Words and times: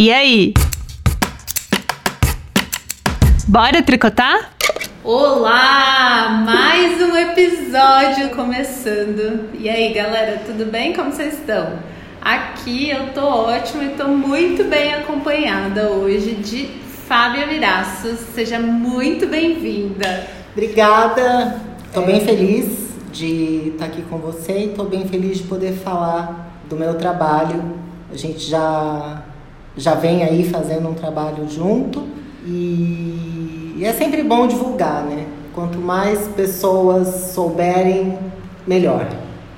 E 0.00 0.10
aí? 0.10 0.54
Bora 3.46 3.82
tricotar? 3.82 4.52
Olá! 5.04 6.42
Mais 6.42 7.02
um 7.02 7.14
episódio 7.14 8.30
começando. 8.34 9.50
E 9.52 9.68
aí, 9.68 9.92
galera, 9.92 10.40
tudo 10.46 10.72
bem? 10.72 10.94
Como 10.94 11.12
vocês 11.12 11.34
estão? 11.34 11.78
Aqui 12.18 12.88
eu 12.88 13.12
tô 13.12 13.26
ótima 13.26 13.84
e 13.84 13.88
tô 13.90 14.08
muito 14.08 14.64
bem 14.64 14.94
acompanhada 14.94 15.90
hoje 15.90 16.32
de 16.36 16.68
Fábia 17.06 17.46
Viraços. 17.46 18.20
Seja 18.34 18.58
muito 18.58 19.26
bem-vinda. 19.26 20.26
Obrigada. 20.54 21.60
Tô 21.92 22.00
bem 22.00 22.22
feliz 22.22 22.88
de 23.12 23.72
estar 23.74 23.84
aqui 23.84 24.00
com 24.08 24.16
você 24.16 24.64
e 24.64 24.68
tô 24.68 24.84
bem 24.84 25.06
feliz 25.06 25.36
de 25.36 25.44
poder 25.44 25.74
falar 25.74 26.58
do 26.70 26.74
meu 26.74 26.94
trabalho. 26.94 27.78
A 28.10 28.16
gente 28.16 28.40
já 28.40 29.19
já 29.80 29.94
vem 29.94 30.22
aí 30.22 30.48
fazendo 30.48 30.88
um 30.88 30.94
trabalho 30.94 31.48
junto 31.48 32.06
e, 32.44 33.74
e 33.76 33.84
é 33.84 33.92
sempre 33.94 34.22
bom 34.22 34.46
divulgar, 34.46 35.02
né? 35.04 35.26
Quanto 35.54 35.78
mais 35.78 36.28
pessoas 36.28 37.32
souberem, 37.32 38.18
melhor. 38.66 39.08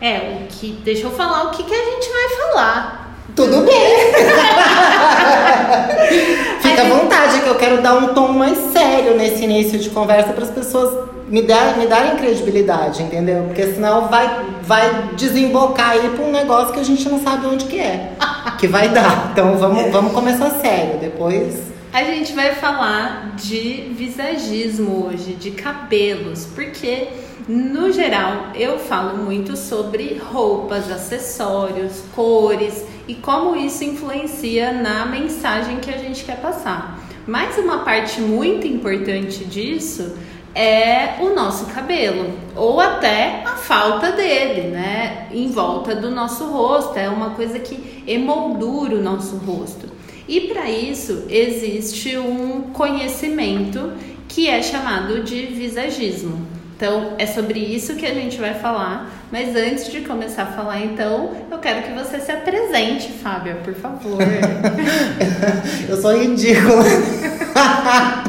É, 0.01 0.45
o 0.45 0.47
que. 0.49 0.73
Deixa 0.85 1.07
eu 1.07 1.11
falar 1.11 1.45
o 1.45 1.51
que, 1.51 1.65
que 1.65 1.75
a 1.75 1.85
gente 1.85 2.09
vai 2.09 2.29
falar. 2.29 3.02
Tudo 3.35 3.63
bem! 3.63 3.73
Fica 6.61 6.83
à 6.83 6.85
vontade, 6.85 7.41
que 7.41 7.49
eu 7.49 7.55
quero 7.55 7.81
dar 7.81 7.95
um 7.95 8.13
tom 8.13 8.29
mais 8.29 8.59
sério 8.73 9.17
nesse 9.17 9.43
início 9.45 9.79
de 9.79 9.89
conversa 9.89 10.35
para 10.35 10.45
as 10.45 10.51
pessoas 10.51 11.09
me, 11.29 11.41
dar, 11.41 11.79
me 11.79 11.87
darem 11.87 12.17
credibilidade, 12.17 13.03
entendeu? 13.03 13.45
Porque 13.45 13.73
senão 13.73 14.09
vai, 14.09 14.45
vai 14.63 15.09
desembocar 15.17 15.93
aí 15.93 16.11
para 16.11 16.25
um 16.25 16.31
negócio 16.31 16.75
que 16.75 16.81
a 16.81 16.85
gente 16.85 17.09
não 17.09 17.23
sabe 17.23 17.47
onde 17.47 17.65
que 17.65 17.81
é, 17.81 18.13
que 18.61 18.69
vai 18.69 18.91
dar. 18.91 19.31
Então 19.33 19.57
vamos, 19.57 19.91
vamos 19.91 20.13
começar 20.13 20.51
sério, 20.51 20.99
depois... 20.99 21.73
A 21.91 22.05
gente 22.05 22.33
vai 22.33 22.55
falar 22.55 23.35
de 23.37 23.93
visagismo 23.97 25.07
hoje, 25.07 25.33
de 25.35 25.51
cabelos, 25.51 26.47
porque 26.55 27.09
no 27.47 27.93
geral 27.93 28.47
eu 28.55 28.79
falo 28.79 29.19
muito 29.19 29.59
sobre 29.59 30.19
roupas, 30.33 30.91
acessórios, 30.91 32.03
cores 32.15 32.83
e 33.09 33.15
como 33.15 33.57
isso 33.57 33.85
influencia 33.85 34.73
na 34.73 35.07
mensagem 35.07 35.79
que 35.79 35.91
a 35.91 35.99
gente 35.99 36.25
quer 36.25 36.41
passar. 36.41 36.99
Mas 37.27 37.57
uma 37.59 37.79
parte 37.79 38.21
muito 38.21 38.67
importante 38.67 39.45
disso 39.45 40.17
é 40.55 41.17
o 41.21 41.35
nosso 41.35 41.67
cabelo, 41.67 42.31
ou 42.55 42.79
até 42.79 43.43
a 43.45 43.57
falta 43.57 44.13
dele, 44.13 44.69
né? 44.69 45.29
Em 45.33 45.49
volta 45.49 45.95
do 45.95 46.11
nosso 46.11 46.45
rosto, 46.47 46.99
é 46.99 47.09
uma 47.09 47.31
coisa 47.31 47.59
que 47.59 48.03
emoldura 48.07 48.97
o 48.97 49.03
nosso 49.03 49.37
rosto. 49.37 49.89
E 50.29 50.43
para 50.43 50.71
isso 50.71 51.25
existe 51.29 52.17
um 52.17 52.71
conhecimento 52.73 53.93
que 54.29 54.49
é 54.49 54.63
chamado 54.63 55.23
de 55.23 55.47
visagismo. 55.47 56.47
Então, 56.77 57.15
é 57.19 57.27
sobre 57.27 57.61
isso 57.61 57.97
que 57.97 58.07
a 58.07 58.15
gente 58.15 58.39
vai 58.39 58.55
falar. 58.55 59.22
Mas 59.33 59.57
antes 59.57 59.91
de 59.91 60.03
começar 60.03 60.43
a 60.43 60.47
falar, 60.47 60.79
então, 60.85 61.31
eu 61.51 61.57
quero 61.57 61.83
que 61.85 61.93
você 61.95 62.21
se 62.21 62.31
apresente, 62.31 63.11
Fábia, 63.13 63.57
por 63.65 63.73
favor. 63.75 64.19
eu 65.89 65.97
sou 65.97 66.15
ridícula. 66.15 66.85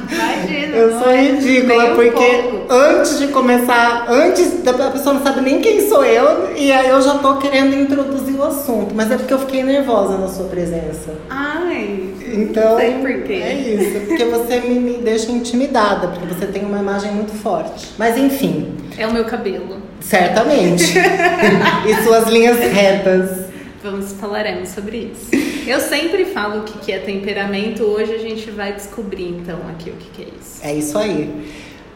Imagina. 0.09 0.77
Eu 0.77 0.99
sou 0.99 1.11
ridícula, 1.13 1.91
um 1.91 1.95
porque 1.95 2.43
pouco. 2.43 2.73
antes 2.73 3.19
de 3.19 3.27
começar, 3.27 4.05
antes 4.09 4.63
da 4.63 4.73
pessoa 4.91 5.15
não 5.15 5.23
sabe 5.23 5.41
nem 5.41 5.59
quem 5.59 5.87
sou 5.89 6.05
eu, 6.05 6.55
e 6.55 6.71
aí 6.71 6.87
eu 6.87 7.01
já 7.01 7.17
tô 7.17 7.35
querendo 7.35 7.75
introduzir 7.75 8.35
o 8.35 8.43
assunto. 8.43 8.95
Mas 8.95 9.11
é 9.11 9.17
porque 9.17 9.33
eu 9.33 9.39
fiquei 9.39 9.61
nervosa 9.61 10.17
na 10.17 10.29
sua 10.29 10.45
presença. 10.45 11.11
Ai, 11.29 12.13
Então, 12.33 12.77
sei 12.77 12.93
por 12.93 13.23
quê. 13.23 13.33
é 13.43 13.53
isso, 13.55 13.99
porque 14.07 14.23
você 14.23 14.61
me, 14.61 14.79
me 14.79 14.97
deixa 14.99 15.29
intimidada, 15.31 16.07
porque 16.07 16.33
você 16.33 16.45
tem 16.45 16.63
uma 16.63 16.79
imagem 16.79 17.11
muito 17.11 17.33
forte. 17.33 17.91
Mas 17.97 18.17
enfim, 18.17 18.73
É 18.97 19.05
o 19.05 19.11
meu 19.11 19.25
cabelo. 19.25 19.91
Certamente. 20.03 20.93
e 21.87 22.03
suas 22.03 22.27
linhas 22.27 22.59
retas. 22.59 23.45
Vamos 23.83 24.13
falaremos 24.13 24.69
sobre 24.69 25.11
isso. 25.13 25.29
Eu 25.67 25.79
sempre 25.79 26.25
falo 26.25 26.61
o 26.61 26.63
que 26.63 26.77
que 26.79 26.91
é 26.91 26.99
temperamento, 26.99 27.83
hoje 27.83 28.13
a 28.13 28.17
gente 28.17 28.49
vai 28.51 28.73
descobrir 28.73 29.29
então 29.29 29.59
aqui 29.69 29.89
o 29.89 29.93
que 29.93 30.09
que 30.09 30.21
é 30.21 30.27
isso. 30.39 30.59
É 30.61 30.73
isso 30.73 30.97
aí. 30.97 31.51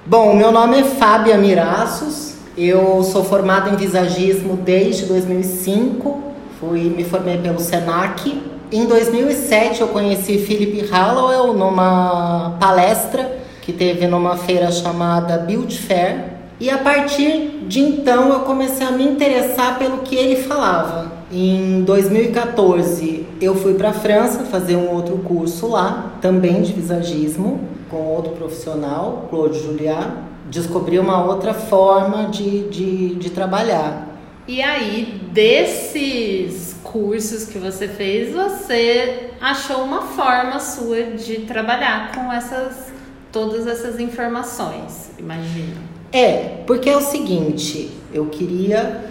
Bom, 0.06 0.36
meu 0.36 0.52
nome 0.52 0.80
é 0.80 0.84
Fábia 0.84 1.38
Miraços. 1.38 2.36
Eu 2.58 3.04
sou 3.04 3.24
formada 3.24 3.70
em 3.70 3.76
visagismo 3.76 4.56
desde 4.58 5.06
2005. 5.06 6.24
Fui 6.60 6.84
me 6.84 7.04
formei 7.04 7.38
pelo 7.38 7.60
Senac. 7.60 8.42
Em 8.72 8.86
2007 8.86 9.82
eu 9.82 9.90
conheci 9.90 10.38
Philip 10.40 10.88
Hallowell 10.90 11.54
numa 11.54 12.58
palestra 12.60 13.38
que 13.62 13.72
teve 13.72 14.08
numa 14.08 14.38
feira 14.38 14.72
chamada 14.72 15.38
Build 15.38 15.78
Fair. 15.78 16.37
E 16.60 16.70
a 16.72 16.78
partir 16.80 17.66
de 17.68 17.80
então 17.80 18.30
eu 18.34 18.40
comecei 18.40 18.86
a 18.86 18.92
me 18.92 19.04
interessar 19.04 19.78
pelo 19.78 20.00
que 20.00 20.16
ele 20.16 20.42
falava. 20.44 21.12
Em 21.32 21.84
2014 21.84 23.28
eu 23.40 23.54
fui 23.54 23.76
para 23.76 23.90
a 23.90 23.94
França 23.94 24.44
fazer 24.46 24.76
um 24.76 24.90
outro 24.90 25.18
curso 25.20 25.68
lá, 25.68 26.14
também 26.20 26.64
de 26.64 26.74
visagismo, 26.74 27.60
com 27.90 27.98
outro 27.98 28.32
profissional, 28.32 29.28
Claude 29.30 29.60
Juliat. 29.60 30.12
Descobri 30.50 30.98
uma 30.98 31.24
outra 31.26 31.54
forma 31.54 32.30
de, 32.30 32.70
de, 32.70 33.16
de 33.16 33.30
trabalhar. 33.30 34.08
E 34.48 34.62
aí, 34.62 35.22
desses 35.34 36.78
cursos 36.82 37.44
que 37.44 37.60
você 37.60 37.86
fez, 37.88 38.34
você 38.34 39.32
achou 39.42 39.84
uma 39.84 40.04
forma 40.04 40.58
sua 40.62 41.04
de 41.04 41.42
trabalhar 41.42 42.14
com 42.14 42.32
essas 42.32 42.88
todas 43.30 43.68
essas 43.68 44.00
informações, 44.00 45.12
imagino. 45.20 45.97
É, 46.18 46.62
porque 46.66 46.90
é 46.90 46.98
o 46.98 47.02
seguinte, 47.02 47.92
eu 48.14 48.26
queria 48.26 49.06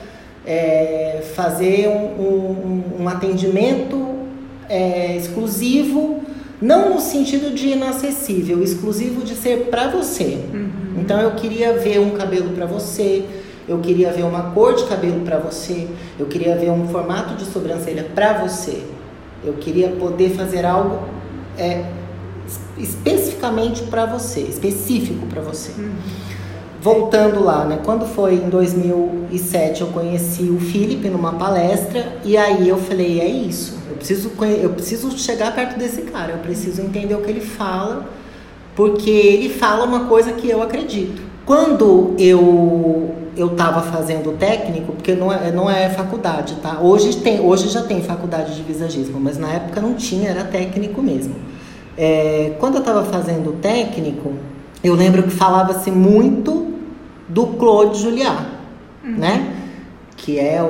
é, 0.44 1.22
fazer 1.34 1.88
um, 1.88 2.04
um, 2.22 2.82
um 3.02 3.08
atendimento 3.08 3.96
é, 4.68 5.16
exclusivo, 5.16 6.22
não 6.60 6.94
no 6.94 7.00
sentido 7.00 7.54
de 7.54 7.68
inacessível, 7.68 8.62
exclusivo 8.62 9.22
de 9.22 9.34
ser 9.34 9.66
para 9.70 9.88
você. 9.88 10.38
Então 10.98 11.20
eu 11.20 11.32
queria 11.32 11.74
ver 11.74 12.00
um 12.00 12.10
cabelo 12.10 12.50
para 12.50 12.66
você, 12.66 13.24
eu 13.68 13.78
queria 13.78 14.10
ver 14.10 14.24
uma 14.24 14.50
cor 14.52 14.74
de 14.74 14.84
cabelo 14.84 15.20
para 15.20 15.38
você, 15.38 15.86
eu 16.18 16.26
queria 16.26 16.56
ver 16.56 16.70
um 16.70 16.88
formato 16.88 17.34
de 17.34 17.44
sobrancelha 17.44 18.04
para 18.14 18.32
você. 18.46 18.82
Eu 19.44 19.52
queria 19.54 19.88
poder 19.90 20.30
fazer 20.30 20.64
algo 20.64 21.00
é, 21.58 21.84
es- 22.46 22.88
especificamente 22.88 23.82
para 23.84 24.06
você, 24.06 24.40
específico 24.40 25.26
para 25.26 25.42
você. 25.42 25.70
Voltando 26.86 27.42
lá, 27.42 27.64
né? 27.64 27.80
Quando 27.84 28.06
foi 28.06 28.34
em 28.34 28.48
2007 28.48 29.80
eu 29.80 29.88
conheci 29.88 30.44
o 30.44 30.60
Felipe 30.60 31.08
numa 31.08 31.32
palestra 31.32 32.18
e 32.24 32.36
aí 32.36 32.68
eu 32.68 32.76
falei, 32.76 33.20
é 33.20 33.26
isso. 33.26 33.76
Eu 33.90 33.96
preciso 33.96 34.30
eu 34.62 34.70
preciso 34.70 35.18
chegar 35.18 35.52
perto 35.52 35.76
desse 35.76 36.02
cara, 36.02 36.34
eu 36.34 36.38
preciso 36.38 36.80
entender 36.80 37.16
o 37.16 37.22
que 37.22 37.28
ele 37.28 37.40
fala, 37.40 38.08
porque 38.76 39.10
ele 39.10 39.48
fala 39.48 39.84
uma 39.84 40.04
coisa 40.04 40.30
que 40.30 40.48
eu 40.48 40.62
acredito. 40.62 41.20
Quando 41.44 42.14
eu 42.20 43.10
eu 43.36 43.48
estava 43.48 43.82
fazendo 43.82 44.38
técnico, 44.38 44.92
porque 44.92 45.12
não 45.12 45.32
é, 45.32 45.50
não 45.50 45.68
é 45.68 45.88
faculdade, 45.88 46.54
tá? 46.62 46.78
Hoje 46.80 47.16
tem, 47.16 47.40
hoje 47.40 47.68
já 47.68 47.82
tem 47.82 48.00
faculdade 48.00 48.54
de 48.54 48.62
visagismo, 48.62 49.18
mas 49.18 49.36
na 49.36 49.52
época 49.54 49.80
não 49.80 49.94
tinha, 49.94 50.30
era 50.30 50.44
técnico 50.44 51.02
mesmo. 51.02 51.34
É, 51.98 52.52
quando 52.60 52.76
eu 52.76 52.80
estava 52.80 53.04
fazendo 53.04 53.60
técnico, 53.60 54.34
eu 54.84 54.94
lembro 54.94 55.24
que 55.24 55.30
falava-se 55.30 55.90
muito 55.90 56.75
do 57.28 57.46
Claude 57.58 57.98
Juliat, 57.98 58.46
né? 59.02 59.54
Que 60.16 60.38
é 60.38 60.62
o, 60.62 60.66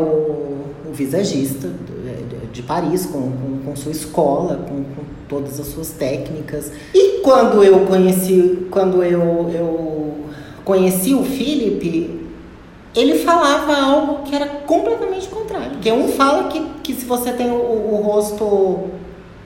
o 0.88 0.92
visagista 0.92 1.68
de, 1.68 2.46
de 2.46 2.62
Paris, 2.62 3.06
com, 3.06 3.20
com, 3.20 3.60
com 3.64 3.76
sua 3.76 3.92
escola, 3.92 4.56
com, 4.68 4.84
com 4.84 5.04
todas 5.28 5.60
as 5.60 5.66
suas 5.68 5.90
técnicas. 5.90 6.72
E 6.94 7.20
quando 7.22 7.62
eu 7.62 7.86
conheci, 7.86 8.66
quando 8.70 9.02
eu, 9.02 9.50
eu 9.52 10.14
conheci 10.64 11.14
o 11.14 11.22
Philip, 11.22 12.26
ele 12.94 13.18
falava 13.18 13.76
algo 13.76 14.22
que 14.24 14.34
era 14.34 14.46
completamente 14.46 15.28
contrário. 15.28 15.72
Porque 15.72 15.92
um 15.92 16.08
fala 16.08 16.44
que, 16.48 16.60
que 16.82 16.94
se 16.94 17.04
você 17.04 17.32
tem 17.32 17.50
o, 17.50 17.54
o 17.54 18.02
rosto 18.02 18.90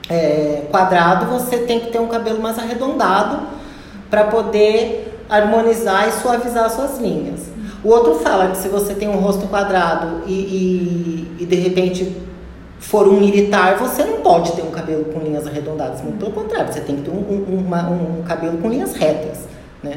é, 0.09 0.63
quadrado, 0.71 1.25
você 1.25 1.57
tem 1.57 1.79
que 1.79 1.91
ter 1.91 1.99
um 1.99 2.07
cabelo 2.07 2.41
mais 2.41 2.57
arredondado 2.57 3.47
para 4.09 4.25
poder 4.25 5.20
harmonizar 5.31 6.09
e 6.09 6.11
suavizar 6.11 6.69
suas 6.69 6.99
linhas. 6.99 7.39
O 7.83 7.89
outro 7.89 8.15
fala 8.15 8.49
que 8.51 8.57
se 8.57 8.67
você 8.67 8.93
tem 8.93 9.07
um 9.09 9.17
rosto 9.17 9.47
quadrado 9.47 10.21
e, 10.27 10.33
e, 10.33 11.37
e 11.39 11.45
de 11.45 11.55
repente 11.55 12.15
for 12.79 13.07
um 13.07 13.19
militar, 13.19 13.77
você 13.77 14.03
não 14.03 14.17
pode 14.21 14.51
ter 14.51 14.61
um 14.61 14.69
cabelo 14.71 15.05
com 15.05 15.19
linhas 15.19 15.47
arredondadas. 15.47 16.01
Muito 16.01 16.17
pelo 16.19 16.31
contrário, 16.31 16.71
você 16.71 16.81
tem 16.81 16.97
que 16.97 17.03
ter 17.03 17.11
um, 17.11 17.15
um, 17.21 17.63
uma- 17.65 17.89
um 17.89 18.21
cabelo 18.23 18.57
com 18.59 18.69
linhas 18.69 18.93
retas. 18.93 19.47
Né? 19.81 19.93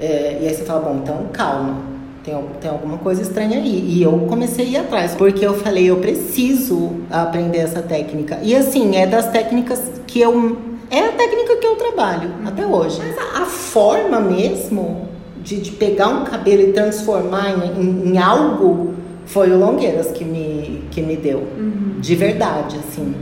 É, 0.00 0.38
e 0.40 0.48
aí 0.48 0.54
você 0.54 0.64
fala, 0.64 0.80
bom, 0.80 1.00
então 1.02 1.26
calma. 1.32 1.76
Tem, 2.24 2.34
tem 2.60 2.70
alguma 2.70 2.98
coisa 2.98 3.22
estranha 3.22 3.56
aí. 3.58 3.84
E 3.96 4.02
eu 4.02 4.12
comecei 4.28 4.66
a 4.66 4.68
ir 4.68 4.76
atrás, 4.76 5.14
porque 5.14 5.44
eu 5.46 5.54
falei, 5.54 5.90
eu 5.90 5.96
preciso 5.96 6.92
aprender 7.10 7.58
essa 7.58 7.80
técnica. 7.82 8.38
E 8.42 8.54
assim, 8.54 8.96
é 8.96 9.06
das 9.06 9.30
técnicas 9.30 9.80
que 10.06 10.20
eu 10.20 10.58
é 10.90 11.00
a 11.00 11.12
técnica 11.12 11.56
que 11.56 11.66
eu 11.66 11.76
trabalho 11.76 12.30
até 12.46 12.66
hoje. 12.66 12.98
Mas 12.98 13.16
a, 13.18 13.42
a 13.42 13.46
forma 13.46 14.20
mesmo 14.20 15.08
de, 15.42 15.60
de, 15.60 15.72
pegar 15.72 16.08
um 16.08 16.24
cabelo 16.24 16.62
e 16.62 16.72
transformar 16.72 17.50
em, 17.50 17.80
em, 17.80 18.08
em, 18.10 18.18
algo 18.18 18.94
foi 19.26 19.50
o 19.50 19.58
Longueiras 19.58 20.08
que 20.12 20.24
me, 20.24 20.84
que 20.90 21.02
me 21.02 21.16
deu. 21.16 21.46
Uhum. 21.56 22.00
De 22.00 22.14
verdade, 22.14 22.76
assim. 22.78 23.14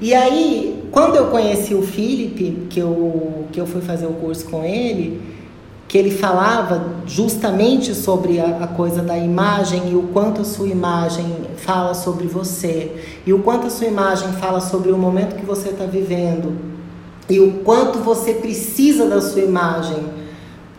E 0.00 0.12
aí, 0.12 0.82
quando 0.90 1.16
eu 1.16 1.26
conheci 1.26 1.74
o 1.74 1.82
Felipe, 1.82 2.66
que 2.68 2.80
eu, 2.80 3.46
que 3.52 3.60
eu 3.60 3.66
fui 3.66 3.80
fazer 3.80 4.06
o 4.06 4.14
curso 4.14 4.46
com 4.46 4.64
ele, 4.64 5.20
que 5.86 5.96
ele 5.96 6.10
falava 6.10 6.94
justamente 7.06 7.94
sobre 7.94 8.40
a, 8.40 8.64
a, 8.64 8.66
coisa 8.66 9.00
da 9.00 9.16
imagem 9.16 9.92
e 9.92 9.94
o 9.94 10.08
quanto 10.12 10.40
a 10.40 10.44
sua 10.44 10.66
imagem 10.66 11.24
fala 11.56 11.94
sobre 11.94 12.26
você, 12.26 12.90
e 13.24 13.32
o 13.32 13.38
quanto 13.38 13.68
a 13.68 13.70
sua 13.70 13.86
imagem 13.86 14.32
fala 14.32 14.60
sobre 14.60 14.90
o 14.90 14.98
momento 14.98 15.36
que 15.36 15.46
você 15.46 15.68
está 15.68 15.84
vivendo 15.84 16.73
e 17.28 17.40
o 17.40 17.60
quanto 17.64 17.98
você 18.00 18.34
precisa 18.34 19.06
da 19.06 19.20
sua 19.20 19.42
imagem 19.42 20.04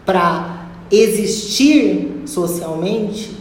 para 0.06 0.68
existir 0.92 2.21
socialmente 2.25 3.36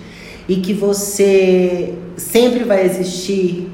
e 0.49 0.57
que 0.57 0.73
você 0.73 1.95
sempre 2.17 2.65
vai 2.65 2.85
existir 2.85 3.71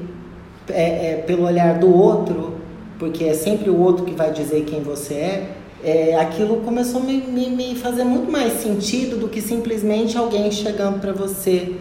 é, 0.69 1.11
é, 1.11 1.23
pelo 1.25 1.45
olhar 1.45 1.79
do 1.79 1.93
outro, 1.93 2.55
porque 2.99 3.23
é 3.23 3.33
sempre 3.33 3.69
o 3.69 3.79
outro 3.79 4.05
que 4.05 4.13
vai 4.13 4.31
dizer 4.31 4.63
quem 4.65 4.81
você 4.81 5.13
é, 5.13 5.49
é 5.83 6.15
aquilo 6.19 6.57
começou 6.57 7.01
a 7.01 7.03
me, 7.03 7.17
me, 7.17 7.49
me, 7.49 7.75
fazer 7.75 8.03
muito 8.03 8.31
mais 8.31 8.61
sentido 8.61 9.17
do 9.17 9.27
que 9.27 9.41
simplesmente 9.41 10.17
alguém 10.17 10.51
chegando 10.51 10.99
para 10.99 11.11
você 11.11 11.75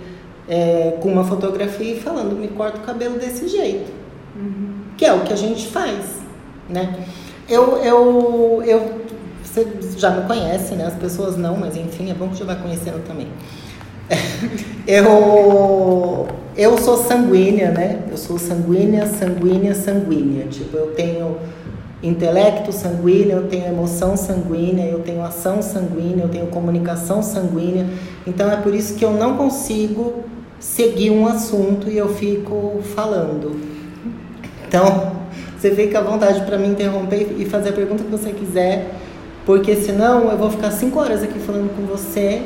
é, 0.49 0.96
com 1.00 1.12
uma 1.12 1.25
fotografia 1.25 1.94
e 1.94 2.00
falando 2.00 2.35
me 2.35 2.49
corta 2.49 2.79
o 2.79 2.81
cabelo 2.81 3.19
desse 3.19 3.46
jeito, 3.49 3.91
uhum. 4.35 4.75
que 4.96 5.05
é 5.05 5.12
o 5.12 5.20
que 5.20 5.32
a 5.32 5.37
gente 5.37 5.67
faz, 5.69 6.06
né? 6.69 7.06
Eu, 7.50 7.79
eu, 7.79 8.62
eu, 8.64 9.00
você 9.43 9.67
já 9.97 10.11
me 10.11 10.26
conhece, 10.29 10.76
né? 10.76 10.87
As 10.87 10.94
pessoas 10.94 11.37
não, 11.37 11.56
mas 11.56 11.76
enfim, 11.76 12.08
é 12.08 12.14
bom 12.14 12.29
que 12.29 12.37
você 12.37 12.44
vai 12.44 12.55
conhecendo 12.55 13.05
também. 13.05 13.26
eu, 14.87 16.29
eu 16.56 16.79
sou 16.79 16.97
sanguínea, 16.97 17.73
né? 17.73 18.05
Eu 18.08 18.17
sou 18.17 18.38
sanguínea, 18.38 19.05
sanguínea, 19.06 19.75
sanguínea. 19.75 20.47
Tipo, 20.47 20.76
eu 20.76 20.94
tenho 20.94 21.38
intelecto 22.00 22.73
sanguíneo, 22.73 23.38
eu 23.38 23.49
tenho 23.49 23.67
emoção 23.67 24.17
sanguínea, 24.17 24.87
eu 24.87 25.00
tenho 25.00 25.20
ação 25.23 25.61
sanguínea, 25.61 26.23
eu 26.23 26.29
tenho 26.29 26.46
comunicação 26.46 27.20
sanguínea. 27.20 27.85
Então 28.25 28.49
é 28.49 28.56
por 28.58 28.73
isso 28.73 28.94
que 28.94 29.05
eu 29.05 29.11
não 29.11 29.37
consigo 29.37 30.25
seguir 30.61 31.11
um 31.11 31.26
assunto 31.26 31.91
e 31.91 31.99
eu 31.99 32.08
fico 32.14 32.81
falando. 32.94 33.58
Então, 34.69 35.19
você 35.61 35.73
fica 35.73 35.99
à 35.99 36.03
vontade 36.03 36.41
para 36.41 36.57
me 36.57 36.67
interromper 36.67 37.37
e 37.39 37.45
fazer 37.45 37.69
a 37.69 37.73
pergunta 37.73 38.03
que 38.03 38.11
você 38.11 38.33
quiser, 38.33 38.93
porque 39.45 39.77
senão 39.77 40.31
eu 40.31 40.39
vou 40.39 40.51
ficar 40.51 40.71
cinco 40.71 40.99
horas 40.99 41.23
aqui 41.23 41.39
falando 41.39 41.77
com 41.77 41.85
você. 41.85 42.41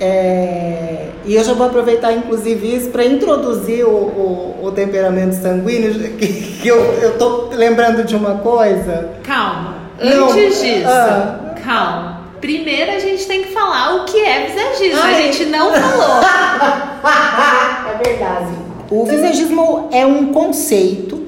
É, 0.00 1.10
e 1.24 1.36
eu 1.36 1.44
já 1.44 1.54
vou 1.54 1.68
aproveitar, 1.68 2.12
inclusive, 2.12 2.74
isso 2.74 2.90
para 2.90 3.04
introduzir 3.04 3.86
o, 3.86 3.90
o, 3.90 4.58
o, 4.64 4.72
temperamento 4.72 5.36
sanguíneo, 5.36 5.94
que, 6.18 6.26
que 6.26 6.68
eu, 6.68 6.76
eu 7.00 7.16
tô 7.16 7.50
lembrando 7.52 8.02
de 8.02 8.16
uma 8.16 8.38
coisa. 8.38 9.10
Calma. 9.22 9.76
Não, 10.02 10.28
Antes 10.28 10.60
disso, 10.60 10.88
ah, 10.88 11.54
calma. 11.64 12.26
Primeiro 12.40 12.90
a 12.90 12.98
gente 12.98 13.24
tem 13.24 13.44
que 13.44 13.52
falar 13.52 13.96
o 13.96 14.04
que 14.04 14.18
é 14.18 14.46
visagismo. 14.46 15.00
Ai. 15.00 15.14
A 15.14 15.22
gente 15.22 15.44
não 15.46 15.72
falou. 15.72 16.20
é 17.94 18.04
verdade. 18.04 18.52
O 18.90 19.06
visagismo 19.06 19.88
é 19.92 20.04
um 20.04 20.32
conceito 20.32 21.25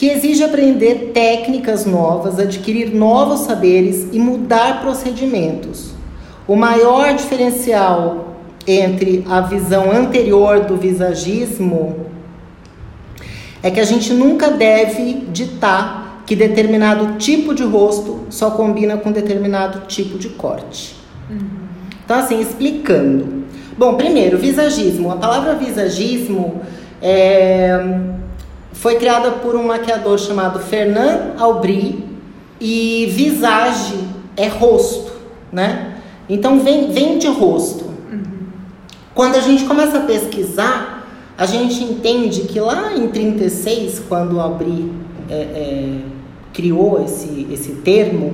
que 0.00 0.06
exige 0.06 0.42
aprender 0.42 1.10
técnicas 1.12 1.84
novas, 1.84 2.38
adquirir 2.38 2.94
novos 2.94 3.40
saberes 3.40 4.08
e 4.10 4.18
mudar 4.18 4.80
procedimentos. 4.80 5.90
O 6.48 6.56
maior 6.56 7.12
diferencial 7.12 8.34
entre 8.66 9.22
a 9.28 9.42
visão 9.42 9.92
anterior 9.92 10.60
do 10.60 10.78
visagismo 10.78 12.06
é 13.62 13.70
que 13.70 13.78
a 13.78 13.84
gente 13.84 14.14
nunca 14.14 14.48
deve 14.48 15.26
ditar 15.30 16.22
que 16.24 16.34
determinado 16.34 17.18
tipo 17.18 17.54
de 17.54 17.62
rosto 17.62 18.20
só 18.30 18.52
combina 18.52 18.96
com 18.96 19.12
determinado 19.12 19.86
tipo 19.86 20.18
de 20.18 20.30
corte. 20.30 20.96
Uhum. 21.28 21.46
Então, 22.02 22.18
assim, 22.18 22.40
explicando. 22.40 23.44
Bom, 23.76 23.96
primeiro, 23.96 24.38
visagismo. 24.38 25.12
A 25.12 25.16
palavra 25.16 25.56
visagismo 25.56 26.62
é 27.02 27.78
foi 28.80 28.96
criada 28.96 29.32
por 29.32 29.54
um 29.54 29.66
maquiador 29.66 30.18
chamado 30.18 30.58
Fernand 30.58 31.34
Aubry 31.38 32.02
e 32.58 33.12
visage 33.14 34.08
é 34.34 34.48
rosto, 34.48 35.12
né? 35.52 35.98
Então 36.26 36.60
vem, 36.60 36.90
vem 36.90 37.18
de 37.18 37.26
rosto. 37.26 37.84
Uhum. 37.84 38.22
Quando 39.14 39.36
a 39.36 39.40
gente 39.40 39.64
começa 39.64 39.98
a 39.98 40.00
pesquisar, 40.00 41.06
a 41.36 41.44
gente 41.44 41.84
entende 41.84 42.44
que 42.44 42.58
lá 42.58 42.96
em 42.96 43.08
36, 43.08 44.00
quando 44.08 44.40
Aubry 44.40 44.90
é, 45.28 45.34
é, 45.34 45.98
criou 46.54 47.04
esse, 47.04 47.48
esse 47.52 47.72
termo, 47.84 48.32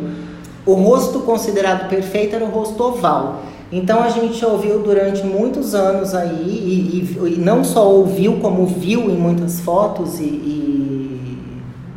o 0.64 0.74
rosto 0.74 1.20
considerado 1.20 1.88
perfeito 1.88 2.36
era 2.36 2.44
o 2.44 2.50
rosto 2.50 2.80
oval. 2.84 3.42
Então 3.70 4.02
a 4.02 4.08
gente 4.08 4.44
ouviu 4.44 4.78
durante 4.80 5.24
muitos 5.24 5.74
anos 5.74 6.14
aí, 6.14 6.30
e, 6.30 6.98
e, 7.00 7.34
e 7.34 7.36
não 7.36 7.64
só 7.64 7.90
ouviu, 7.90 8.38
como 8.40 8.64
viu 8.66 9.10
em 9.10 9.16
muitas 9.16 9.60
fotos 9.60 10.20
e, 10.20 10.24
e 10.24 11.52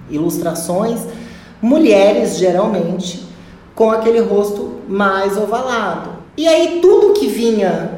ilustrações, 0.09 1.01
mulheres 1.61 2.37
geralmente 2.37 3.23
com 3.75 3.91
aquele 3.91 4.19
rosto 4.19 4.79
mais 4.87 5.37
ovalado. 5.37 6.09
E 6.35 6.47
aí 6.47 6.79
tudo 6.81 7.13
que 7.13 7.27
vinha 7.27 7.91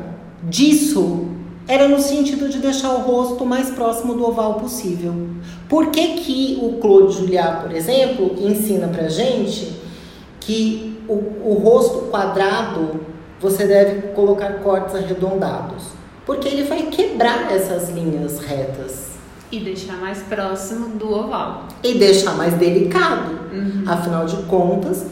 disso 0.43 1.27
era 1.67 1.87
no 1.87 1.99
sentido 1.99 2.49
de 2.49 2.57
deixar 2.57 2.91
o 2.93 3.01
rosto 3.01 3.45
mais 3.45 3.69
próximo 3.69 4.13
do 4.13 4.27
oval 4.27 4.55
possível. 4.55 5.13
Por 5.69 5.87
que, 5.87 6.15
que 6.15 6.59
o 6.61 6.73
Claude 6.79 7.13
Juliá, 7.13 7.59
por 7.61 7.71
exemplo, 7.71 8.35
ensina 8.37 8.87
pra 8.89 9.07
gente 9.07 9.71
que 10.39 10.99
o, 11.07 11.13
o 11.13 11.61
rosto 11.63 12.09
quadrado 12.09 12.99
você 13.41 13.65
deve 13.65 14.09
colocar 14.09 14.59
cortes 14.59 14.95
arredondados, 14.95 15.83
porque 16.25 16.47
ele 16.47 16.63
vai 16.63 16.83
quebrar 16.83 17.51
essas 17.51 17.89
linhas 17.89 18.39
retas. 18.39 19.11
E 19.51 19.59
deixar 19.59 19.97
mais 19.97 20.19
próximo 20.19 20.89
do 20.89 21.11
oval. 21.11 21.65
E 21.83 21.95
deixar 21.97 22.35
mais 22.35 22.53
delicado. 22.53 23.39
Uhum. 23.51 23.83
Afinal 23.85 24.25
de 24.25 24.37
contas, 24.43 25.07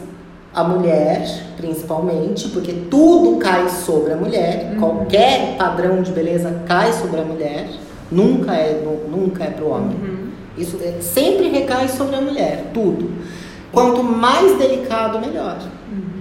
a 0.54 0.64
mulher, 0.64 1.26
principalmente, 1.56 2.48
porque 2.48 2.72
tudo 2.90 3.38
cai 3.38 3.68
sobre 3.68 4.12
a 4.12 4.16
mulher, 4.16 4.72
uhum. 4.72 4.78
qualquer 4.78 5.56
padrão 5.58 6.00
de 6.00 6.10
beleza 6.12 6.62
cai 6.66 6.92
sobre 6.92 7.20
a 7.20 7.24
mulher, 7.24 7.68
nunca 8.10 8.54
é, 8.54 8.82
nunca 9.10 9.44
é 9.44 9.50
para 9.50 9.64
o 9.64 9.70
homem. 9.70 9.96
Uhum. 9.96 10.30
Isso 10.56 10.78
é, 10.82 11.00
sempre 11.00 11.48
recai 11.48 11.88
sobre 11.88 12.16
a 12.16 12.20
mulher, 12.20 12.70
tudo. 12.72 13.10
Quanto 13.72 14.02
mais 14.02 14.58
delicado, 14.58 15.20
melhor. 15.20 15.58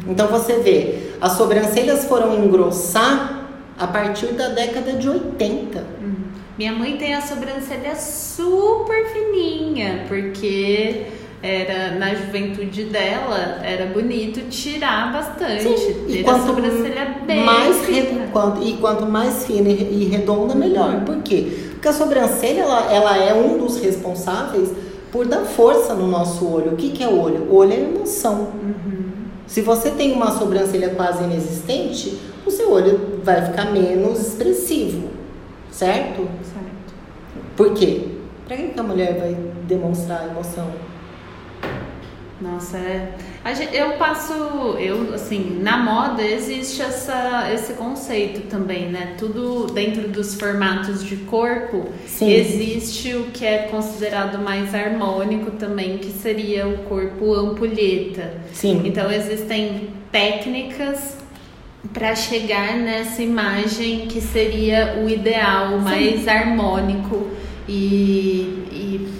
Uhum. 0.09 0.13
Então 0.13 0.27
você 0.27 0.59
vê, 0.59 1.11
as 1.21 1.33
sobrancelhas 1.33 2.05
foram 2.05 2.43
engrossar 2.43 3.47
a 3.77 3.87
partir 3.87 4.27
da 4.33 4.49
década 4.49 4.93
de 4.93 5.07
80. 5.07 5.79
Uhum. 5.79 6.15
Minha 6.57 6.73
mãe 6.73 6.97
tem 6.97 7.13
a 7.13 7.21
sobrancelha 7.21 7.95
super 7.95 9.05
fininha, 9.13 10.05
porque 10.09 11.05
era 11.41 11.97
na 11.97 12.13
juventude 12.13 12.83
dela 12.85 13.61
era 13.63 13.85
bonito 13.85 14.41
tirar 14.49 15.13
bastante. 15.13 15.63
Sim, 15.63 16.05
e 16.09 16.21
quanto 16.21 16.43
a 16.43 16.47
sobrancelha 16.47 17.15
bem 17.25 17.45
mais 17.45 17.85
fina. 17.85 18.27
Quanto, 18.33 18.61
e 18.61 18.73
quanto 18.73 19.05
mais 19.05 19.45
fina 19.45 19.69
e 19.69 20.03
redonda, 20.11 20.53
melhor. 20.53 21.05
Por 21.05 21.21
quê? 21.23 21.47
Porque 21.71 21.87
a 21.87 21.93
sobrancelha 21.93 22.61
ela, 22.61 22.91
ela 22.91 23.17
é 23.17 23.33
um 23.33 23.57
dos 23.57 23.79
responsáveis 23.79 24.69
por 25.13 25.25
dar 25.25 25.45
força 25.45 25.93
no 25.93 26.07
nosso 26.07 26.45
olho. 26.45 26.73
O 26.73 26.75
que, 26.75 26.89
que 26.89 27.01
é 27.01 27.07
o 27.07 27.17
olho? 27.17 27.47
O 27.49 27.55
olho 27.55 27.71
é 27.71 27.79
emoção. 27.79 28.51
Uhum. 28.61 28.98
Se 29.49 29.61
você 29.61 29.89
tem 29.89 30.11
uma 30.11 30.29
sobrancelha 30.37 30.91
quase 30.91 31.23
inexistente, 31.23 32.19
o 32.45 32.51
seu 32.51 32.71
olho 32.71 33.19
vai 33.23 33.43
ficar 33.47 33.71
menos 33.71 34.19
expressivo, 34.19 35.09
certo? 35.71 36.17
Certo. 36.43 36.93
Por 37.57 37.73
quê? 37.73 38.09
Para 38.47 38.55
que 38.55 38.79
a 38.79 38.83
mulher 38.83 39.19
vai 39.19 39.35
demonstrar 39.67 40.29
emoção? 40.29 40.67
Nossa, 42.41 42.77
é. 42.77 43.13
Eu 43.73 43.93
passo, 43.93 44.33
eu 44.79 45.13
assim, 45.13 45.59
na 45.61 45.77
moda 45.77 46.23
existe 46.23 46.81
essa, 46.81 47.49
esse 47.53 47.73
conceito 47.73 48.47
também, 48.47 48.89
né? 48.89 49.15
Tudo 49.17 49.67
dentro 49.73 50.07
dos 50.07 50.35
formatos 50.35 51.03
de 51.03 51.17
corpo 51.17 51.89
Sim. 52.07 52.31
existe 52.31 53.13
o 53.13 53.25
que 53.25 53.45
é 53.45 53.67
considerado 53.69 54.39
mais 54.39 54.73
harmônico 54.73 55.51
também, 55.51 55.97
que 55.97 56.11
seria 56.11 56.65
o 56.67 56.77
corpo 56.85 57.33
ampulheta. 57.33 58.33
Sim. 58.53 58.83
Então 58.85 59.11
existem 59.11 59.89
técnicas 60.09 61.17
para 61.93 62.15
chegar 62.15 62.77
nessa 62.77 63.21
imagem 63.21 64.07
que 64.07 64.21
seria 64.21 65.01
o 65.03 65.09
ideal, 65.09 65.77
mais 65.79 66.21
Sim. 66.21 66.29
harmônico 66.29 67.27
e, 67.67 68.63
e 68.71 69.18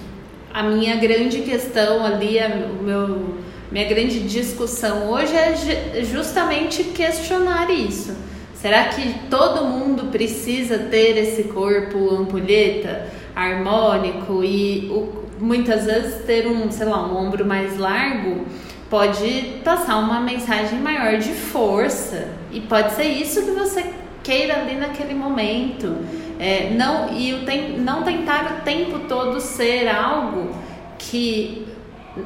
a 0.59 0.63
minha 0.63 0.97
grande 0.97 1.39
questão 1.39 2.05
ali, 2.05 2.37
o 2.77 2.83
meu, 2.83 3.35
minha 3.71 3.87
grande 3.87 4.19
discussão 4.27 5.09
hoje 5.09 5.33
é 5.33 6.03
justamente 6.03 6.83
questionar 6.83 7.69
isso. 7.69 8.13
Será 8.55 8.89
que 8.89 9.21
todo 9.29 9.63
mundo 9.63 10.11
precisa 10.11 10.77
ter 10.77 11.17
esse 11.17 11.43
corpo 11.43 12.13
ampulheta, 12.13 13.07
harmônico 13.33 14.43
e 14.43 14.89
o, 14.91 15.23
muitas 15.39 15.85
vezes 15.85 16.25
ter 16.25 16.45
um, 16.45 16.69
sei 16.69 16.87
lá, 16.87 17.07
um 17.07 17.15
ombro 17.15 17.45
mais 17.45 17.77
largo 17.77 18.45
pode 18.89 19.61
passar 19.63 19.97
uma 19.99 20.19
mensagem 20.19 20.77
maior 20.79 21.19
de 21.19 21.31
força 21.31 22.27
e 22.51 22.59
pode 22.59 22.95
ser 22.95 23.05
isso 23.05 23.45
que 23.45 23.51
você 23.51 23.93
queira 24.21 24.59
ali 24.59 24.75
naquele 24.75 25.13
momento. 25.13 25.95
É, 26.39 26.69
não 26.69 27.13
e 27.13 27.33
o 27.33 27.45
tem, 27.45 27.77
não 27.77 28.01
tentar 28.03 28.59
o 28.59 28.63
tempo 28.63 28.99
todo 29.09 29.41
ser 29.41 29.89
algo 29.89 30.55
que 30.97 31.67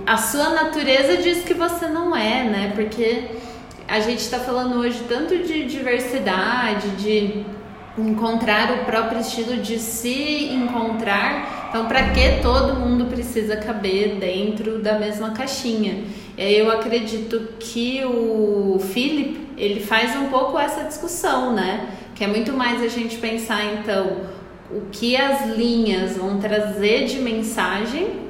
a 0.05 0.17
sua 0.17 0.49
natureza 0.49 1.17
diz 1.17 1.43
que 1.43 1.53
você 1.53 1.87
não 1.87 2.15
é, 2.15 2.43
né? 2.43 2.71
Porque 2.75 3.25
a 3.87 3.99
gente 3.99 4.19
está 4.19 4.39
falando 4.39 4.77
hoje 4.77 5.03
tanto 5.07 5.37
de 5.39 5.65
diversidade, 5.65 6.89
de 6.91 7.43
encontrar 7.97 8.71
o 8.71 8.85
próprio 8.85 9.19
estilo 9.19 9.57
de 9.57 9.77
se 9.77 10.45
encontrar. 10.51 11.67
Então, 11.69 11.87
para 11.87 12.09
que 12.09 12.41
todo 12.41 12.79
mundo 12.79 13.05
precisa 13.05 13.57
caber 13.57 14.15
dentro 14.15 14.79
da 14.79 14.97
mesma 14.97 15.31
caixinha? 15.31 16.03
Eu 16.37 16.71
acredito 16.71 17.49
que 17.59 18.03
o 18.05 18.79
Philip 18.79 19.41
ele 19.57 19.79
faz 19.79 20.15
um 20.15 20.27
pouco 20.27 20.57
essa 20.57 20.83
discussão, 20.83 21.53
né? 21.53 21.87
Que 22.15 22.23
é 22.23 22.27
muito 22.27 22.53
mais 22.53 22.81
a 22.81 22.87
gente 22.87 23.17
pensar 23.17 23.63
então 23.65 24.21
o 24.71 24.81
que 24.91 25.15
as 25.15 25.47
linhas 25.55 26.17
vão 26.17 26.39
trazer 26.39 27.05
de 27.05 27.19
mensagem 27.19 28.23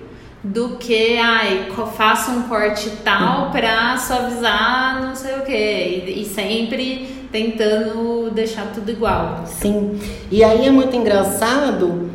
do 0.44 0.76
que 0.78 1.18
ai 1.18 1.68
faça 1.96 2.32
um 2.32 2.44
corte 2.44 2.90
tal 3.02 3.50
para 3.52 3.96
suavizar 3.98 5.02
não 5.02 5.16
sei 5.16 5.36
o 5.36 5.42
que 5.42 5.54
e, 5.54 6.22
e 6.22 6.26
sempre 6.26 7.28
tentando 7.32 8.30
deixar 8.30 8.72
tudo 8.74 8.92
igual. 8.92 9.44
Sim. 9.48 10.00
E 10.30 10.44
aí 10.44 10.68
é 10.68 10.70
muito 10.70 10.96
engraçado 10.96 12.10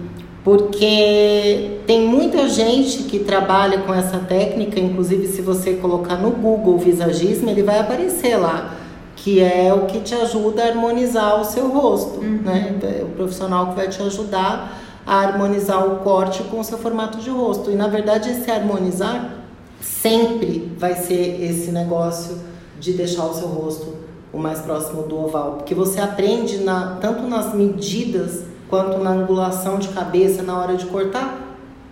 porque 0.44 1.80
tem 1.86 2.06
muita 2.06 2.48
gente 2.48 3.02
que 3.02 3.18
trabalha 3.18 3.78
com 3.78 3.92
essa 3.92 4.18
técnica, 4.18 4.78
inclusive 4.78 5.26
se 5.26 5.42
você 5.42 5.74
colocar 5.74 6.16
no 6.16 6.30
Google 6.30 6.78
visagismo, 6.78 7.50
ele 7.50 7.62
vai 7.62 7.80
aparecer 7.80 8.36
lá, 8.36 8.77
que 9.22 9.40
é 9.40 9.72
o 9.74 9.86
que 9.86 10.00
te 10.00 10.14
ajuda 10.14 10.62
a 10.64 10.68
harmonizar 10.68 11.40
o 11.40 11.44
seu 11.44 11.68
rosto, 11.68 12.20
uhum. 12.20 12.40
né? 12.42 12.78
É 12.82 13.02
o 13.02 13.08
profissional 13.08 13.68
que 13.68 13.76
vai 13.76 13.88
te 13.88 14.00
ajudar 14.02 14.78
a 15.06 15.20
harmonizar 15.20 15.86
o 15.86 15.96
corte 16.00 16.42
com 16.44 16.60
o 16.60 16.64
seu 16.64 16.78
formato 16.78 17.18
de 17.18 17.30
rosto. 17.30 17.70
E 17.70 17.74
na 17.74 17.88
verdade 17.88 18.30
esse 18.30 18.50
harmonizar 18.50 19.34
sempre 19.80 20.72
vai 20.78 20.94
ser 20.94 21.42
esse 21.42 21.72
negócio 21.72 22.38
de 22.78 22.92
deixar 22.92 23.24
o 23.24 23.34
seu 23.34 23.48
rosto 23.48 23.96
o 24.32 24.38
mais 24.38 24.60
próximo 24.60 25.02
do 25.02 25.18
oval, 25.24 25.52
porque 25.52 25.74
você 25.74 26.00
aprende 26.00 26.58
na, 26.58 26.98
tanto 27.00 27.22
nas 27.22 27.54
medidas 27.54 28.44
quanto 28.68 28.98
na 28.98 29.10
angulação 29.10 29.78
de 29.78 29.88
cabeça 29.88 30.42
na 30.42 30.58
hora 30.58 30.76
de 30.76 30.84
cortar, 30.86 31.47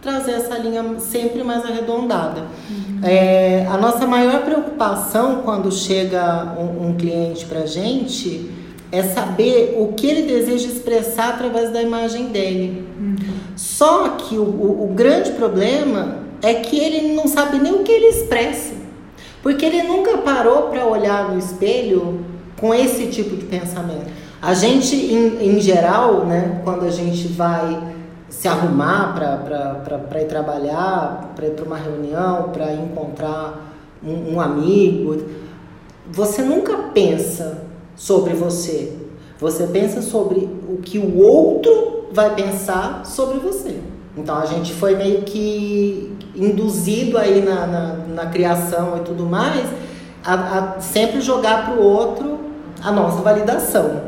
trazer 0.06 0.32
essa 0.32 0.56
linha 0.56 0.84
sempre 1.00 1.42
mais 1.42 1.64
arredondada. 1.64 2.42
Uhum. 2.70 3.00
É, 3.02 3.66
a 3.68 3.76
nossa 3.76 4.06
maior 4.06 4.44
preocupação 4.44 5.42
quando 5.44 5.72
chega 5.72 6.54
um, 6.56 6.90
um 6.90 6.94
cliente 6.94 7.44
para 7.44 7.66
gente 7.66 8.48
é 8.92 9.02
saber 9.02 9.74
o 9.76 9.94
que 9.94 10.06
ele 10.06 10.22
deseja 10.22 10.68
expressar 10.68 11.30
através 11.30 11.72
da 11.72 11.82
imagem 11.82 12.26
dele. 12.26 12.86
Uhum. 13.00 13.16
Só 13.56 14.10
que 14.10 14.38
o, 14.38 14.44
o, 14.44 14.84
o 14.84 14.94
grande 14.94 15.32
problema 15.32 16.18
é 16.40 16.54
que 16.54 16.78
ele 16.78 17.12
não 17.12 17.26
sabe 17.26 17.58
nem 17.58 17.72
o 17.74 17.82
que 17.82 17.90
ele 17.90 18.06
expressa, 18.06 18.74
porque 19.42 19.66
ele 19.66 19.82
nunca 19.82 20.18
parou 20.18 20.68
para 20.68 20.86
olhar 20.86 21.32
no 21.32 21.38
espelho 21.38 22.24
com 22.60 22.72
esse 22.72 23.06
tipo 23.08 23.34
de 23.34 23.44
pensamento. 23.46 24.06
A 24.40 24.54
gente, 24.54 24.94
em, 24.94 25.56
em 25.56 25.60
geral, 25.60 26.24
né, 26.24 26.60
quando 26.62 26.84
a 26.84 26.90
gente 26.90 27.26
vai 27.26 27.96
se 28.36 28.46
arrumar 28.46 29.14
para 29.14 30.20
ir 30.20 30.26
trabalhar, 30.26 31.32
para 31.34 31.46
ir 31.46 31.52
para 31.52 31.64
uma 31.64 31.78
reunião, 31.78 32.50
para 32.52 32.70
encontrar 32.74 33.72
um, 34.04 34.34
um 34.34 34.40
amigo, 34.40 35.24
você 36.12 36.42
nunca 36.42 36.76
pensa 36.92 37.62
sobre 37.96 38.34
você. 38.34 38.94
Você 39.40 39.66
pensa 39.66 40.02
sobre 40.02 40.50
o 40.68 40.76
que 40.82 40.98
o 40.98 41.18
outro 41.18 42.08
vai 42.12 42.34
pensar 42.34 43.06
sobre 43.06 43.38
você. 43.38 43.80
Então 44.14 44.36
a 44.36 44.44
gente 44.44 44.74
foi 44.74 44.94
meio 44.94 45.22
que 45.22 46.14
induzido 46.34 47.16
aí 47.16 47.40
na, 47.40 47.66
na, 47.66 47.92
na 48.06 48.26
criação 48.26 48.98
e 48.98 49.00
tudo 49.00 49.24
mais 49.24 49.66
a, 50.22 50.34
a 50.34 50.80
sempre 50.80 51.22
jogar 51.22 51.64
para 51.64 51.80
o 51.80 51.82
outro 51.82 52.38
a 52.82 52.92
nossa 52.92 53.22
validação. 53.22 54.02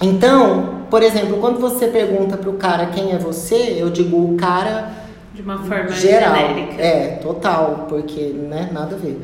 Então, 0.00 0.79
por 0.90 1.02
exemplo, 1.02 1.38
quando 1.38 1.58
você 1.58 1.86
pergunta 1.86 2.36
para 2.36 2.50
o 2.50 2.54
cara 2.54 2.86
quem 2.86 3.12
é 3.12 3.18
você, 3.18 3.76
eu 3.78 3.90
digo 3.90 4.16
o 4.16 4.36
cara 4.36 4.90
de 5.32 5.42
uma 5.42 5.58
forma 5.58 5.90
geral. 5.90 6.34
genérica. 6.34 6.82
É, 6.82 7.06
total, 7.22 7.86
porque 7.88 8.20
né, 8.20 8.68
nada 8.72 8.96
a 8.96 8.98
ver. 8.98 9.20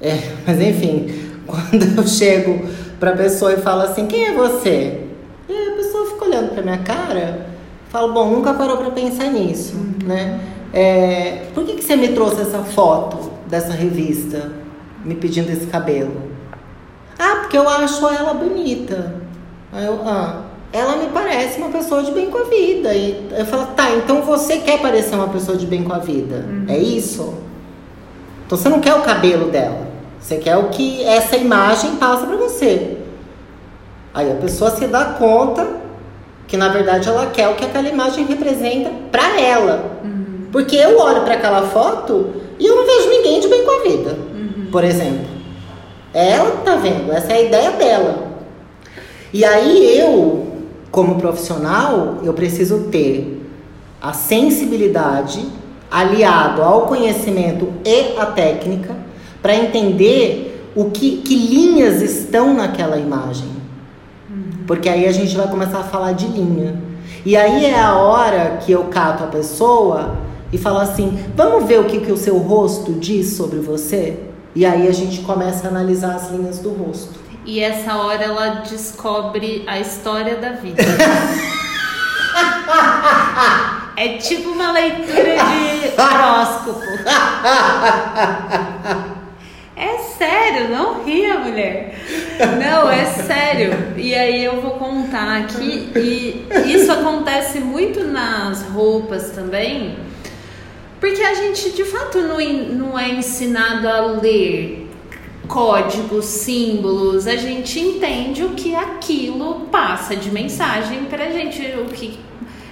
É, 0.00 0.18
mas 0.46 0.60
enfim, 0.60 1.08
quando 1.46 1.98
eu 1.98 2.06
chego 2.06 2.68
para 3.00 3.12
a 3.12 3.16
pessoa 3.16 3.52
e 3.52 3.56
falo 3.56 3.82
assim, 3.82 4.06
quem 4.06 4.26
é 4.26 4.32
você? 4.32 5.02
E 5.48 5.52
a 5.52 5.76
pessoa 5.76 6.10
fica 6.10 6.24
olhando 6.24 6.50
para 6.50 6.62
minha 6.62 6.78
cara, 6.78 7.46
falo, 7.88 8.12
bom, 8.12 8.30
nunca 8.30 8.54
parou 8.54 8.76
para 8.76 8.90
pensar 8.90 9.26
nisso, 9.26 9.74
uhum. 9.76 10.06
né? 10.06 10.40
É, 10.72 11.46
por 11.54 11.64
que, 11.64 11.74
que 11.74 11.82
você 11.82 11.96
me 11.96 12.08
trouxe 12.08 12.42
essa 12.42 12.58
foto 12.58 13.30
dessa 13.46 13.72
revista, 13.72 14.52
me 15.04 15.14
pedindo 15.14 15.50
esse 15.50 15.66
cabelo? 15.66 16.26
Ah, 17.18 17.36
porque 17.40 17.56
eu 17.56 17.66
acho 17.68 18.06
ela 18.08 18.34
bonita. 18.34 19.14
Aí 19.72 19.86
eu, 19.86 20.00
ah, 20.04 20.42
ela 20.76 20.96
me 20.96 21.08
parece 21.08 21.58
uma 21.58 21.70
pessoa 21.70 22.02
de 22.02 22.12
bem 22.12 22.30
com 22.30 22.36
a 22.36 22.44
vida. 22.44 22.94
E 22.94 23.28
eu 23.30 23.46
falo, 23.46 23.68
tá, 23.68 23.90
então 23.92 24.20
você 24.20 24.58
quer 24.58 24.78
parecer 24.80 25.14
uma 25.14 25.28
pessoa 25.28 25.56
de 25.56 25.64
bem 25.64 25.82
com 25.82 25.94
a 25.94 25.98
vida. 25.98 26.44
Uhum. 26.46 26.66
É 26.68 26.76
isso? 26.76 27.34
Então 28.44 28.58
você 28.58 28.68
não 28.68 28.78
quer 28.78 28.94
o 28.94 29.00
cabelo 29.00 29.50
dela. 29.50 29.86
Você 30.20 30.36
quer 30.36 30.56
o 30.56 30.64
que 30.68 31.02
essa 31.04 31.34
imagem 31.36 31.96
passa 31.96 32.26
para 32.26 32.36
você. 32.36 32.98
Aí 34.12 34.30
a 34.30 34.34
pessoa 34.34 34.70
se 34.70 34.86
dá 34.86 35.04
conta 35.18 35.66
que 36.46 36.58
na 36.58 36.68
verdade 36.68 37.08
ela 37.08 37.26
quer 37.26 37.48
o 37.48 37.54
que 37.54 37.64
aquela 37.64 37.88
imagem 37.88 38.26
representa 38.26 38.90
para 39.10 39.40
ela. 39.40 39.98
Uhum. 40.04 40.48
Porque 40.52 40.76
eu 40.76 40.98
olho 40.98 41.22
para 41.22 41.34
aquela 41.34 41.62
foto 41.68 42.34
e 42.58 42.66
eu 42.66 42.76
não 42.76 42.84
vejo 42.84 43.08
ninguém 43.08 43.40
de 43.40 43.48
bem 43.48 43.64
com 43.64 43.70
a 43.70 43.82
vida, 43.82 44.10
uhum. 44.10 44.68
por 44.70 44.84
exemplo. 44.84 45.26
Ela 46.12 46.50
tá 46.64 46.76
vendo, 46.76 47.12
essa 47.12 47.32
é 47.32 47.36
a 47.36 47.42
ideia 47.42 47.70
dela. 47.72 48.26
E 49.32 49.44
aí 49.44 49.98
eu, 49.98 50.45
como 50.90 51.16
profissional, 51.16 52.18
eu 52.22 52.32
preciso 52.32 52.84
ter 52.90 53.42
a 54.00 54.12
sensibilidade 54.12 55.46
aliado 55.90 56.62
ao 56.62 56.82
conhecimento 56.82 57.68
e 57.84 58.18
à 58.18 58.26
técnica 58.26 58.96
para 59.40 59.54
entender 59.54 60.70
o 60.74 60.90
que, 60.90 61.18
que 61.18 61.34
linhas 61.34 62.02
estão 62.02 62.54
naquela 62.54 62.98
imagem. 62.98 63.48
Porque 64.66 64.88
aí 64.88 65.06
a 65.06 65.12
gente 65.12 65.36
vai 65.36 65.48
começar 65.48 65.78
a 65.78 65.84
falar 65.84 66.12
de 66.12 66.26
linha. 66.26 66.80
E 67.24 67.36
aí 67.36 67.64
é 67.64 67.80
a 67.80 67.96
hora 67.96 68.58
que 68.64 68.72
eu 68.72 68.84
cato 68.84 69.24
a 69.24 69.26
pessoa 69.28 70.16
e 70.52 70.58
falo 70.58 70.78
assim: 70.78 71.18
vamos 71.34 71.64
ver 71.66 71.80
o 71.80 71.84
que, 71.84 72.00
que 72.00 72.12
o 72.12 72.16
seu 72.16 72.36
rosto 72.38 72.92
diz 72.92 73.36
sobre 73.36 73.58
você? 73.58 74.18
E 74.54 74.64
aí 74.64 74.88
a 74.88 74.92
gente 74.92 75.20
começa 75.20 75.66
a 75.66 75.70
analisar 75.70 76.14
as 76.14 76.30
linhas 76.30 76.58
do 76.58 76.70
rosto. 76.70 77.15
E 77.46 77.60
essa 77.60 77.94
hora 77.94 78.24
ela 78.24 78.48
descobre 78.68 79.62
a 79.68 79.78
história 79.78 80.34
da 80.34 80.50
vida. 80.50 80.82
é 83.96 84.18
tipo 84.18 84.50
uma 84.50 84.72
leitura 84.72 85.36
de 85.36 85.92
horóscopo. 86.00 86.80
É 89.76 89.98
sério, 90.18 90.70
não 90.70 91.04
ria, 91.04 91.38
mulher. 91.38 91.94
Não, 92.58 92.90
é 92.90 93.04
sério. 93.04 93.94
E 93.96 94.12
aí 94.12 94.42
eu 94.42 94.60
vou 94.60 94.72
contar 94.72 95.42
aqui. 95.42 95.92
E 95.94 96.48
isso 96.74 96.90
acontece 96.90 97.60
muito 97.60 98.02
nas 98.02 98.62
roupas 98.62 99.30
também. 99.30 99.96
Porque 100.98 101.22
a 101.22 101.34
gente 101.34 101.70
de 101.70 101.84
fato 101.84 102.18
não, 102.18 102.40
não 102.40 102.98
é 102.98 103.10
ensinado 103.10 103.86
a 103.86 104.00
ler 104.00 104.85
códigos, 105.48 106.24
símbolos, 106.24 107.26
a 107.26 107.36
gente 107.36 107.78
entende 107.78 108.44
o 108.44 108.50
que 108.50 108.74
aquilo 108.74 109.66
passa 109.70 110.16
de 110.16 110.30
mensagem 110.30 111.04
pra 111.04 111.30
gente, 111.30 111.60
o 111.80 111.86
que 111.86 112.18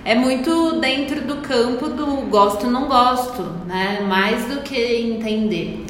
é 0.05 0.15
muito 0.15 0.81
dentro 0.81 1.23
do 1.23 1.37
campo 1.37 1.89
do 1.89 2.29
gosto 2.29 2.67
não 2.67 2.87
gosto, 2.89 3.43
né? 3.67 4.01
Mais 4.07 4.45
do 4.47 4.61
que 4.61 4.77
entender. 4.77 5.87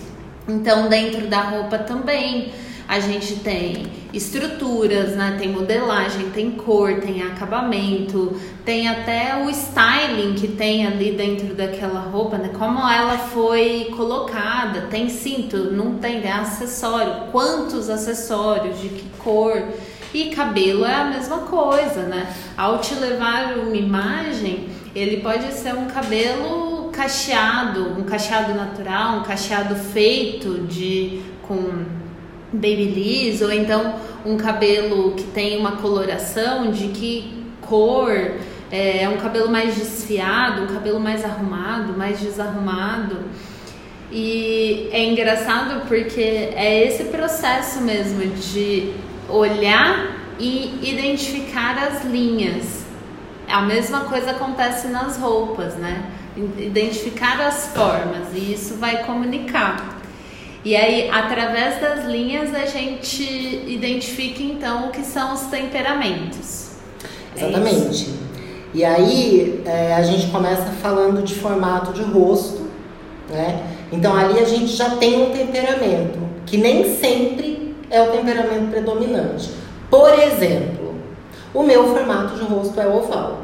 Então, 0.46 0.88
dentro 0.88 1.26
da 1.26 1.40
roupa 1.40 1.78
também, 1.78 2.52
a 2.86 3.00
gente 3.00 3.36
tem 3.36 3.86
estruturas, 4.16 5.16
né? 5.16 5.36
Tem 5.38 5.48
modelagem, 5.48 6.30
tem 6.30 6.52
cor, 6.52 7.00
tem 7.00 7.22
acabamento, 7.22 8.38
tem 8.64 8.88
até 8.88 9.44
o 9.44 9.50
styling 9.50 10.34
que 10.34 10.48
tem 10.48 10.86
ali 10.86 11.12
dentro 11.12 11.54
daquela 11.54 12.00
roupa, 12.00 12.38
né? 12.38 12.50
Como 12.56 12.78
ela 12.78 13.18
foi 13.18 13.92
colocada, 13.96 14.82
tem 14.82 15.08
cinto, 15.08 15.72
não 15.72 15.94
tem, 15.94 16.22
é 16.22 16.32
acessório, 16.32 17.32
quantos 17.32 17.90
acessórios, 17.90 18.80
de 18.80 18.88
que 18.88 19.08
cor. 19.18 19.62
E 20.12 20.26
cabelo 20.26 20.84
é 20.84 20.94
a 20.94 21.04
mesma 21.06 21.38
coisa, 21.38 22.02
né? 22.02 22.32
Ao 22.56 22.78
te 22.78 22.94
levar 22.94 23.58
uma 23.58 23.76
imagem, 23.76 24.68
ele 24.94 25.16
pode 25.16 25.52
ser 25.52 25.74
um 25.74 25.86
cabelo 25.86 26.90
cacheado, 26.92 27.98
um 27.98 28.04
cacheado 28.04 28.54
natural, 28.54 29.18
um 29.18 29.22
cacheado 29.24 29.74
feito 29.74 30.60
de 30.68 31.20
com 31.42 32.03
babyliss 32.54 33.42
ou 33.42 33.52
então 33.52 33.96
um 34.24 34.36
cabelo 34.36 35.12
que 35.12 35.24
tem 35.24 35.58
uma 35.58 35.72
coloração 35.72 36.70
de 36.70 36.88
que 36.88 37.44
cor 37.60 38.10
é, 38.70 39.02
é 39.02 39.08
um 39.08 39.18
cabelo 39.18 39.50
mais 39.50 39.74
desfiado, 39.74 40.62
um 40.62 40.66
cabelo 40.66 40.98
mais 40.98 41.24
arrumado, 41.24 41.96
mais 41.96 42.18
desarrumado. 42.18 43.18
E 44.10 44.88
é 44.92 45.04
engraçado 45.04 45.86
porque 45.86 46.20
é 46.20 46.86
esse 46.86 47.04
processo 47.04 47.80
mesmo 47.80 48.24
de 48.34 48.92
olhar 49.28 50.24
e 50.38 50.78
identificar 50.82 51.76
as 51.78 52.04
linhas. 52.04 52.84
A 53.48 53.62
mesma 53.62 54.00
coisa 54.00 54.32
acontece 54.32 54.88
nas 54.88 55.16
roupas, 55.18 55.74
né? 55.74 56.10
Identificar 56.58 57.40
as 57.40 57.68
formas 57.68 58.28
e 58.34 58.52
isso 58.52 58.74
vai 58.74 59.04
comunicar. 59.04 59.93
E 60.64 60.74
aí, 60.74 61.10
através 61.10 61.78
das 61.78 62.06
linhas, 62.06 62.54
a 62.54 62.64
gente 62.64 63.22
identifica 63.66 64.42
então 64.42 64.88
o 64.88 64.90
que 64.90 65.02
são 65.02 65.34
os 65.34 65.42
temperamentos. 65.42 66.70
É 67.36 67.48
Exatamente. 67.48 68.10
É 68.10 68.24
e 68.74 68.84
aí, 68.84 69.62
é, 69.66 69.94
a 69.94 70.02
gente 70.02 70.28
começa 70.28 70.64
falando 70.82 71.22
de 71.22 71.34
formato 71.34 71.92
de 71.92 72.02
rosto, 72.02 72.66
né? 73.28 73.62
Então, 73.92 74.16
ali 74.16 74.38
a 74.38 74.44
gente 74.44 74.68
já 74.68 74.96
tem 74.96 75.22
um 75.22 75.30
temperamento, 75.30 76.18
que 76.46 76.56
nem 76.56 76.96
sempre 76.96 77.76
é 77.90 78.00
o 78.02 78.10
temperamento 78.10 78.70
predominante. 78.70 79.50
Por 79.90 80.18
exemplo, 80.18 80.94
o 81.52 81.62
meu 81.62 81.94
formato 81.94 82.36
de 82.36 82.42
rosto 82.42 82.80
é 82.80 82.88
oval. 82.88 83.42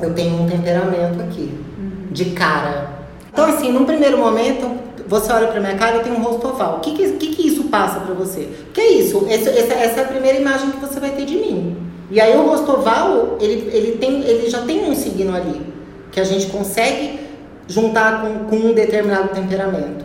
Eu 0.00 0.14
tenho 0.14 0.42
um 0.42 0.48
temperamento 0.48 1.20
aqui, 1.20 1.58
uhum. 1.76 2.06
de 2.10 2.26
cara. 2.26 2.90
Então, 3.32 3.46
assim, 3.46 3.72
num 3.72 3.84
primeiro 3.84 4.16
momento, 4.16 4.85
você 5.06 5.32
olha 5.32 5.48
pra 5.48 5.60
minha 5.60 5.76
cara, 5.76 5.96
eu 5.96 6.02
tenho 6.02 6.16
um 6.16 6.22
rosto 6.22 6.48
oval. 6.48 6.78
O 6.78 6.80
que 6.80 6.92
que, 6.94 7.28
que, 7.28 7.46
isso 7.46 7.64
passa 7.64 8.00
pra 8.00 8.14
você? 8.14 8.48
Que 8.74 8.80
é 8.80 8.92
isso? 8.92 9.26
Esse, 9.28 9.48
essa, 9.48 9.74
essa 9.74 10.00
é 10.00 10.04
a 10.04 10.08
primeira 10.08 10.38
imagem 10.38 10.70
que 10.70 10.78
você 10.78 10.98
vai 10.98 11.10
ter 11.10 11.24
de 11.24 11.36
mim. 11.36 11.76
E 12.10 12.20
aí 12.20 12.36
o 12.36 12.42
rosto 12.42 12.72
oval, 12.72 13.36
ele, 13.40 13.70
ele, 13.72 13.98
tem, 13.98 14.22
ele 14.22 14.48
já 14.48 14.62
tem 14.62 14.88
um 14.88 14.94
signo 14.94 15.34
ali, 15.34 15.60
que 16.10 16.20
a 16.20 16.24
gente 16.24 16.46
consegue 16.46 17.20
juntar 17.68 18.22
com, 18.22 18.44
com 18.46 18.56
um 18.56 18.72
determinado 18.72 19.28
temperamento. 19.28 20.04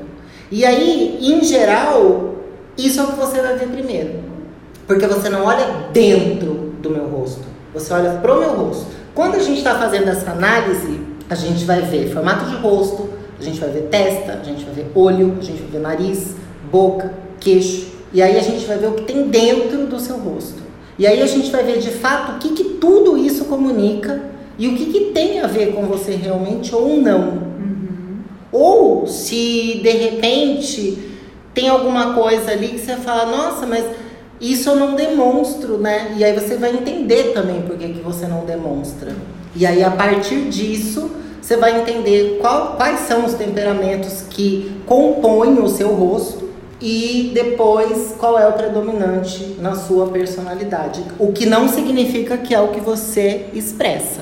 E 0.51 0.65
aí, 0.65 1.17
em 1.21 1.43
geral, 1.43 2.35
isso 2.77 2.99
é 2.99 3.03
o 3.03 3.07
que 3.07 3.19
você 3.19 3.41
vai 3.41 3.55
ver 3.55 3.67
primeiro. 3.69 4.19
Porque 4.87 5.05
você 5.07 5.29
não 5.29 5.45
olha 5.45 5.65
dentro 5.93 6.73
do 6.81 6.89
meu 6.89 7.05
rosto, 7.05 7.43
você 7.73 7.93
olha 7.93 8.19
pro 8.21 8.39
meu 8.39 8.51
rosto. 8.51 8.87
Quando 9.13 9.35
a 9.35 9.39
gente 9.39 9.59
está 9.59 9.75
fazendo 9.75 10.09
essa 10.09 10.31
análise, 10.31 10.99
a 11.29 11.35
gente 11.35 11.63
vai 11.65 11.81
ver 11.81 12.11
formato 12.11 12.45
de 12.45 12.55
rosto, 12.57 13.09
a 13.41 13.43
gente 13.43 13.59
vai 13.59 13.69
ver 13.69 13.87
testa, 13.89 14.33
a 14.33 14.43
gente 14.43 14.63
vai 14.63 14.73
ver 14.75 14.91
olho, 14.93 15.35
a 15.39 15.43
gente 15.43 15.61
vai 15.63 15.71
ver 15.71 15.79
nariz, 15.79 16.35
boca, 16.71 17.11
queixo. 17.39 17.87
E 18.13 18.21
aí 18.21 18.37
a 18.37 18.41
gente 18.41 18.65
vai 18.65 18.77
ver 18.77 18.87
o 18.87 18.93
que 18.93 19.03
tem 19.03 19.27
dentro 19.29 19.87
do 19.87 19.99
seu 19.99 20.17
rosto. 20.17 20.61
E 20.99 21.07
aí 21.07 21.21
a 21.21 21.25
gente 21.25 21.49
vai 21.49 21.63
ver 21.63 21.79
de 21.79 21.89
fato 21.89 22.33
o 22.33 22.37
que, 22.37 22.49
que 22.49 22.63
tudo 22.75 23.17
isso 23.17 23.45
comunica 23.45 24.21
e 24.59 24.67
o 24.67 24.75
que, 24.75 24.85
que 24.85 24.99
tem 25.11 25.39
a 25.39 25.47
ver 25.47 25.73
com 25.73 25.87
você 25.87 26.11
realmente 26.11 26.75
ou 26.75 26.97
não. 26.97 27.29
Uhum. 27.29 28.19
Ou 28.51 29.07
se 29.07 29.79
de 29.81 29.89
repente 29.89 30.99
tem 31.53 31.67
alguma 31.67 32.13
coisa 32.13 32.51
ali 32.51 32.67
que 32.67 32.79
você 32.79 32.95
fala, 32.97 33.25
nossa, 33.25 33.65
mas 33.65 33.83
isso 34.39 34.69
eu 34.69 34.75
não 34.75 34.95
demonstro, 34.95 35.77
né? 35.77 36.13
E 36.17 36.23
aí 36.23 36.33
você 36.33 36.57
vai 36.57 36.71
entender 36.71 37.31
também 37.33 37.61
por 37.61 37.77
que, 37.77 37.87
que 37.87 37.99
você 38.01 38.27
não 38.27 38.45
demonstra. 38.45 39.15
E 39.55 39.65
aí 39.65 39.83
a 39.83 39.91
partir 39.91 40.49
disso 40.49 41.09
você 41.41 41.57
vai 41.57 41.81
entender 41.81 42.37
qual, 42.39 42.75
quais 42.77 43.01
são 43.01 43.25
os 43.25 43.33
temperamentos 43.33 44.23
que 44.29 44.79
compõem 44.85 45.59
o 45.59 45.67
seu 45.67 45.93
rosto 45.93 46.51
e 46.79 47.31
depois 47.33 48.15
qual 48.17 48.37
é 48.39 48.47
o 48.47 48.53
predominante 48.53 49.55
na 49.59 49.75
sua 49.75 50.07
personalidade. 50.07 51.03
O 51.19 51.31
que 51.31 51.45
não 51.45 51.67
significa 51.67 52.37
que 52.37 52.53
é 52.53 52.61
o 52.61 52.69
que 52.69 52.79
você 52.79 53.47
expressa. 53.53 54.21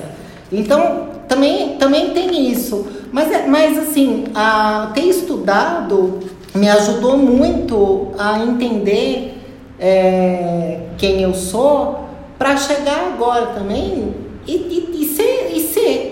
Então, 0.50 1.08
também, 1.28 1.76
também 1.76 2.10
tem 2.10 2.50
isso. 2.50 2.86
Mas, 3.12 3.30
é, 3.32 3.46
mas 3.46 3.78
assim, 3.78 4.24
a, 4.34 4.90
ter 4.94 5.02
estudado 5.02 6.20
me 6.54 6.68
ajudou 6.68 7.16
muito 7.16 8.08
a 8.18 8.40
entender 8.40 9.38
é, 9.78 10.80
quem 10.98 11.22
eu 11.22 11.32
sou 11.32 12.04
para 12.38 12.56
chegar 12.56 13.12
agora 13.12 13.46
também 13.48 14.14
e, 14.46 14.52
e, 14.52 15.02
e 15.02 15.04
ser, 15.06 15.52
e 15.54 15.60
ser. 15.60 16.09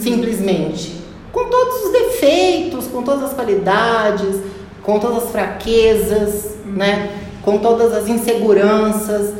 Simplesmente. 0.00 1.00
Com 1.32 1.44
todos 1.44 1.84
os 1.84 1.92
defeitos, 1.92 2.86
com 2.86 3.02
todas 3.02 3.24
as 3.24 3.32
qualidades, 3.32 4.36
com 4.82 4.98
todas 4.98 5.24
as 5.24 5.30
fraquezas, 5.30 6.56
uhum. 6.64 6.72
né? 6.72 7.20
com 7.42 7.58
todas 7.58 7.92
as 7.94 8.08
inseguranças 8.08 9.32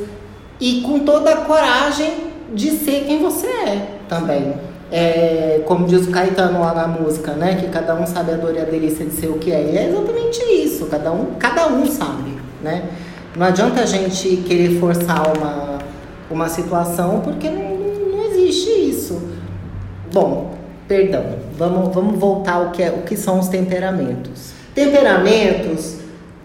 e 0.61 0.81
com 0.83 1.01
toda 1.01 1.33
a 1.33 1.37
coragem 1.39 2.31
de 2.55 2.71
ser 2.71 3.05
quem 3.07 3.21
você 3.21 3.47
é 3.47 3.87
também. 4.09 4.55
É, 4.93 5.63
como 5.67 5.87
diz 5.87 6.07
o 6.07 6.11
Caetano 6.11 6.61
lá 6.61 6.75
na 6.75 6.89
música, 6.89 7.33
né? 7.33 7.55
Que 7.55 7.69
cada 7.69 7.95
um 7.95 8.07
sabe 8.07 8.33
a 8.33 8.37
dor 8.37 8.55
e 8.57 8.59
a 8.59 8.65
delícia 8.65 9.07
de 9.07 9.13
ser 9.13 9.29
o 9.29 9.35
que 9.35 9.53
é. 9.53 9.63
E 9.63 9.79
é 9.79 9.89
exatamente 9.89 10.43
isso, 10.53 10.87
cada 10.87 11.13
um, 11.13 11.35
cada 11.39 11.69
um 11.69 11.87
sabe, 11.87 12.37
né? 12.63 12.89
Não 13.37 13.47
adianta 13.47 13.83
a 13.83 13.87
gente 13.87 14.39
querer 14.39 14.81
forçar 14.81 15.23
uma, 15.37 15.79
uma 16.29 16.49
situação 16.49 17.21
porque 17.21 17.49
não, 17.49 17.77
não 18.17 18.25
existe 18.25 18.69
isso. 18.69 19.23
Bom, 20.13 20.55
perdão, 20.89 21.25
vamos, 21.57 21.95
vamos 21.95 22.19
voltar 22.19 22.55
ao 22.55 22.71
que, 22.71 22.83
é, 22.83 22.91
o 22.91 23.03
que 23.03 23.17
são 23.17 23.39
os 23.39 23.49
temperamentos. 23.49 24.53
Temperamentos 24.75 25.97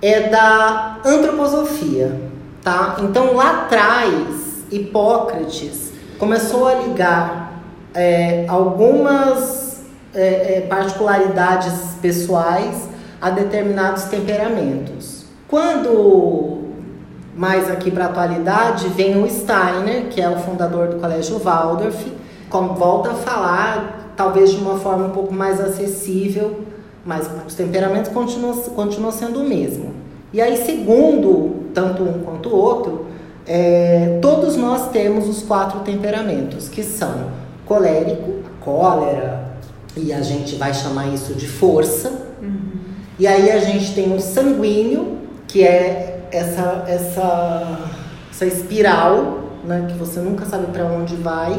é 0.02 0.30
da 0.30 1.00
antroposofia, 1.04 2.20
tá? 2.64 2.98
Então 3.02 3.36
lá 3.36 3.64
atrás, 3.64 4.66
Hipócrates 4.72 5.94
começou 6.20 6.68
a 6.68 6.76
ligar 6.76 7.62
é, 7.94 8.46
algumas 8.48 9.84
é, 10.14 10.58
é, 10.58 10.62
particularidades 10.62 11.74
pessoais 12.02 12.88
a 13.20 13.30
determinados 13.32 14.04
temperamentos. 14.04 15.26
Quando 15.48 16.66
mais 17.36 17.70
aqui 17.70 17.92
para 17.92 18.06
a 18.06 18.08
atualidade 18.10 18.88
vem 18.90 19.22
o 19.22 19.30
Steiner, 19.30 20.08
que 20.10 20.22
é 20.22 20.30
o 20.30 20.38
fundador 20.38 20.88
do 20.88 20.96
Colégio 20.98 21.40
Waldorf, 21.40 22.15
volta 22.62 23.12
a 23.12 23.14
falar, 23.14 24.14
talvez 24.16 24.52
de 24.52 24.58
uma 24.58 24.78
forma 24.80 25.08
um 25.08 25.12
pouco 25.12 25.34
mais 25.34 25.60
acessível, 25.60 26.62
mas 27.06 27.30
os 27.46 27.54
temperamentos 27.54 28.12
continuam, 28.12 28.54
continuam 28.54 29.12
sendo 29.12 29.42
o 29.42 29.44
mesmo. 29.48 29.94
E 30.34 30.42
aí, 30.42 30.58
segundo 30.58 31.66
tanto 31.74 32.04
um 32.04 32.24
quanto 32.24 32.50
o 32.50 32.56
outro, 32.56 33.06
é, 33.46 34.20
todos 34.22 34.56
nós 34.56 34.90
temos 34.90 35.28
os 35.28 35.44
quatro 35.44 35.82
temperamentos, 35.82 36.68
que 36.68 36.84
são 36.84 37.30
colérico, 37.66 38.44
cólera, 38.60 39.54
e 39.96 40.12
a 40.12 40.22
gente 40.22 40.56
vai 40.56 40.74
chamar 40.74 41.08
isso 41.14 41.34
de 41.34 41.48
força. 41.48 42.10
Uhum. 42.42 42.72
E 43.20 43.28
aí 43.28 43.52
a 43.52 43.60
gente 43.60 43.94
tem 43.94 44.14
o 44.14 44.20
sanguíneo, 44.20 45.20
que 45.48 45.64
é 45.64 46.28
essa, 46.32 46.84
essa, 46.88 47.80
essa 48.32 48.46
espiral, 48.46 49.40
né, 49.64 49.86
que 49.88 49.98
você 49.98 50.20
nunca 50.20 50.46
sabe 50.46 50.68
para 50.68 50.86
onde 50.86 51.16
vai 51.16 51.54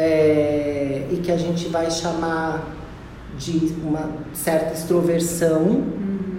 é, 0.00 1.02
e 1.10 1.16
que 1.16 1.30
a 1.30 1.36
gente 1.36 1.68
vai 1.68 1.90
chamar 1.90 2.74
de 3.36 3.74
uma 3.84 4.08
certa 4.32 4.72
extroversão. 4.72 5.60
Uhum. 5.60 6.38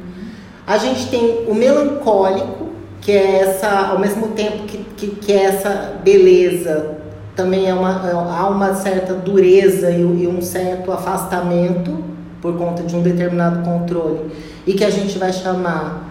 A 0.65 0.79
gente 0.79 1.09
tem 1.09 1.45
o 1.47 1.53
melancólico, 1.53 2.69
que 2.99 3.11
é 3.11 3.41
essa, 3.41 3.69
ao 3.89 3.99
mesmo 3.99 4.29
tempo 4.29 4.63
que, 4.63 4.79
que, 4.97 5.07
que 5.07 5.31
é 5.31 5.43
essa 5.43 5.99
beleza, 6.03 6.97
também 7.35 7.69
é 7.69 7.73
uma, 7.73 8.09
é, 8.09 8.11
há 8.11 8.47
uma 8.47 8.73
certa 8.73 9.13
dureza 9.13 9.91
e, 9.91 10.01
e 10.01 10.27
um 10.27 10.41
certo 10.41 10.91
afastamento 10.91 12.03
por 12.41 12.57
conta 12.57 12.81
de 12.81 12.95
um 12.95 13.03
determinado 13.03 13.63
controle, 13.63 14.31
e 14.65 14.73
que 14.73 14.83
a 14.83 14.89
gente 14.89 15.19
vai 15.19 15.31
chamar 15.31 16.09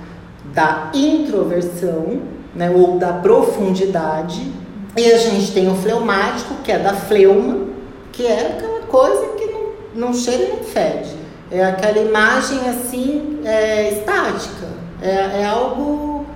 da 0.55 0.93
introversão, 0.95 2.21
né, 2.55 2.71
ou 2.71 2.97
da 2.97 3.15
profundidade. 3.15 4.53
E 4.97 5.13
a 5.13 5.19
gente 5.19 5.53
tem 5.53 5.71
o 5.71 5.75
fleumático, 5.75 6.55
que 6.65 6.73
é 6.73 6.79
da 6.79 6.95
fleuma, 6.95 7.69
que 8.13 8.27
é 8.27 8.49
aquela 8.49 8.81
coisa 8.81 9.27
que 9.37 9.47
não, 9.47 10.09
não 10.09 10.15
cheira 10.15 10.45
e 10.45 10.49
não 10.49 10.65
fede. 10.65 11.15
É 11.51 11.65
aquela 11.65 11.99
imagem 11.99 12.61
assim, 12.69 13.41
é, 13.45 13.91
estática. 13.93 14.69
É, 15.03 15.41
é 15.41 15.47
algo 15.47 16.27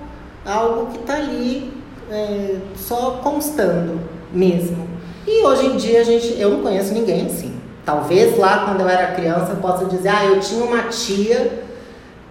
algo 0.45 0.91
que 0.91 0.99
está 0.99 1.15
ali 1.15 1.73
é, 2.11 2.57
só 2.75 3.19
constando 3.23 3.99
mesmo. 4.31 4.87
E 5.27 5.43
hoje 5.43 5.65
em 5.65 5.77
dia 5.77 6.01
a 6.01 6.03
gente, 6.03 6.39
eu 6.39 6.51
não 6.51 6.61
conheço 6.61 6.93
ninguém 6.93 7.25
assim. 7.25 7.59
Talvez 7.83 8.37
lá 8.37 8.65
quando 8.65 8.81
eu 8.81 8.89
era 8.89 9.13
criança 9.13 9.53
eu 9.53 9.57
possa 9.57 9.85
dizer, 9.85 10.09
ah, 10.09 10.25
eu 10.25 10.39
tinha 10.39 10.63
uma 10.63 10.83
tia 10.83 11.64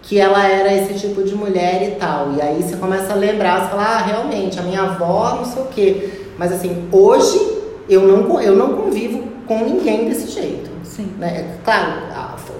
que 0.06 0.18
ela 0.18 0.46
era 0.46 0.72
esse 0.72 0.94
tipo 0.94 1.22
de 1.22 1.34
mulher 1.34 1.82
e 1.82 1.90
tal. 1.92 2.34
E 2.34 2.42
aí 2.42 2.62
você 2.62 2.76
começa 2.76 3.12
a 3.12 3.16
lembrar, 3.16 3.62
você 3.62 3.70
fala, 3.70 3.82
ah, 3.82 3.98
realmente, 4.02 4.58
a 4.58 4.62
minha 4.62 4.82
avó, 4.82 5.36
não 5.36 5.44
sei 5.44 5.62
o 5.62 5.66
quê. 5.66 6.10
Mas 6.38 6.52
assim, 6.52 6.88
hoje 6.92 7.40
eu 7.88 8.02
não, 8.02 8.40
eu 8.40 8.54
não 8.54 8.76
convivo 8.76 9.24
com 9.46 9.64
ninguém 9.64 10.08
desse 10.08 10.28
jeito. 10.28 10.70
Sim. 10.84 11.10
Né? 11.18 11.56
Claro, 11.64 12.02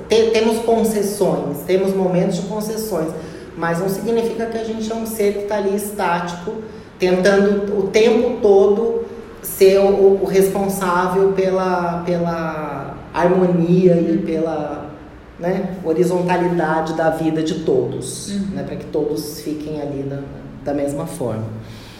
temos 0.09 0.59
concessões, 0.61 1.59
temos 1.67 1.95
momentos 1.95 2.37
de 2.37 2.43
concessões, 2.43 3.09
mas 3.57 3.79
não 3.79 3.89
significa 3.89 4.47
que 4.47 4.59
a 4.59 4.65
gente 4.65 4.91
é 4.91 4.95
um 4.95 5.07
ser 5.07 5.35
que 5.35 5.39
está 5.41 5.57
ali 5.57 5.77
estático, 5.77 6.53
tentando 6.99 7.79
o 7.79 7.89
tempo 7.89 8.39
todo 8.41 9.05
ser 9.43 9.79
o, 9.79 10.23
o 10.23 10.25
responsável 10.25 11.33
pela, 11.33 12.03
pela 12.07 12.95
harmonia 13.13 13.95
e 13.95 14.19
pela 14.19 14.94
né, 15.45 15.77
horizontalidade 15.85 16.95
da 16.95 17.11
vida 17.11 17.43
de 17.43 17.61
todos, 17.61 18.31
uhum. 18.31 18.55
né, 18.55 18.63
para 18.63 18.77
que 18.77 18.87
todos 18.87 19.43
fiquem 19.43 19.81
ali 19.81 20.03
da, 20.03 20.21
da 20.65 20.73
mesma 20.73 21.07
forma. 21.07 21.45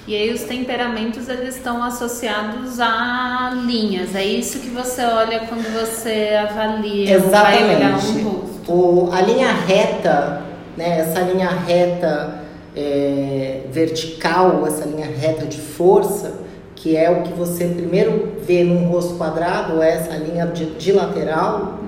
E 0.07 0.15
aí 0.15 0.33
os 0.33 0.43
temperamentos 0.43 1.29
eles 1.29 1.57
estão 1.57 1.83
associados 1.83 2.79
a 2.81 3.53
linhas. 3.67 4.15
É 4.15 4.25
isso 4.25 4.59
que 4.61 4.69
você 4.69 5.03
olha 5.03 5.41
quando 5.41 5.65
você 5.73 6.31
avalia 6.39 7.15
Exatamente. 7.15 8.19
um 8.19 8.29
rosto. 8.29 8.73
O, 8.73 9.11
a 9.13 9.21
linha 9.21 9.53
reta, 9.53 10.43
né, 10.77 11.01
essa 11.01 11.21
linha 11.21 11.49
reta 11.49 12.41
é, 12.75 13.63
vertical, 13.71 14.67
essa 14.67 14.85
linha 14.85 15.07
reta 15.07 15.47
de 15.47 15.59
força, 15.59 16.35
que 16.75 16.97
é 16.97 17.11
o 17.11 17.23
que 17.23 17.33
você 17.33 17.67
primeiro 17.67 18.35
vê 18.43 18.63
num 18.63 18.89
rosto 18.89 19.15
quadrado, 19.15 19.83
é 19.83 19.91
essa 19.91 20.15
linha 20.17 20.47
de, 20.47 20.67
de 20.67 20.93
lateral. 20.93 21.84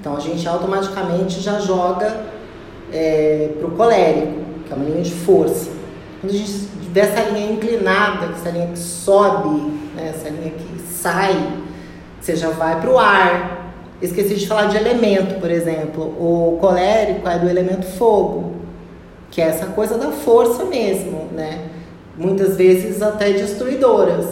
Então 0.00 0.16
a 0.16 0.20
gente 0.20 0.48
automaticamente 0.48 1.40
já 1.40 1.58
joga 1.60 2.22
é, 2.90 3.50
para 3.58 3.68
o 3.68 3.70
colérico, 3.72 4.32
que 4.66 4.72
é 4.72 4.76
uma 4.76 4.86
linha 4.86 5.02
de 5.02 5.12
força. 5.12 5.70
Quando 6.20 6.32
a 6.32 6.36
gente 6.36 6.68
vê 6.90 7.00
essa 7.00 7.20
linha 7.30 7.52
inclinada, 7.52 8.32
essa 8.34 8.48
linha 8.48 8.68
que 8.68 8.78
sobe, 8.78 9.60
né, 9.94 10.14
essa 10.16 10.30
linha 10.30 10.52
que 10.52 10.80
sai, 10.90 11.36
você 12.18 12.34
já 12.34 12.48
vai 12.48 12.80
para 12.80 12.90
o 12.90 12.98
ar. 12.98 13.72
Esqueci 14.00 14.36
de 14.36 14.48
falar 14.48 14.66
de 14.66 14.78
elemento, 14.78 15.38
por 15.38 15.50
exemplo. 15.50 16.02
O 16.02 16.56
colérico 16.58 17.28
é 17.28 17.38
do 17.38 17.46
elemento 17.46 17.84
fogo, 17.84 18.54
que 19.30 19.42
é 19.42 19.48
essa 19.48 19.66
coisa 19.66 19.98
da 19.98 20.10
força 20.10 20.64
mesmo, 20.64 21.28
né? 21.32 21.68
Muitas 22.16 22.56
vezes 22.56 23.02
até 23.02 23.32
destruidoras. 23.32 24.26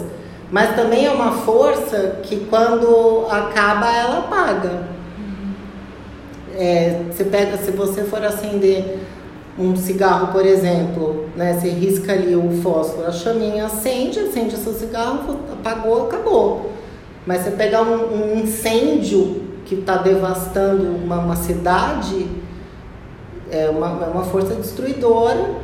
Mas 0.51 0.75
também 0.75 1.05
é 1.05 1.11
uma 1.11 1.33
força 1.33 2.21
que 2.23 2.47
quando 2.47 3.27
acaba 3.31 3.95
ela 3.95 4.19
apaga. 4.21 4.98
É, 6.59 7.03
você 7.11 7.25
pega, 7.25 7.57
se 7.57 7.71
você 7.71 8.03
for 8.03 8.23
acender 8.23 8.99
um 9.59 9.75
cigarro, 9.77 10.33
por 10.33 10.45
exemplo, 10.45 11.29
né, 11.37 11.55
você 11.55 11.69
risca 11.71 12.13
ali 12.13 12.35
o 12.35 12.61
fósforo, 12.63 13.07
a 13.07 13.13
chaminha 13.13 13.67
acende, 13.67 14.19
acende 14.19 14.55
o 14.55 14.59
seu 14.59 14.73
cigarro, 14.73 15.39
apagou, 15.53 16.07
acabou. 16.07 16.73
Mas 17.25 17.43
você 17.43 17.53
pegar 17.53 17.83
um, 17.83 18.35
um 18.35 18.41
incêndio 18.41 19.43
que 19.65 19.77
está 19.77 19.97
devastando 19.99 20.83
uma, 20.83 21.19
uma, 21.19 21.37
cidade, 21.37 22.27
é 23.51 23.69
uma, 23.69 24.05
é 24.05 24.09
uma 24.09 24.25
força 24.25 24.55
destruidora, 24.55 25.55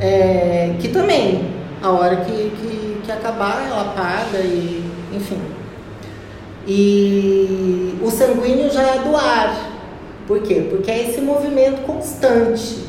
é, 0.00 0.74
que 0.80 0.88
também, 0.88 1.52
a 1.82 1.90
hora 1.90 2.16
que, 2.16 2.50
que 2.50 2.80
que 3.10 3.12
acabar, 3.12 3.66
ela 3.66 3.82
apaga 3.82 4.38
e 4.38 4.84
enfim. 5.12 5.40
E 6.66 7.98
o 8.02 8.10
sanguíneo 8.10 8.70
já 8.70 8.82
é 8.82 8.98
do 8.98 9.16
ar. 9.16 9.69
Por 10.30 10.42
quê? 10.42 10.64
Porque 10.70 10.88
é 10.88 11.08
esse 11.08 11.20
movimento 11.20 11.82
constante, 11.82 12.84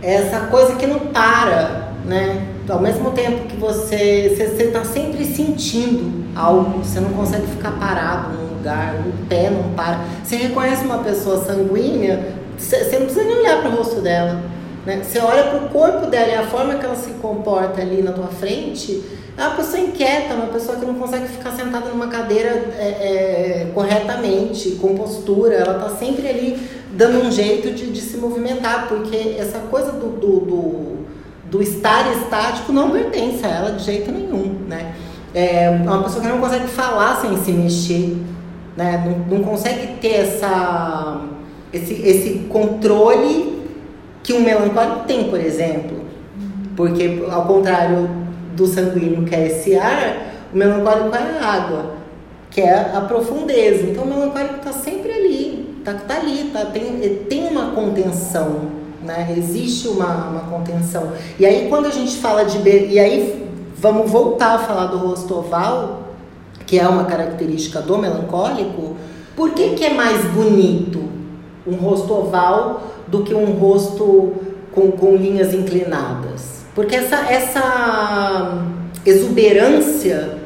é 0.00 0.14
essa 0.14 0.46
coisa 0.46 0.76
que 0.76 0.86
não 0.86 1.00
para, 1.00 1.88
né? 2.04 2.46
Ao 2.68 2.80
mesmo 2.80 3.10
tempo 3.10 3.48
que 3.48 3.56
você 3.56 4.32
está 4.38 4.84
sempre 4.84 5.24
sentindo 5.24 6.24
algo, 6.36 6.84
você 6.84 7.00
não 7.00 7.10
consegue 7.10 7.48
ficar 7.48 7.72
parado 7.80 8.34
num 8.34 8.58
lugar, 8.58 8.94
o 9.08 9.26
pé 9.26 9.50
não 9.50 9.72
para. 9.74 10.04
Você 10.22 10.36
reconhece 10.36 10.84
uma 10.84 10.98
pessoa 10.98 11.44
sanguínea, 11.44 12.32
você 12.56 12.96
não 12.96 13.06
precisa 13.06 13.24
nem 13.24 13.38
olhar 13.38 13.60
para 13.60 13.70
o 13.70 13.74
rosto 13.74 14.00
dela. 14.00 14.40
Né? 14.86 15.02
Você 15.02 15.18
olha 15.18 15.42
para 15.42 15.64
o 15.64 15.68
corpo 15.70 16.06
dela 16.06 16.28
e 16.28 16.34
a 16.36 16.44
forma 16.44 16.74
que 16.74 16.84
ela 16.84 16.94
se 16.94 17.10
comporta 17.14 17.80
ali 17.80 18.02
na 18.02 18.12
tua 18.12 18.28
frente, 18.28 19.02
é 19.36 19.42
uma 19.42 19.56
pessoa 19.56 19.80
inquieta, 19.80 20.34
uma 20.34 20.46
pessoa 20.46 20.78
que 20.78 20.86
não 20.86 20.94
consegue 20.94 21.26
ficar 21.26 21.50
sentada 21.50 21.88
numa 21.88 22.06
cadeira 22.06 22.50
é, 22.78 22.86
é, 22.86 23.70
corretamente, 23.74 24.76
com 24.80 24.94
postura. 24.94 25.54
Ela 25.54 25.74
está 25.74 25.96
sempre 25.96 26.28
ali 26.28 26.83
dando 26.96 27.26
um 27.26 27.30
jeito 27.30 27.72
de, 27.72 27.90
de, 27.90 28.00
se 28.00 28.16
movimentar, 28.16 28.88
porque 28.88 29.36
essa 29.38 29.58
coisa 29.58 29.92
do, 29.92 30.08
do, 30.10 30.40
do, 30.40 30.96
do, 31.50 31.62
estar 31.62 32.10
estático 32.12 32.72
não 32.72 32.90
pertence 32.90 33.44
a 33.44 33.48
ela 33.48 33.72
de 33.72 33.84
jeito 33.84 34.10
nenhum. 34.10 34.60
Né? 34.68 34.94
É 35.34 35.70
uma 35.70 36.02
pessoa 36.04 36.22
que 36.22 36.28
não 36.28 36.40
consegue 36.40 36.68
falar 36.68 37.16
sem 37.20 37.36
se 37.36 37.52
mexer, 37.52 38.16
né? 38.76 39.04
não, 39.28 39.38
não 39.38 39.44
consegue 39.44 39.98
ter 40.00 40.20
essa, 40.20 41.20
esse, 41.72 41.94
esse 41.94 42.46
controle 42.48 43.62
que 44.22 44.32
um 44.32 44.40
melancólico 44.40 45.04
tem, 45.06 45.24
por 45.24 45.40
exemplo. 45.40 46.04
Porque, 46.76 47.24
ao 47.30 47.44
contrário 47.46 48.08
do 48.56 48.66
sanguíneo, 48.66 49.24
que 49.24 49.34
é 49.34 49.46
esse 49.46 49.76
ar, 49.76 50.16
o 50.52 50.56
melancólico 50.56 51.14
é 51.14 51.38
a 51.38 51.46
água, 51.46 51.94
que 52.50 52.60
é 52.60 52.92
a 52.94 53.00
profundeza. 53.00 53.82
Então 53.82 54.04
o 54.04 54.06
melancólico 54.06 54.56
está 54.56 54.72
sempre 54.72 55.12
ali, 55.12 55.63
está 55.84 55.92
tá 55.94 56.16
ali, 56.16 56.50
tá, 56.50 56.64
tem, 56.64 57.24
tem 57.28 57.46
uma 57.46 57.72
contenção, 57.72 58.70
né? 59.02 59.34
existe 59.36 59.86
uma, 59.88 60.28
uma 60.28 60.40
contenção. 60.40 61.12
E 61.38 61.44
aí 61.44 61.68
quando 61.68 61.86
a 61.86 61.90
gente 61.90 62.16
fala 62.16 62.44
de. 62.44 62.58
E 62.66 62.98
aí 62.98 63.46
vamos 63.76 64.10
voltar 64.10 64.54
a 64.54 64.58
falar 64.60 64.86
do 64.86 64.96
rosto 64.96 65.36
oval, 65.36 66.04
que 66.66 66.78
é 66.78 66.88
uma 66.88 67.04
característica 67.04 67.82
do 67.82 67.98
melancólico. 67.98 68.96
Por 69.36 69.50
que, 69.50 69.70
que 69.70 69.84
é 69.84 69.92
mais 69.92 70.24
bonito 70.32 71.04
um 71.66 71.74
rosto 71.74 72.14
oval 72.14 72.82
do 73.06 73.22
que 73.22 73.34
um 73.34 73.52
rosto 73.52 74.32
com, 74.72 74.90
com 74.92 75.16
linhas 75.16 75.52
inclinadas? 75.52 76.64
Porque 76.74 76.96
essa, 76.96 77.30
essa 77.30 78.64
exuberância 79.04 80.38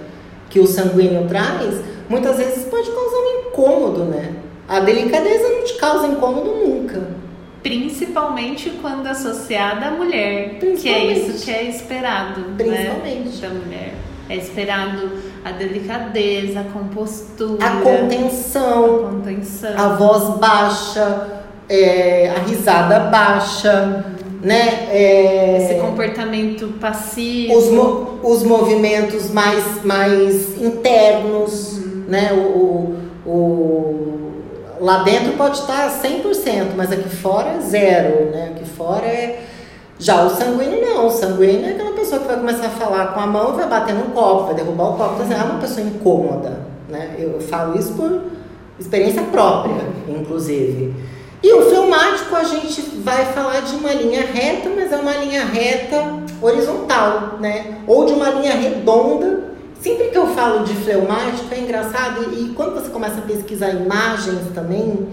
que 0.51 0.59
o 0.59 0.67
sanguíneo 0.67 1.29
traz, 1.29 1.81
muitas 2.09 2.39
vezes 2.39 2.65
pode 2.65 2.91
causar 2.91 3.17
um 3.17 3.49
incômodo, 3.49 4.05
né? 4.05 4.38
A 4.69 4.81
delicadeza 4.81 5.49
não 5.49 5.65
te 5.65 5.75
causa 5.75 6.07
incômodo 6.07 6.55
nunca. 6.67 7.09
Principalmente 7.63 8.71
quando 8.81 9.07
associada 9.07 9.87
à 9.87 9.91
mulher, 9.91 10.59
que 10.59 10.89
é 10.89 11.07
isso 11.13 11.45
que 11.45 11.51
é 11.51 11.65
esperado, 11.65 12.41
né, 12.41 12.55
Principalmente. 12.57 13.41
Né, 13.41 13.49
da 13.49 13.49
mulher. 13.49 13.95
É 14.31 14.37
esperado 14.37 15.11
a 15.43 15.53
delicadeza, 15.53 16.61
a 16.61 16.65
compostura, 16.65 17.67
a 17.67 17.81
contenção, 17.81 18.97
a, 18.97 19.11
contenção. 19.11 19.79
a 19.79 19.89
voz 19.97 20.39
baixa, 20.39 21.43
é, 21.67 22.29
a 22.37 22.41
risada 22.41 23.01
baixa 23.11 24.05
né? 24.43 24.89
É, 24.91 25.59
Esse 25.65 25.81
comportamento 25.81 26.69
passivo. 26.81 27.57
Os, 27.57 27.71
mo 27.71 28.21
os 28.23 28.43
movimentos 28.43 29.31
mais, 29.31 29.85
mais 29.85 30.61
internos, 30.61 31.79
uhum. 31.79 32.05
né? 32.09 32.33
O, 32.33 32.97
o, 33.27 33.31
o, 33.31 34.33
lá 34.81 35.03
dentro 35.03 35.33
pode 35.33 35.59
estar 35.59 35.91
100%, 36.03 36.75
mas 36.77 36.93
aqui 36.93 37.09
fora 37.09 37.51
é 37.51 37.61
zero, 37.61 38.31
né? 38.31 38.53
Aqui 38.55 38.69
fora 38.69 39.07
é... 39.07 39.45
Já 39.99 40.23
o 40.23 40.31
sanguíneo 40.31 40.81
não, 40.81 41.09
o 41.09 41.11
sanguíneo 41.11 41.67
é 41.67 41.71
aquela 41.73 41.93
pessoa 41.93 42.21
que 42.21 42.29
vai 42.29 42.37
começar 42.37 42.67
a 42.67 42.71
falar 42.71 43.09
com 43.09 43.21
a 43.21 43.27
mão 43.27 43.55
e 43.55 43.57
vai 43.57 43.69
bater 43.69 43.95
no 43.95 44.05
copo, 44.13 44.45
vai 44.45 44.55
derrubar 44.55 44.91
o 44.91 44.97
copo, 44.97 45.15
então, 45.15 45.27
assim, 45.27 45.35
é 45.35 45.45
uma 45.45 45.61
pessoa 45.61 45.85
incômoda, 45.85 46.61
né? 46.89 47.17
Eu 47.19 47.41
falo 47.41 47.77
isso 47.77 47.95
por 47.95 48.23
experiência 48.79 49.23
própria, 49.23 49.83
inclusive. 50.07 50.95
E 51.43 51.53
o 51.53 51.63
filmático 51.71 52.35
a 52.35 52.45
gente 52.45 52.81
vai 53.01 53.27
falar 53.27 53.61
de 53.61 53.77
uma 53.77 53.93
linha 53.93 54.23
reta, 54.23 54.71
mas 54.75 54.93
é 54.93 54.97
uma 54.97 55.15
linha 55.15 55.45
reta 55.45 56.17
horizontal, 56.43 57.39
né? 57.41 57.79
Ou 57.87 58.05
de 58.05 58.13
uma 58.13 58.31
linha 58.31 58.55
redonda. 58.55 59.49
Sempre 59.81 60.09
que 60.09 60.19
eu 60.19 60.27
falo 60.29 60.65
de 60.65 60.75
fleumático 60.75 61.53
é 61.53 61.61
engraçado 61.61 62.33
e, 62.35 62.53
quando 62.55 62.75
você 62.75 62.91
começa 62.91 63.19
a 63.19 63.23
pesquisar 63.23 63.71
imagens 63.71 64.41
também, 64.55 65.09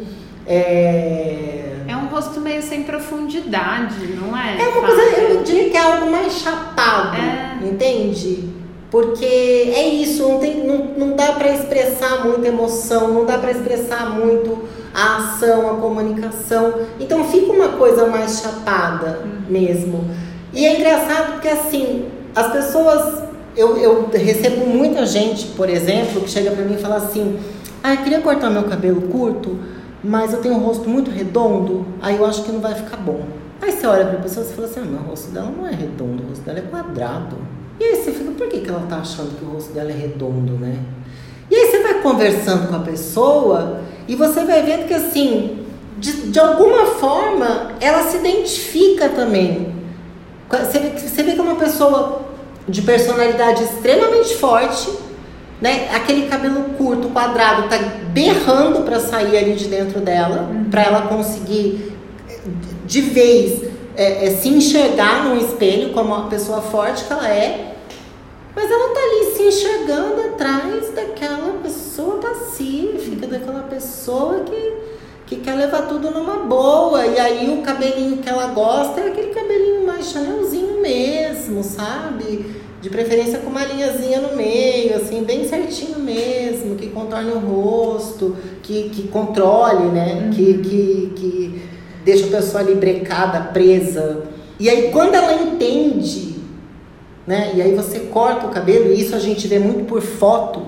é... 0.48 1.76
é 1.88 1.96
um 1.96 2.08
rosto 2.08 2.40
meio 2.42 2.64
sem 2.64 2.84
profundidade, 2.84 4.08
não 4.20 4.36
é? 4.36 4.60
É 4.60 4.68
uma 4.68 4.82
coisa, 4.82 5.02
eu 5.02 5.44
diria 5.44 5.70
que 5.70 5.78
é 5.78 5.82
algo 5.82 6.12
mais 6.12 6.34
chapado, 6.34 7.16
é... 7.16 7.68
entende? 7.68 8.56
Porque 8.90 9.26
é 9.26 9.88
isso, 9.88 10.24
não, 10.28 10.40
tem, 10.40 10.66
não, 10.66 10.78
não 10.98 11.16
dá 11.16 11.34
para 11.34 11.52
expressar 11.52 12.26
muita 12.26 12.48
emoção, 12.48 13.10
não 13.10 13.26
dá 13.26 13.38
para 13.38 13.52
expressar 13.52 14.10
muito 14.10 14.64
a 14.94 15.18
ação, 15.18 15.70
a 15.70 15.76
comunicação. 15.76 16.74
Então 17.00 17.26
fica 17.26 17.52
uma 17.52 17.70
coisa 17.70 18.08
mais 18.08 18.40
chapada 18.40 19.20
mesmo. 19.50 20.10
E 20.54 20.66
é 20.66 20.78
engraçado 20.78 21.34
porque 21.34 21.50
assim, 21.50 22.06
as 22.34 22.52
pessoas. 22.54 23.26
Eu, 23.56 23.78
eu 23.78 24.10
recebo 24.12 24.66
muita 24.66 25.06
gente, 25.06 25.48
por 25.48 25.70
exemplo, 25.70 26.22
que 26.22 26.30
chega 26.30 26.52
pra 26.52 26.66
mim 26.66 26.76
e 26.76 26.78
fala 26.78 26.98
assim: 26.98 27.40
Ah, 27.84 27.94
eu 27.94 27.98
queria 28.04 28.22
cortar 28.22 28.50
meu 28.50 28.64
cabelo 28.64 29.04
curto, 29.04 29.58
mas 30.04 30.34
eu 30.34 30.42
tenho 30.42 30.56
um 30.56 30.60
rosto 30.60 30.90
muito 30.90 31.10
redondo, 31.10 31.86
aí 32.02 32.18
eu 32.18 32.26
acho 32.26 32.44
que 32.44 32.52
não 32.52 32.60
vai 32.60 32.76
ficar 32.76 32.98
bom. 32.98 33.22
Aí 33.62 33.72
você 33.72 33.88
olha 33.88 34.06
pra 34.06 34.20
pessoa 34.20 34.46
e 34.46 34.54
fala 34.54 34.68
assim: 34.68 34.82
Ah, 34.82 34.88
mas 34.92 35.02
o 35.02 35.10
rosto 35.10 35.32
dela 35.32 35.54
não 35.58 35.68
é 35.68 35.72
redondo, 35.72 36.24
o 36.24 36.28
rosto 36.28 36.44
dela 36.44 36.60
é 36.60 36.64
quadrado. 36.64 37.38
E 37.80 37.84
aí 37.84 37.96
você 37.96 38.12
fica, 38.12 38.32
por 38.32 38.48
que, 38.48 38.60
que 38.60 38.70
ela 38.70 38.86
tá 38.90 38.98
achando 38.98 39.38
que 39.38 39.46
o 39.46 39.50
rosto 39.50 39.74
dela 39.74 39.92
é 39.92 39.96
redondo, 39.96 40.54
né? 40.54 40.78
E 41.50 41.56
aí 41.56 41.72
você 41.72 41.84
vai 41.84 42.02
conversando 42.02 42.68
com 42.68 42.76
a 42.76 42.80
pessoa 42.80 43.82
e 44.08 44.16
você 44.16 44.44
vai 44.44 44.64
vendo 44.64 44.88
que 44.88 44.94
assim, 44.94 45.66
de, 45.98 46.32
de 46.32 46.40
alguma 46.40 46.86
forma, 46.86 47.72
ela 47.80 48.04
se 48.04 48.18
identifica 48.18 49.10
também. 49.10 49.74
Você 50.50 50.80
vê, 50.80 50.90
você 50.98 51.24
vê 51.24 51.34
que 51.34 51.40
é 51.40 51.44
uma 51.44 51.56
pessoa 51.56 52.25
de 52.68 52.82
personalidade 52.82 53.64
extremamente 53.64 54.36
forte, 54.36 54.92
né? 55.62 55.90
Aquele 55.94 56.28
cabelo 56.28 56.64
curto, 56.78 57.10
quadrado, 57.10 57.70
tá 57.70 57.78
berrando 58.12 58.84
para 58.84 59.00
sair 59.00 59.38
ali 59.38 59.54
de 59.54 59.68
dentro 59.68 60.00
dela, 60.00 60.50
uhum. 60.52 60.66
para 60.70 60.84
ela 60.84 61.02
conseguir 61.04 61.94
de 62.86 63.02
vez 63.02 63.64
é, 63.96 64.28
é, 64.28 64.30
se 64.36 64.50
enxergar 64.50 65.26
num 65.26 65.38
espelho 65.38 65.94
como 65.94 66.14
uma 66.14 66.28
pessoa 66.28 66.62
forte 66.62 67.06
que 67.06 67.14
ela 67.14 67.28
é, 67.28 67.76
mas 68.56 68.70
ela 68.70 68.94
tá 68.94 69.00
ali 69.00 69.36
se 69.36 69.44
enxergando 69.44 70.22
atrás 70.22 70.94
daquela 70.94 71.54
pessoa 71.62 72.20
pacífica, 72.20 73.28
daquela 73.28 73.64
pessoa 73.64 74.42
que, 74.42 74.74
que 75.26 75.38
quer 75.38 75.56
levar 75.56 75.88
tudo 75.88 76.12
numa 76.12 76.38
boa. 76.40 77.06
E 77.06 77.20
aí 77.20 77.58
o 77.58 77.62
cabelinho 77.62 78.18
que 78.18 78.30
ela 78.30 78.48
gosta 78.48 79.02
é 79.02 79.08
aquele 79.08 79.34
cabelinho 79.34 79.86
mais 79.86 80.12
chanelzinho 80.12 80.82
mesmo, 80.82 81.64
sabe? 81.64 82.46
De 82.82 82.90
preferência 82.90 83.40
com 83.40 83.50
uma 83.50 83.66
linhazinha 83.66 84.22
no 84.22 84.36
meio, 84.36 84.96
assim, 84.96 85.24
bem 85.24 85.48
certinho 85.48 86.00
mesmo, 86.00 86.76
que 86.76 86.88
contorne 86.88 87.32
o 87.32 87.40
rosto, 87.40 88.36
que, 88.62 88.90
que 88.90 89.08
controle, 89.08 89.86
né? 89.86 90.26
Uhum. 90.26 90.30
Que, 90.30 90.58
que, 90.60 91.14
que 91.16 91.62
deixa 92.04 92.28
a 92.28 92.30
pessoa 92.30 92.62
ali 92.62 92.76
brecada, 92.76 93.40
presa. 93.52 94.24
E 94.60 94.70
aí 94.70 94.92
quando 94.92 95.16
ela 95.16 95.34
entende, 95.34 96.36
né? 97.26 97.52
E 97.56 97.62
aí 97.62 97.74
você 97.74 98.02
corta 98.02 98.46
o 98.46 98.52
cabelo, 98.52 98.94
e 98.94 99.02
isso 99.02 99.16
a 99.16 99.20
gente 99.20 99.48
vê 99.48 99.58
muito 99.58 99.86
por 99.86 100.02
foto, 100.02 100.62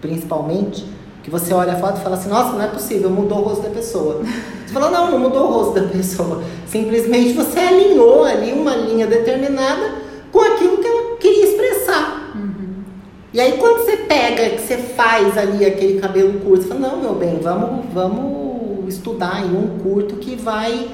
principalmente, 0.00 0.86
que 1.30 1.38
você 1.38 1.54
olha 1.54 1.74
a 1.74 1.76
foto 1.76 2.00
e 2.00 2.02
fala 2.02 2.16
assim, 2.16 2.28
nossa, 2.28 2.52
não 2.52 2.62
é 2.62 2.66
possível, 2.66 3.08
mudou 3.08 3.38
o 3.38 3.42
rosto 3.42 3.62
da 3.62 3.70
pessoa. 3.70 4.20
Você 4.66 4.74
fala, 4.74 4.90
não, 4.90 5.10
não 5.10 5.18
mudou 5.18 5.48
o 5.48 5.52
rosto 5.52 5.80
da 5.80 5.88
pessoa. 5.88 6.44
Simplesmente 6.64 7.32
você 7.32 7.58
alinhou 7.58 8.22
ali 8.22 8.52
uma 8.52 8.76
linha 8.76 9.04
determinada 9.04 9.94
com 10.30 10.38
aquilo 10.38 10.78
que 10.78 10.86
ela 10.86 11.16
queria 11.16 11.44
expressar. 11.44 12.30
Uhum. 12.36 12.84
E 13.32 13.40
aí 13.40 13.58
quando 13.58 13.78
você 13.78 13.96
pega, 13.96 14.50
que 14.50 14.60
você 14.60 14.76
faz 14.76 15.36
ali 15.36 15.66
aquele 15.66 16.00
cabelo 16.00 16.34
curto, 16.38 16.62
você 16.62 16.68
fala, 16.68 16.80
não, 16.80 16.98
meu 16.98 17.14
bem, 17.14 17.40
vamos, 17.42 17.86
vamos 17.92 18.88
estudar 18.88 19.44
em 19.44 19.56
um 19.56 19.80
curto 19.82 20.16
que 20.16 20.36
vai 20.36 20.88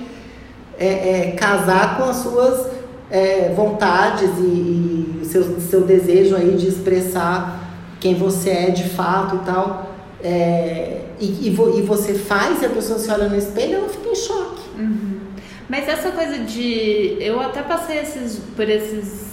é, 0.78 0.86
é, 0.86 1.30
casar 1.32 1.98
com 1.98 2.04
as 2.04 2.16
suas 2.16 2.68
é, 3.10 3.52
vontades 3.54 4.30
e, 4.38 5.20
e 5.20 5.24
seu, 5.24 5.60
seu 5.60 5.82
desejo 5.82 6.34
aí 6.34 6.56
de 6.56 6.66
expressar 6.66 7.60
quem 8.00 8.14
você 8.14 8.48
é 8.48 8.70
de 8.70 8.88
fato 8.88 9.36
e 9.36 9.38
tal. 9.40 9.95
É, 10.22 11.02
e, 11.20 11.48
e, 11.48 11.50
vo, 11.50 11.78
e, 11.78 11.82
você 11.82 12.14
faz 12.14 12.62
e 12.62 12.66
a 12.66 12.70
pessoa 12.70 12.98
se 12.98 13.10
olha 13.10 13.28
no 13.28 13.36
espelho 13.36 13.76
ela 13.76 13.88
fica 13.88 14.08
em 14.08 14.14
choque. 14.14 14.62
Uhum. 14.78 15.20
Mas 15.68 15.88
essa 15.88 16.10
coisa 16.10 16.38
de. 16.38 17.16
Eu 17.20 17.40
até 17.40 17.62
passei 17.62 17.98
esses, 17.98 18.40
por 18.56 18.68
esses. 18.68 19.26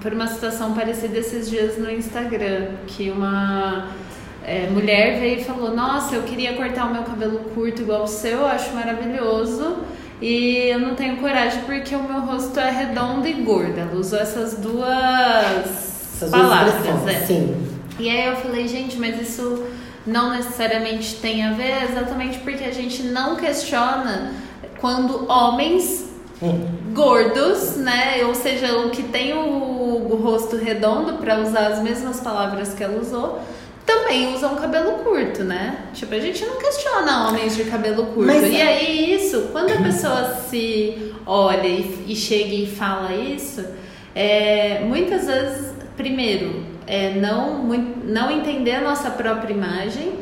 por 0.00 0.12
uma 0.12 0.26
situação 0.26 0.74
parecida 0.74 1.18
esses 1.18 1.48
dias 1.48 1.78
no 1.78 1.90
Instagram, 1.90 2.68
que 2.86 3.10
uma 3.10 3.88
é, 4.44 4.68
mulher 4.68 5.20
veio 5.20 5.40
e 5.40 5.44
falou: 5.44 5.74
Nossa, 5.74 6.14
eu 6.14 6.22
queria 6.22 6.54
cortar 6.54 6.86
o 6.86 6.92
meu 6.92 7.02
cabelo 7.02 7.38
curto 7.54 7.82
igual 7.82 8.04
o 8.04 8.08
seu, 8.08 8.38
eu 8.38 8.46
acho 8.46 8.74
maravilhoso. 8.74 9.76
E 10.20 10.68
eu 10.68 10.78
não 10.78 10.94
tenho 10.94 11.16
coragem 11.18 11.62
porque 11.64 11.94
o 11.94 12.02
meu 12.02 12.20
rosto 12.20 12.58
é 12.58 12.70
redondo 12.70 13.26
e 13.26 13.32
gordo. 13.34 13.78
Ela 13.78 13.94
usou 13.94 14.18
essas 14.18 14.54
duas 14.54 15.94
essas 16.14 16.30
palavras. 16.30 16.74
Duas 16.82 17.14
é. 17.14 17.26
Sim. 17.26 17.56
E 17.98 18.08
aí 18.08 18.26
eu 18.26 18.36
falei, 18.36 18.66
gente, 18.66 18.98
mas 18.98 19.20
isso 19.20 19.64
não 20.06 20.30
necessariamente 20.30 21.16
tem 21.16 21.44
a 21.44 21.52
ver, 21.52 21.90
exatamente 21.90 22.38
porque 22.38 22.64
a 22.64 22.72
gente 22.72 23.02
não 23.04 23.36
questiona 23.36 24.32
quando 24.80 25.30
homens 25.30 26.10
hum. 26.42 26.66
gordos, 26.92 27.76
né, 27.76 28.24
ou 28.26 28.34
seja, 28.34 28.78
o 28.78 28.90
que 28.90 29.02
tem 29.02 29.32
o, 29.32 29.38
o 29.38 30.16
rosto 30.22 30.56
redondo, 30.56 31.14
para 31.14 31.40
usar 31.40 31.68
as 31.68 31.82
mesmas 31.82 32.20
palavras 32.20 32.74
que 32.74 32.84
ela 32.84 33.00
usou, 33.00 33.40
também 33.86 34.34
usam 34.34 34.56
cabelo 34.56 34.92
curto, 35.04 35.44
né? 35.44 35.84
Tipo, 35.92 36.14
a 36.14 36.18
gente 36.18 36.44
não 36.44 36.56
questiona 36.56 37.28
homens 37.28 37.54
de 37.54 37.64
cabelo 37.64 38.06
curto. 38.06 38.26
Mas, 38.26 38.50
e 38.50 38.60
aí, 38.60 39.14
isso, 39.14 39.48
quando 39.52 39.72
a 39.72 39.76
pessoa 39.76 40.36
se 40.48 41.12
olha 41.26 41.66
e, 41.66 42.04
e 42.08 42.16
chega 42.16 42.54
e 42.54 42.66
fala 42.66 43.12
isso, 43.14 43.64
é, 44.14 44.80
muitas 44.80 45.26
vezes, 45.26 45.74
primeiro, 45.96 46.64
é 46.86 47.14
não, 47.14 47.64
não 48.04 48.30
entender 48.30 48.72
a 48.72 48.80
nossa 48.80 49.10
própria 49.10 49.52
imagem 49.52 50.12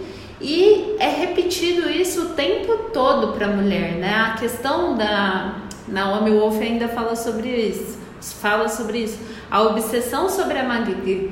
e 0.40 0.96
é 0.98 1.08
repetido 1.08 1.88
isso 1.88 2.22
o 2.22 2.28
tempo 2.30 2.90
todo 2.92 3.32
para 3.32 3.46
a 3.46 3.50
mulher, 3.50 3.92
né? 3.92 4.12
A 4.12 4.34
questão 4.34 4.96
da 4.96 5.56
Naomi 5.86 6.30
Wolf 6.30 6.60
ainda 6.60 6.88
fala 6.88 7.14
sobre 7.14 7.48
isso, 7.48 7.98
fala 8.40 8.68
sobre 8.68 8.98
isso. 8.98 9.18
A 9.50 9.62
obsessão 9.62 10.28
sobre 10.28 10.58
a 10.58 10.64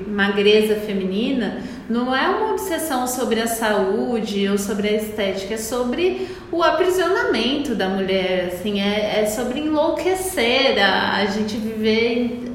magreza 0.07 0.77
feminina 0.77 1.63
não 1.89 2.15
é 2.15 2.29
uma 2.29 2.53
obsessão 2.53 3.07
sobre 3.07 3.41
a 3.41 3.49
saúde 3.49 4.49
ou 4.49 4.57
sobre 4.57 4.89
a 4.89 4.93
estética, 4.93 5.55
é 5.55 5.57
sobre 5.57 6.29
o 6.53 6.63
aprisionamento 6.63 7.75
da 7.75 7.89
mulher, 7.89 8.53
assim, 8.53 8.81
é, 8.81 9.23
é 9.23 9.27
sobre 9.27 9.59
enlouquecer, 9.59 10.79
a, 10.79 11.17
a 11.17 11.27
gente 11.27 11.57
viver 11.57 12.50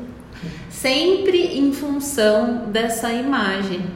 sempre 0.85 1.57
em 1.57 1.73
função 1.73 2.65
dessa 2.67 3.11
imagem. 3.11 3.87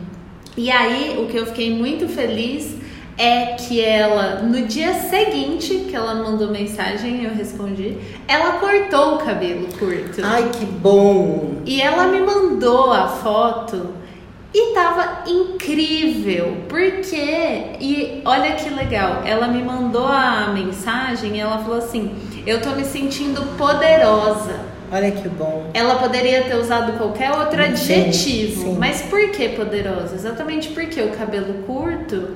E 0.57 0.71
aí, 0.71 1.19
o 1.19 1.27
que 1.27 1.37
eu 1.37 1.45
fiquei 1.45 1.71
muito 1.71 2.07
feliz 2.07 2.75
é 3.15 3.53
que 3.53 3.79
ela, 3.79 4.41
no 4.41 4.65
dia 4.65 4.95
seguinte 4.95 5.85
que 5.87 5.95
ela 5.95 6.15
mandou 6.15 6.49
mensagem, 6.49 7.25
eu 7.25 7.35
respondi, 7.35 7.95
ela 8.27 8.53
cortou 8.53 9.13
o 9.13 9.17
cabelo 9.19 9.67
curto. 9.77 10.19
Ai, 10.23 10.49
que 10.49 10.65
bom! 10.65 11.61
E 11.63 11.79
ela 11.79 12.07
me 12.07 12.21
mandou 12.21 12.91
a 12.91 13.07
foto 13.07 13.93
e 14.51 14.73
tava 14.73 15.29
incrível, 15.29 16.57
porque 16.67 17.75
e 17.79 18.23
olha 18.25 18.53
que 18.53 18.67
legal, 18.67 19.21
ela 19.25 19.47
me 19.47 19.61
mandou 19.61 20.07
a 20.07 20.47
mensagem 20.47 21.35
e 21.35 21.39
ela 21.39 21.59
falou 21.59 21.77
assim: 21.77 22.15
"Eu 22.47 22.59
tô 22.63 22.71
me 22.71 22.83
sentindo 22.83 23.43
poderosa". 23.57 24.78
Olha 24.91 25.11
que 25.11 25.27
bom. 25.29 25.65
Ela 25.73 25.95
poderia 25.95 26.43
ter 26.43 26.55
usado 26.55 26.93
qualquer 26.97 27.31
outro 27.31 27.61
adjetivo, 27.61 28.63
sim. 28.63 28.77
mas 28.79 29.01
por 29.01 29.29
que 29.31 29.49
poderosa? 29.49 30.15
Exatamente 30.15 30.69
porque 30.69 31.01
o 31.01 31.09
cabelo 31.11 31.63
curto 31.65 32.35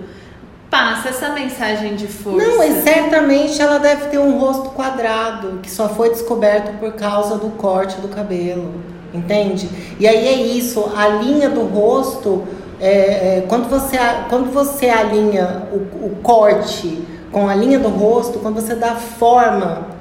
passa 0.69 1.09
essa 1.09 1.29
mensagem 1.29 1.95
de 1.95 2.07
força. 2.07 2.47
Não, 2.47 2.63
e 2.63 2.81
certamente 2.81 3.61
ela 3.61 3.77
deve 3.79 4.07
ter 4.07 4.17
um 4.17 4.39
rosto 4.39 4.69
quadrado 4.69 5.59
que 5.61 5.69
só 5.69 5.89
foi 5.89 6.09
descoberto 6.09 6.79
por 6.79 6.93
causa 6.93 7.37
do 7.37 7.49
corte 7.51 7.99
do 8.01 8.07
cabelo 8.07 8.83
entende? 9.13 9.69
E 9.99 10.07
aí 10.07 10.27
é 10.27 10.33
isso, 10.33 10.91
a 10.95 11.07
linha 11.07 11.49
do 11.49 11.61
rosto, 11.61 12.43
é, 12.79 13.37
é, 13.37 13.45
quando, 13.47 13.69
você, 13.69 13.97
quando 14.29 14.51
você 14.51 14.89
alinha 14.89 15.67
o, 15.71 16.07
o, 16.07 16.15
corte 16.21 17.05
com 17.31 17.47
a 17.47 17.55
linha 17.55 17.79
do 17.79 17.89
rosto, 17.89 18.39
quando 18.39 18.55
você 18.55 18.75
dá 18.75 18.95
forma 18.95 19.92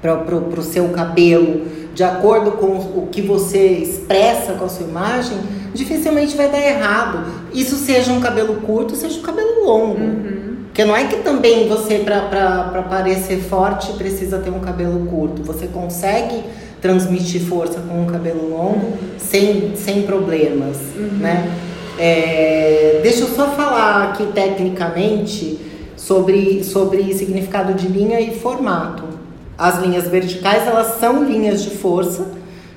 para 0.00 0.60
o 0.60 0.62
seu 0.62 0.88
cabelo, 0.88 1.66
de 1.94 2.04
acordo 2.04 2.52
com 2.52 2.76
o 2.76 3.08
que 3.10 3.22
você 3.22 3.66
expressa 3.68 4.52
com 4.52 4.64
a 4.66 4.68
sua 4.68 4.86
imagem, 4.86 5.38
dificilmente 5.74 6.36
vai 6.36 6.50
dar 6.50 6.60
errado. 6.60 7.26
Isso 7.54 7.76
seja 7.76 8.12
um 8.12 8.20
cabelo 8.20 8.56
curto, 8.56 8.94
seja 8.94 9.18
um 9.18 9.22
cabelo 9.22 9.64
longo. 9.64 10.00
Uhum. 10.00 10.56
Porque 10.66 10.84
não 10.84 10.94
é 10.94 11.04
que 11.04 11.16
também 11.16 11.66
você, 11.68 12.00
para 12.00 12.84
parecer 12.90 13.38
forte, 13.38 13.94
precisa 13.94 14.38
ter 14.38 14.50
um 14.50 14.60
cabelo 14.60 15.06
curto. 15.06 15.42
Você 15.42 15.66
consegue 15.68 16.44
transmitir 16.82 17.40
força 17.40 17.80
com 17.80 18.02
um 18.02 18.06
cabelo 18.06 18.50
longo 18.50 18.92
sem, 19.16 19.74
sem 19.74 20.02
problemas, 20.02 20.76
uhum. 20.94 21.18
né? 21.18 21.50
É, 21.98 23.00
deixa 23.02 23.22
eu 23.22 23.28
só 23.28 23.52
falar 23.52 24.10
aqui 24.10 24.26
tecnicamente 24.34 25.58
sobre, 25.96 26.62
sobre 26.62 27.14
significado 27.14 27.72
de 27.72 27.88
linha 27.88 28.20
e 28.20 28.34
formato. 28.34 29.15
As 29.58 29.78
linhas 29.78 30.08
verticais, 30.08 30.66
elas 30.66 30.98
são 30.98 31.24
linhas 31.24 31.62
de 31.62 31.70
força, 31.70 32.26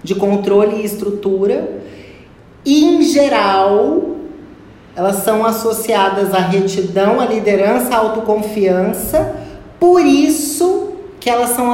de 0.04 0.16
controle 0.16 0.78
e 0.78 0.86
estrutura, 0.86 1.82
e 2.66 2.86
em 2.86 3.02
geral, 3.02 4.16
elas 4.96 5.18
são 5.18 5.46
associadas 5.46 6.34
à 6.34 6.40
retidão, 6.40 7.20
à 7.20 7.26
liderança, 7.26 7.96
à 7.96 8.00
autoconfiança, 8.00 9.36
por 9.80 10.06
isso 10.06 10.94
que 11.20 11.30
elas 11.30 11.50
são 11.52 11.74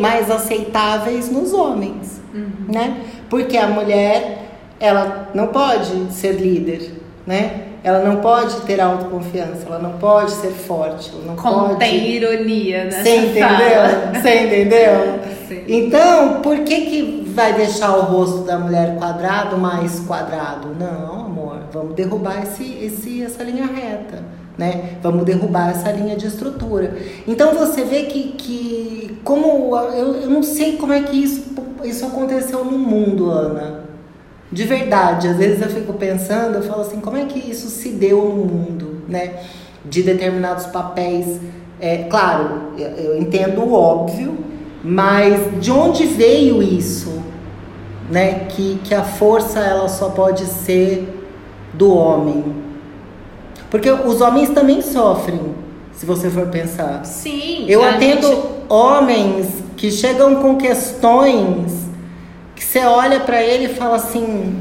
mais 0.00 0.30
aceitáveis 0.30 1.30
nos 1.30 1.52
homens. 1.52 2.20
né? 2.68 3.00
Porque 3.28 3.56
a 3.56 3.66
mulher, 3.68 4.50
ela 4.80 5.30
não 5.34 5.48
pode 5.48 6.12
ser 6.12 6.32
líder, 6.32 6.92
né? 7.26 7.73
Ela 7.84 7.98
não 7.98 8.16
pode 8.22 8.62
ter 8.62 8.80
autoconfiança, 8.80 9.66
ela 9.66 9.78
não 9.78 9.98
pode 9.98 10.30
ser 10.30 10.48
forte, 10.48 11.12
ela 11.12 11.22
não 11.26 11.36
Contém 11.36 12.00
pode... 12.00 12.12
ironia 12.12 12.84
nessa 12.84 13.02
Você 13.02 13.16
entendeu? 13.16 13.46
fala. 13.46 14.12
Você 14.14 14.40
entendeu? 14.46 15.20
Sim. 15.46 15.64
Então, 15.68 16.40
por 16.40 16.60
que 16.60 16.80
que 16.86 17.30
vai 17.34 17.52
deixar 17.52 17.94
o 17.94 18.00
rosto 18.04 18.38
da 18.38 18.58
mulher 18.58 18.96
quadrado 18.96 19.58
mais 19.58 20.00
quadrado? 20.00 20.68
Não, 20.80 21.26
amor, 21.26 21.58
vamos 21.70 21.94
derrubar 21.94 22.42
esse, 22.42 22.64
esse, 22.82 23.22
essa 23.22 23.42
linha 23.44 23.66
reta, 23.66 24.22
né? 24.56 24.94
Vamos 25.02 25.24
derrubar 25.24 25.68
essa 25.68 25.92
linha 25.92 26.16
de 26.16 26.26
estrutura. 26.26 26.96
Então 27.28 27.52
você 27.52 27.84
vê 27.84 28.04
que, 28.04 28.32
que 28.38 29.20
como 29.22 29.76
eu, 29.76 30.22
eu 30.22 30.30
não 30.30 30.42
sei 30.42 30.78
como 30.78 30.94
é 30.94 31.00
que 31.02 31.22
isso, 31.22 31.44
isso 31.84 32.06
aconteceu 32.06 32.64
no 32.64 32.78
mundo, 32.78 33.30
Ana. 33.30 33.83
De 34.54 34.62
verdade, 34.62 35.26
às 35.26 35.36
vezes 35.36 35.60
eu 35.60 35.68
fico 35.68 35.94
pensando, 35.94 36.54
eu 36.54 36.62
falo 36.62 36.82
assim, 36.82 37.00
como 37.00 37.16
é 37.16 37.24
que 37.24 37.40
isso 37.40 37.66
se 37.66 37.88
deu 37.88 38.22
no 38.22 38.44
mundo, 38.44 39.02
né? 39.08 39.40
De 39.84 40.00
determinados 40.00 40.66
papéis. 40.66 41.40
É, 41.80 42.04
claro, 42.04 42.68
eu, 42.78 43.18
entendo 43.18 43.62
o 43.62 43.72
óbvio, 43.74 44.38
mas 44.82 45.60
de 45.60 45.72
onde 45.72 46.06
veio 46.06 46.62
isso? 46.62 47.20
Né? 48.08 48.46
Que, 48.48 48.78
que 48.84 48.94
a 48.94 49.02
força 49.02 49.58
ela 49.58 49.88
só 49.88 50.10
pode 50.10 50.46
ser 50.46 51.08
do 51.72 51.92
homem. 51.92 52.44
Porque 53.68 53.90
os 53.90 54.20
homens 54.20 54.50
também 54.50 54.80
sofrem, 54.82 55.40
se 55.92 56.06
você 56.06 56.30
for 56.30 56.46
pensar. 56.46 57.04
Sim. 57.04 57.64
Eu 57.66 57.84
atendo 57.84 58.28
gente- 58.28 58.46
homens 58.68 59.48
que 59.76 59.90
chegam 59.90 60.36
com 60.36 60.54
questões 60.56 61.72
que 61.72 61.83
você 62.74 62.80
olha 62.86 63.20
pra 63.20 63.40
ele 63.40 63.66
e 63.66 63.68
fala 63.68 63.94
assim, 63.94 64.52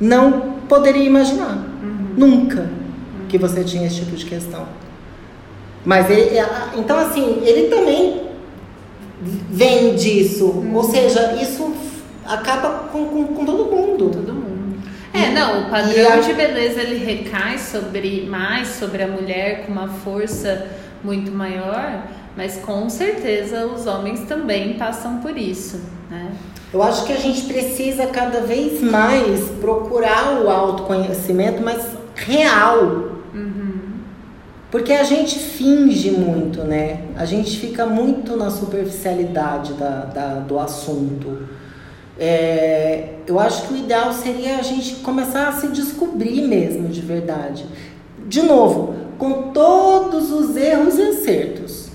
não 0.00 0.52
poderia 0.66 1.04
imaginar, 1.04 1.58
nunca 2.16 2.70
que 3.28 3.36
você 3.36 3.62
tinha 3.62 3.86
esse 3.86 3.96
tipo 3.96 4.16
de 4.16 4.24
questão. 4.24 4.64
Mas 5.84 6.08
ele, 6.08 6.38
a- 6.38 6.70
então 6.78 6.98
assim, 6.98 7.42
ele 7.44 7.68
também 7.68 8.22
vem 9.50 9.94
disso, 9.94 10.64
ou 10.72 10.84
seja, 10.84 11.34
isso 11.34 11.70
acaba 12.26 12.88
com, 12.90 13.04
com, 13.04 13.24
com 13.26 13.44
todo 13.44 13.66
mundo. 13.66 14.08
Todo 14.10 14.32
mundo. 14.32 14.78
É, 15.12 15.30
não, 15.30 15.66
o 15.66 15.70
padrão 15.70 16.12
a- 16.14 16.16
de 16.16 16.32
beleza 16.32 16.80
ele 16.80 17.04
recai 17.04 17.58
sobre 17.58 18.26
mais 18.26 18.68
sobre 18.68 19.02
a 19.02 19.06
mulher 19.06 19.66
com 19.66 19.72
uma 19.72 19.88
força 19.88 20.66
muito 21.04 21.30
maior, 21.30 22.04
mas 22.40 22.56
com 22.56 22.88
certeza 22.88 23.66
os 23.66 23.86
homens 23.86 24.20
também 24.20 24.72
passam 24.78 25.18
por 25.18 25.36
isso, 25.36 25.78
né? 26.10 26.30
Eu 26.72 26.82
acho 26.82 27.04
que 27.04 27.12
a 27.12 27.16
gente 27.18 27.42
precisa 27.44 28.06
cada 28.06 28.40
vez 28.40 28.80
mais 28.80 29.40
procurar 29.60 30.40
o 30.42 30.48
autoconhecimento, 30.48 31.62
mas 31.62 31.84
real. 32.14 33.10
Porque 34.70 34.94
a 34.94 35.02
gente 35.04 35.38
finge 35.38 36.12
muito, 36.12 36.62
né? 36.62 37.02
A 37.14 37.26
gente 37.26 37.58
fica 37.58 37.84
muito 37.84 38.36
na 38.38 38.48
superficialidade 38.50 39.74
da, 39.74 40.04
da- 40.06 40.34
do 40.38 40.58
assunto. 40.58 41.46
É, 42.18 43.16
eu 43.26 43.38
acho 43.38 43.66
que 43.68 43.74
o 43.74 43.76
ideal 43.76 44.14
seria 44.14 44.56
a 44.56 44.62
gente 44.62 44.96
começar 44.96 45.48
a 45.48 45.52
se 45.52 45.66
descobrir 45.68 46.40
mesmo 46.42 46.88
de 46.88 47.02
verdade. 47.02 47.66
De 48.26 48.40
novo, 48.42 48.94
com 49.18 49.50
todos 49.52 50.30
os 50.32 50.56
erros 50.56 50.96
e 50.98 51.02
acertos. 51.02 51.89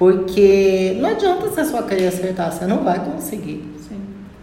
Porque 0.00 0.96
não 0.98 1.10
adianta 1.10 1.46
você 1.46 1.62
só 1.62 1.82
querer 1.82 2.06
acertar, 2.06 2.50
você 2.50 2.64
não 2.64 2.82
vai 2.82 3.04
conseguir. 3.04 3.62
Sim. 3.86 4.00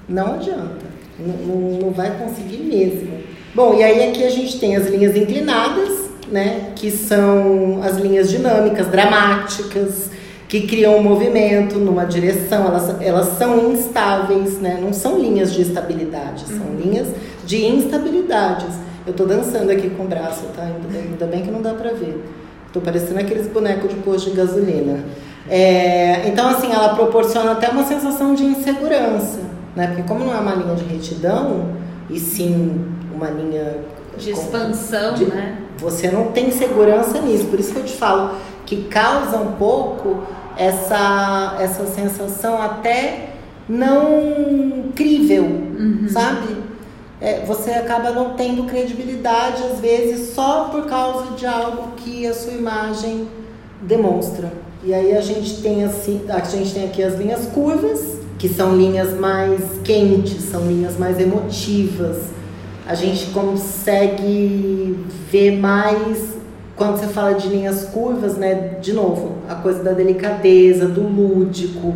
Não 0.07 0.35
adianta. 0.35 0.85
Não, 1.17 1.33
não, 1.35 1.79
não 1.79 1.89
vai 1.89 2.11
conseguir 2.15 2.59
mesmo. 2.59 3.09
Bom, 3.55 3.73
e 3.73 3.81
aí 3.83 4.07
aqui 4.07 4.23
a 4.23 4.29
gente 4.29 4.59
tem 4.59 4.75
as 4.75 4.85
linhas 4.85 5.15
inclinadas, 5.15 6.11
né? 6.31 6.73
Que 6.75 6.91
são 6.91 7.81
as 7.81 7.97
linhas 7.97 8.29
dinâmicas, 8.29 8.85
dramáticas, 8.85 10.11
que 10.47 10.67
criam 10.67 10.95
um 10.95 11.01
movimento 11.01 11.79
numa 11.79 12.05
direção. 12.05 12.67
Elas, 12.67 13.01
elas 13.01 13.37
são 13.39 13.71
instáveis, 13.71 14.59
né? 14.59 14.77
Não 14.79 14.93
são 14.93 15.19
linhas 15.19 15.51
de 15.51 15.63
estabilidade, 15.63 16.45
são 16.45 16.75
linhas 16.79 17.07
de 17.47 17.65
instabilidades. 17.65 18.75
Eu 19.07 19.13
tô 19.13 19.25
dançando 19.25 19.71
aqui 19.71 19.89
com 19.89 20.03
o 20.03 20.07
braço, 20.07 20.43
tá? 20.55 20.61
Ainda 20.61 20.87
bem, 20.87 21.01
ainda 21.01 21.25
bem 21.25 21.41
que 21.41 21.49
não 21.49 21.63
dá 21.63 21.73
pra 21.73 21.93
ver. 21.93 22.23
Tô 22.71 22.79
parecendo 22.79 23.19
aqueles 23.19 23.47
bonecos 23.47 23.89
de 23.89 23.95
posto 24.01 24.29
de 24.29 24.35
gasolina. 24.35 25.03
É, 25.49 26.27
então, 26.27 26.49
assim, 26.49 26.71
ela 26.71 26.89
proporciona 26.95 27.51
até 27.53 27.69
uma 27.69 27.83
sensação 27.85 28.33
de 28.35 28.43
insegurança, 28.43 29.39
né? 29.75 29.87
Porque 29.87 30.03
como 30.03 30.25
não 30.25 30.33
é 30.33 30.37
uma 30.39 30.53
linha 30.55 30.75
de 30.75 30.83
retidão, 30.85 31.67
e 32.09 32.19
sim 32.19 32.85
uma 33.13 33.29
linha 33.29 33.77
De 34.17 34.31
com- 34.33 34.39
expansão, 34.41 35.13
de- 35.13 35.25
né? 35.25 35.57
Você 35.77 36.09
não 36.09 36.31
tem 36.31 36.51
segurança 36.51 37.19
nisso. 37.21 37.45
Por 37.45 37.59
isso 37.59 37.71
que 37.73 37.79
eu 37.79 37.85
te 37.85 37.93
falo 37.93 38.31
que 38.65 38.83
causa 38.85 39.37
um 39.37 39.53
pouco 39.53 40.23
essa, 40.57 41.55
essa 41.59 41.85
sensação 41.85 42.61
até 42.61 43.29
não 43.69 44.85
crível, 44.95 45.45
sabe? 46.09 46.57
É, 47.21 47.43
você 47.45 47.71
acaba 47.71 48.11
não 48.11 48.31
tendo 48.33 48.63
credibilidade, 48.65 49.63
às 49.63 49.79
vezes, 49.79 50.33
só 50.33 50.65
por 50.71 50.85
causa 50.85 51.31
de 51.35 51.45
algo 51.45 51.89
que 51.97 52.25
a 52.27 52.33
sua 52.33 52.53
imagem 52.53 53.27
demonstra. 53.81 54.51
E 54.87 54.93
aí 54.93 55.17
a 55.17 55.19
gente 55.19 55.61
tem 55.61 55.83
assim, 55.83 56.21
a 56.29 56.39
gente 56.39 56.73
tem 56.73 56.85
aqui 56.85 57.03
as 57.03 57.15
linhas 57.19 57.45
curvas, 57.47 58.19
que 58.39 58.47
são 58.47 58.73
linhas 58.73 59.11
mais 59.19 59.59
quentes, 59.83 60.43
são 60.43 60.65
linhas 60.65 60.97
mais 60.97 61.19
emotivas. 61.19 62.19
A 62.87 62.95
gente 62.95 63.25
consegue 63.31 64.97
ver 65.29 65.57
mais 65.59 66.37
quando 66.77 66.97
você 66.97 67.07
fala 67.07 67.33
de 67.33 67.49
linhas 67.49 67.83
curvas, 67.89 68.37
né? 68.37 68.77
De 68.81 68.93
novo, 68.93 69.39
a 69.49 69.55
coisa 69.55 69.83
da 69.83 69.91
delicadeza, 69.91 70.87
do 70.87 71.01
lúdico, 71.01 71.93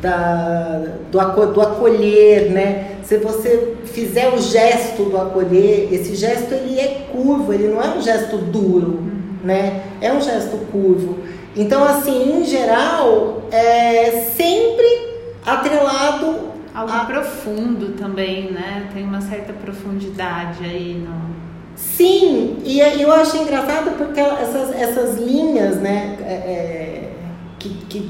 da, 0.00 0.82
do, 1.12 1.20
aco- 1.20 1.44
do 1.48 1.60
acolher, 1.60 2.50
né? 2.52 2.92
Se 3.02 3.18
você 3.18 3.74
fizer 3.84 4.32
o 4.32 4.38
gesto 4.40 5.02
do 5.10 5.18
acolher, 5.18 5.92
esse 5.92 6.14
gesto 6.14 6.54
ele 6.54 6.80
é 6.80 7.06
curvo, 7.12 7.52
ele 7.52 7.68
não 7.68 7.82
é 7.82 7.88
um 7.98 8.00
gesto 8.00 8.38
duro, 8.38 8.98
né? 9.44 9.82
É 10.00 10.10
um 10.10 10.22
gesto 10.22 10.56
curvo. 10.72 11.18
Então, 11.56 11.84
assim, 11.84 12.40
em 12.40 12.44
geral, 12.44 13.42
é 13.50 14.24
sempre 14.36 15.10
atrelado 15.44 16.50
Algo 16.72 16.92
a- 16.92 17.04
profundo 17.04 17.96
também, 17.96 18.52
né? 18.52 18.88
Tem 18.94 19.02
uma 19.02 19.20
certa 19.20 19.52
profundidade 19.52 20.64
aí 20.64 21.04
no. 21.04 21.30
Sim, 21.74 22.58
e 22.64 22.80
aí 22.80 23.02
eu 23.02 23.12
acho 23.12 23.36
engraçado 23.38 23.96
porque 23.96 24.20
essas, 24.20 24.70
essas 24.74 25.16
linhas, 25.18 25.76
né, 25.76 26.16
é, 26.20 26.32
é, 26.32 27.12
que, 27.58 27.70
que 27.88 28.00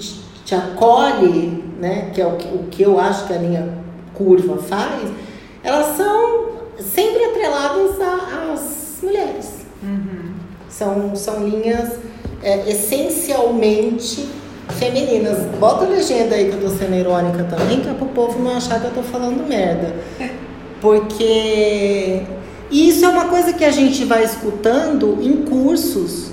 te, 0.45 0.55
acolhe, 0.55 1.63
né, 1.79 2.11
que 2.13 2.21
é 2.21 2.27
o 2.27 2.37
que, 2.37 2.49
o 2.49 2.65
que 2.71 2.83
eu 2.83 2.99
acho 2.99 3.27
que 3.29 3.33
a 3.33 3.39
linha 3.39 3.73
curva 4.13 4.57
faz, 4.59 5.11
elas 5.63 5.97
são 5.97 6.51
sempre 6.81 7.25
atreladas 7.25 7.97
às 8.01 8.99
mulheres. 9.03 9.61
São, 10.69 11.15
são 11.15 11.47
linhas 11.49 11.93
é, 12.43 12.71
essencialmente 12.71 14.29
femininas. 14.79 15.39
Bota 15.59 15.85
a 15.85 15.89
legenda 15.89 16.35
aí 16.35 16.51
que 16.51 16.57
eu 16.57 16.61
tô 16.61 16.77
sendo 16.77 16.95
irônica 16.95 17.45
também, 17.45 17.81
que 17.81 17.89
é 17.89 17.93
pro 17.93 18.07
povo 18.07 18.39
não 18.39 18.57
achar 18.57 18.81
que 18.81 18.87
eu 18.87 18.95
tô 18.95 19.03
falando 19.03 19.47
merda. 19.47 19.95
Porque 20.81 22.23
isso 22.71 23.05
é 23.05 23.09
uma 23.09 23.27
coisa 23.27 23.53
que 23.53 23.65
a 23.65 23.71
gente 23.71 24.05
vai 24.05 24.25
escutando 24.25 25.19
em 25.21 25.43
cursos. 25.43 26.31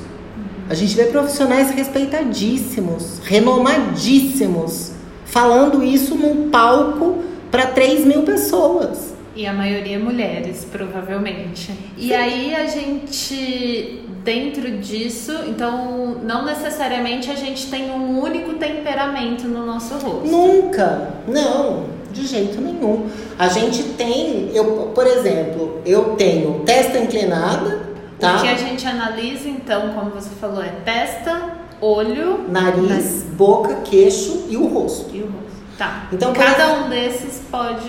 A 0.70 0.74
gente 0.74 0.96
vê 0.96 1.06
profissionais 1.06 1.72
respeitadíssimos, 1.72 3.20
renomadíssimos, 3.24 4.92
falando 5.26 5.84
isso 5.84 6.16
num 6.16 6.50
palco 6.50 7.24
para 7.50 7.68
3 7.68 8.06
mil 8.06 8.24
pessoas. 8.24 9.17
E 9.38 9.46
a 9.46 9.54
maioria 9.54 10.00
mulheres, 10.00 10.66
provavelmente. 10.66 11.72
E 11.96 12.12
aí 12.12 12.56
a 12.56 12.66
gente, 12.66 14.04
dentro 14.24 14.80
disso, 14.80 15.32
então 15.48 16.16
não 16.24 16.44
necessariamente 16.44 17.30
a 17.30 17.36
gente 17.36 17.68
tem 17.70 17.92
um 17.92 18.20
único 18.20 18.56
temperamento 18.56 19.48
no 19.48 19.64
nosso 19.64 19.94
rosto. 19.94 20.28
Nunca, 20.28 21.14
não, 21.28 21.86
de 22.12 22.26
jeito 22.26 22.60
nenhum. 22.60 23.08
A 23.38 23.48
gente 23.48 23.84
tem, 23.94 24.50
eu, 24.56 24.92
por 24.96 25.06
exemplo, 25.06 25.84
eu 25.86 26.16
tenho 26.16 26.64
testa 26.66 26.98
inclinada, 26.98 27.92
tá? 28.20 28.38
O 28.38 28.42
que 28.42 28.48
a 28.48 28.58
gente 28.58 28.88
analisa, 28.88 29.48
então, 29.48 29.94
como 29.94 30.10
você 30.10 30.32
falou, 30.42 30.64
é 30.64 30.74
testa, 30.84 31.52
olho 31.80 32.44
Nariz, 32.50 33.24
boca, 33.34 33.82
queixo 33.84 34.48
e 34.50 34.58
o 34.58 34.66
rosto. 34.66 35.16
e 35.16 35.22
o 35.22 35.26
rosto. 35.26 35.38
Tá. 35.78 36.08
Então, 36.12 36.34
cada 36.34 36.74
um 36.74 36.90
desses 36.90 37.44
pode 37.52 37.88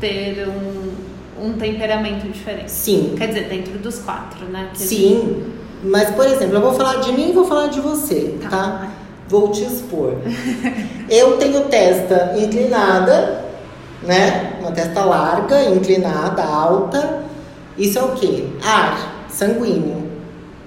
ter 0.00 0.46
um, 0.48 1.46
um 1.46 1.52
temperamento 1.54 2.26
diferente. 2.26 2.70
Sim, 2.70 3.14
Quer 3.16 3.28
dizer, 3.28 3.48
dentro 3.48 3.78
dos 3.78 3.98
quatro, 3.98 4.46
né? 4.46 4.70
Que 4.72 4.78
sim. 4.80 5.44
Mas, 5.84 6.10
por 6.10 6.26
exemplo, 6.26 6.56
eu 6.56 6.60
vou 6.60 6.72
falar 6.74 6.96
de 7.00 7.12
mim 7.12 7.30
e 7.30 7.32
vou 7.32 7.44
falar 7.44 7.68
de 7.68 7.80
você, 7.80 8.36
Tá. 8.42 8.48
tá? 8.48 8.90
Vou 9.28 9.50
te 9.50 9.62
expor. 9.64 10.14
eu 11.10 11.36
tenho 11.36 11.64
testa 11.64 12.34
inclinada, 12.38 13.44
né? 14.02 14.54
Uma 14.60 14.70
testa 14.72 15.04
larga, 15.04 15.64
inclinada, 15.64 16.42
alta. 16.44 17.24
Isso 17.76 17.98
é 17.98 18.02
o 18.02 18.12
quê? 18.12 18.46
Ar, 18.64 19.26
sanguíneo. 19.28 20.06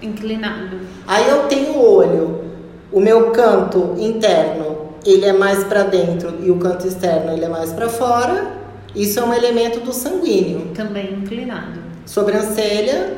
Inclinado. 0.02 0.80
Aí 1.08 1.28
eu 1.30 1.44
tenho 1.48 1.74
o 1.74 1.96
olho. 1.96 2.44
O 2.92 3.00
meu 3.00 3.32
canto 3.32 3.96
interno, 3.98 4.90
ele 5.06 5.26
é 5.26 5.34
mais 5.34 5.64
para 5.64 5.84
dentro 5.84 6.36
e 6.42 6.50
o 6.52 6.58
canto 6.58 6.88
externo, 6.88 7.32
ele 7.32 7.46
é 7.46 7.50
mais 7.50 7.72
para 7.72 7.88
fora. 7.88 8.59
Isso 8.96 9.20
é 9.20 9.24
um 9.24 9.34
elemento 9.34 9.80
do 9.82 9.94
sanguíneo. 9.94 10.72
Também 10.74 11.14
inclinado. 11.14 11.80
Sobrancelha, 12.06 13.18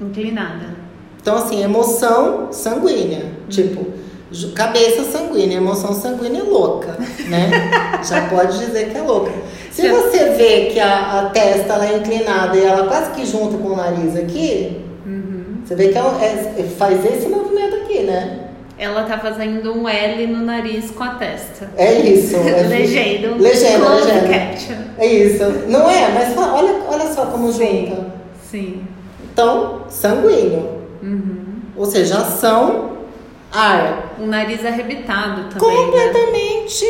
Inclinada. 0.00 0.66
então 1.20 1.36
assim, 1.36 1.62
emoção 1.62 2.52
sanguínea. 2.52 3.26
Tipo, 3.48 3.86
cabeça 4.54 5.04
sanguínea, 5.04 5.56
emoção 5.58 5.92
sanguínea 5.92 6.40
é 6.40 6.44
louca, 6.44 6.96
né? 7.28 7.50
Já 8.08 8.28
pode 8.28 8.58
dizer 8.58 8.90
que 8.90 8.96
é 8.98 9.02
louca. 9.02 9.32
Se 9.70 9.88
você 9.88 10.30
vê 10.30 10.66
que 10.72 10.78
a, 10.80 11.20
a 11.20 11.30
testa 11.30 11.72
ela 11.74 11.86
é 11.86 11.98
inclinada 11.98 12.56
e 12.56 12.64
ela 12.64 12.86
quase 12.86 13.10
que 13.12 13.24
junta 13.26 13.56
com 13.58 13.68
o 13.68 13.76
nariz 13.76 14.16
aqui, 14.16 14.80
você 15.64 15.74
vê 15.74 15.88
que 15.88 15.98
é, 15.98 16.00
é- 16.58 16.62
faz 16.76 17.04
esse 17.04 17.28
movimento 17.28 17.76
aqui, 17.76 18.00
né? 18.00 18.41
Ela 18.82 19.04
tá 19.04 19.16
fazendo 19.16 19.72
um 19.72 19.88
L 19.88 20.26
no 20.26 20.44
nariz 20.44 20.90
com 20.90 21.04
a 21.04 21.10
testa. 21.10 21.70
É 21.76 22.00
isso. 22.00 22.34
É, 22.42 22.62
Legenda. 22.66 23.28
um 23.28 23.38
Legenda, 23.38 23.88
legenda. 23.90 24.28
caption. 24.28 24.76
É 24.98 25.06
isso. 25.06 25.44
Não 25.68 25.88
é? 25.88 26.08
Mas 26.12 26.36
olha, 26.36 26.82
olha 26.88 27.06
só 27.14 27.26
como 27.26 27.52
Sim. 27.52 27.86
junta. 27.86 28.06
Sim. 28.50 28.82
Então, 29.32 29.84
sanguíneo. 29.88 30.82
Ou 31.76 31.86
seja, 31.86 32.18
ação, 32.18 32.98
ar. 33.52 34.16
Um 34.20 34.26
nariz 34.26 34.66
arrebitado 34.66 35.48
também. 35.48 35.76
Né? 35.76 35.84
completamente 35.86 36.84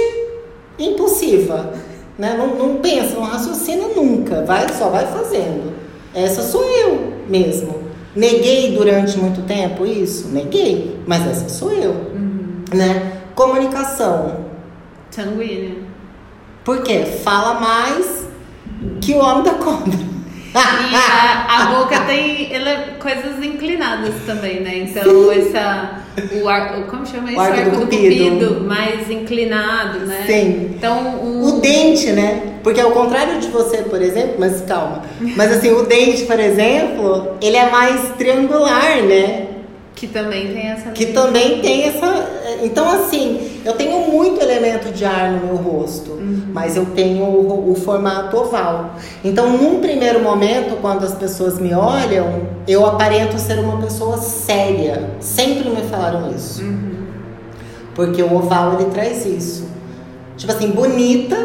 impulsiva. 0.79 1.75
Né? 2.19 2.35
Não, 2.39 2.55
não 2.57 2.77
pensa, 2.77 3.17
não 3.17 3.25
raciocina 3.25 3.89
nunca. 3.95 4.43
Vai, 4.47 4.67
só 4.73 4.89
vai 4.89 5.07
fazendo. 5.07 5.75
Essa 6.15 6.43
sou 6.43 6.65
eu 6.65 7.13
mesmo. 7.29 7.82
Neguei 8.15 8.77
durante 8.77 9.19
muito 9.19 9.43
tempo 9.43 9.87
isso? 9.87 10.29
Neguei. 10.29 11.01
Mas 11.07 11.27
essa 11.27 11.49
sou 11.49 11.73
eu. 11.73 12.13
Né? 12.75 13.23
Comunicação. 13.35 14.45
Sanguíneo. 15.11 15.85
Por 16.65 16.83
quê? 16.83 17.05
Fala 17.05 17.61
mais 17.61 18.27
que 19.01 19.15
o 19.15 19.19
homem 19.19 19.43
da 19.45 19.55
cobra. 19.55 20.12
E 20.55 20.95
a, 20.95 21.47
a 21.49 21.67
boca 21.75 21.99
tem 22.01 22.53
ele, 22.53 22.69
é 22.69 22.89
coisas 23.01 23.43
inclinadas 23.43 24.15
também, 24.27 24.61
né? 24.61 24.79
Então, 24.89 25.33
essa. 25.33 26.03
O 26.43 26.47
ar, 26.49 26.79
o- 26.79 26.85
como 26.89 27.07
chama 27.07 27.31
isso? 27.31 27.39
O 27.39 27.43
arco 27.43 27.71
do 27.71 27.79
cupido. 27.87 28.61
mais 28.67 29.11
inclinado, 29.11 30.01
né? 30.01 30.25
Sim. 30.27 30.73
Então, 30.77 30.99
um, 31.25 31.43
O 31.47 31.61
dente, 31.61 32.13
né? 32.13 32.53
Porque 32.63 32.81
ao 32.81 32.91
contrário 32.93 33.41
de 33.41 33.49
você, 33.49 33.79
por 33.79 34.01
exemplo, 34.03 34.35
mas 34.39 34.61
calma. 34.63 35.03
Mas 35.37 35.53
assim, 35.57 35.71
o 35.73 35.85
dente, 35.85 36.25
por 36.25 36.39
exemplo, 36.39 37.37
ele 37.41 37.57
é 37.57 37.71
mais 37.71 38.11
triangular, 38.19 39.03
né? 39.03 39.47
Que 40.03 40.09
também 40.09 40.53
tem 40.53 40.67
essa. 40.69 40.91
Que 40.91 41.07
também 41.07 41.61
tem 41.61 41.85
essa. 41.85 42.29
Então, 42.61 42.91
assim, 42.91 43.61
eu 43.65 43.75
tenho 43.75 44.11
muito 44.11 44.43
elemento 44.43 44.93
de 44.93 45.05
ar 45.05 45.31
no 45.31 45.47
meu 45.47 45.55
rosto, 45.55 46.19
mas 46.53 46.77
eu 46.77 46.87
tenho 46.87 47.23
o, 47.23 47.71
o 47.71 47.75
formato 47.77 48.37
oval. 48.37 48.97
Então, 49.23 49.57
num 49.57 49.81
primeiro 49.81 50.21
momento, 50.21 50.77
quando 50.81 51.05
as 51.05 51.15
pessoas 51.15 51.61
me 51.61 51.73
olham, 51.73 52.49
eu 52.67 52.85
aparento 52.85 53.39
ser 53.39 53.61
uma 53.61 53.81
pessoa 53.81 54.17
séria. 54.17 55.11
Sempre 55.21 55.71
me 55.71 55.83
falaram 55.83 56.33
isso. 56.35 56.65
Porque 57.95 58.21
o 58.25 58.35
oval 58.35 58.81
ele 58.81 58.91
traz 58.91 59.25
isso. 59.25 59.69
Tipo 60.37 60.51
assim, 60.51 60.73
bonita. 60.73 61.37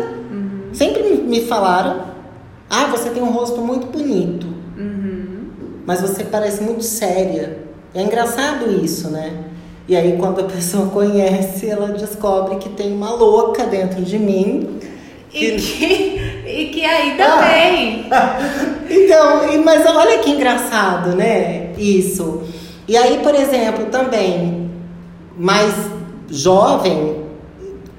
Sempre 0.74 1.04
me, 1.04 1.18
me 1.18 1.46
falaram: 1.46 2.06
ah, 2.68 2.88
você 2.88 3.12
tem 3.12 3.22
um 3.22 3.30
rosto 3.30 3.62
muito 3.62 3.86
bonito, 3.86 4.48
mas 5.86 6.02
você 6.02 6.24
parece 6.24 6.64
muito 6.64 6.84
séria. 6.84 7.67
É 7.98 8.04
engraçado 8.04 8.70
isso, 8.86 9.10
né? 9.10 9.34
E 9.88 9.96
aí, 9.96 10.18
quando 10.20 10.42
a 10.42 10.44
pessoa 10.44 10.86
conhece, 10.94 11.68
ela 11.68 11.88
descobre 11.88 12.58
que 12.58 12.70
tem 12.70 12.94
uma 12.94 13.10
louca 13.10 13.66
dentro 13.66 14.04
de 14.04 14.20
mim. 14.20 14.78
E 15.34 15.52
que, 15.54 16.44
e 16.46 16.66
que 16.72 16.86
ainda 16.86 17.26
Ah. 18.12 18.38
Então, 18.88 19.64
mas 19.66 19.84
olha 19.88 20.20
que 20.20 20.30
engraçado, 20.30 21.16
né? 21.16 21.74
Isso. 21.76 22.44
E 22.88 22.96
aí, 22.96 23.20
por 23.24 23.34
exemplo, 23.34 23.86
também, 23.86 24.70
mais 25.36 25.74
jovem, 26.30 27.24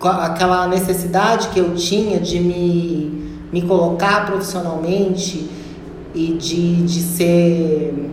aquela 0.01 0.69
necessidade 0.69 1.49
que 1.49 1.59
eu 1.59 1.75
tinha 1.75 2.21
de 2.21 2.39
me, 2.39 3.43
me 3.53 3.63
colocar 3.63 4.27
profissionalmente 4.27 5.51
e 6.15 6.35
de, 6.35 6.83
de 6.85 7.01
ser 7.01 8.11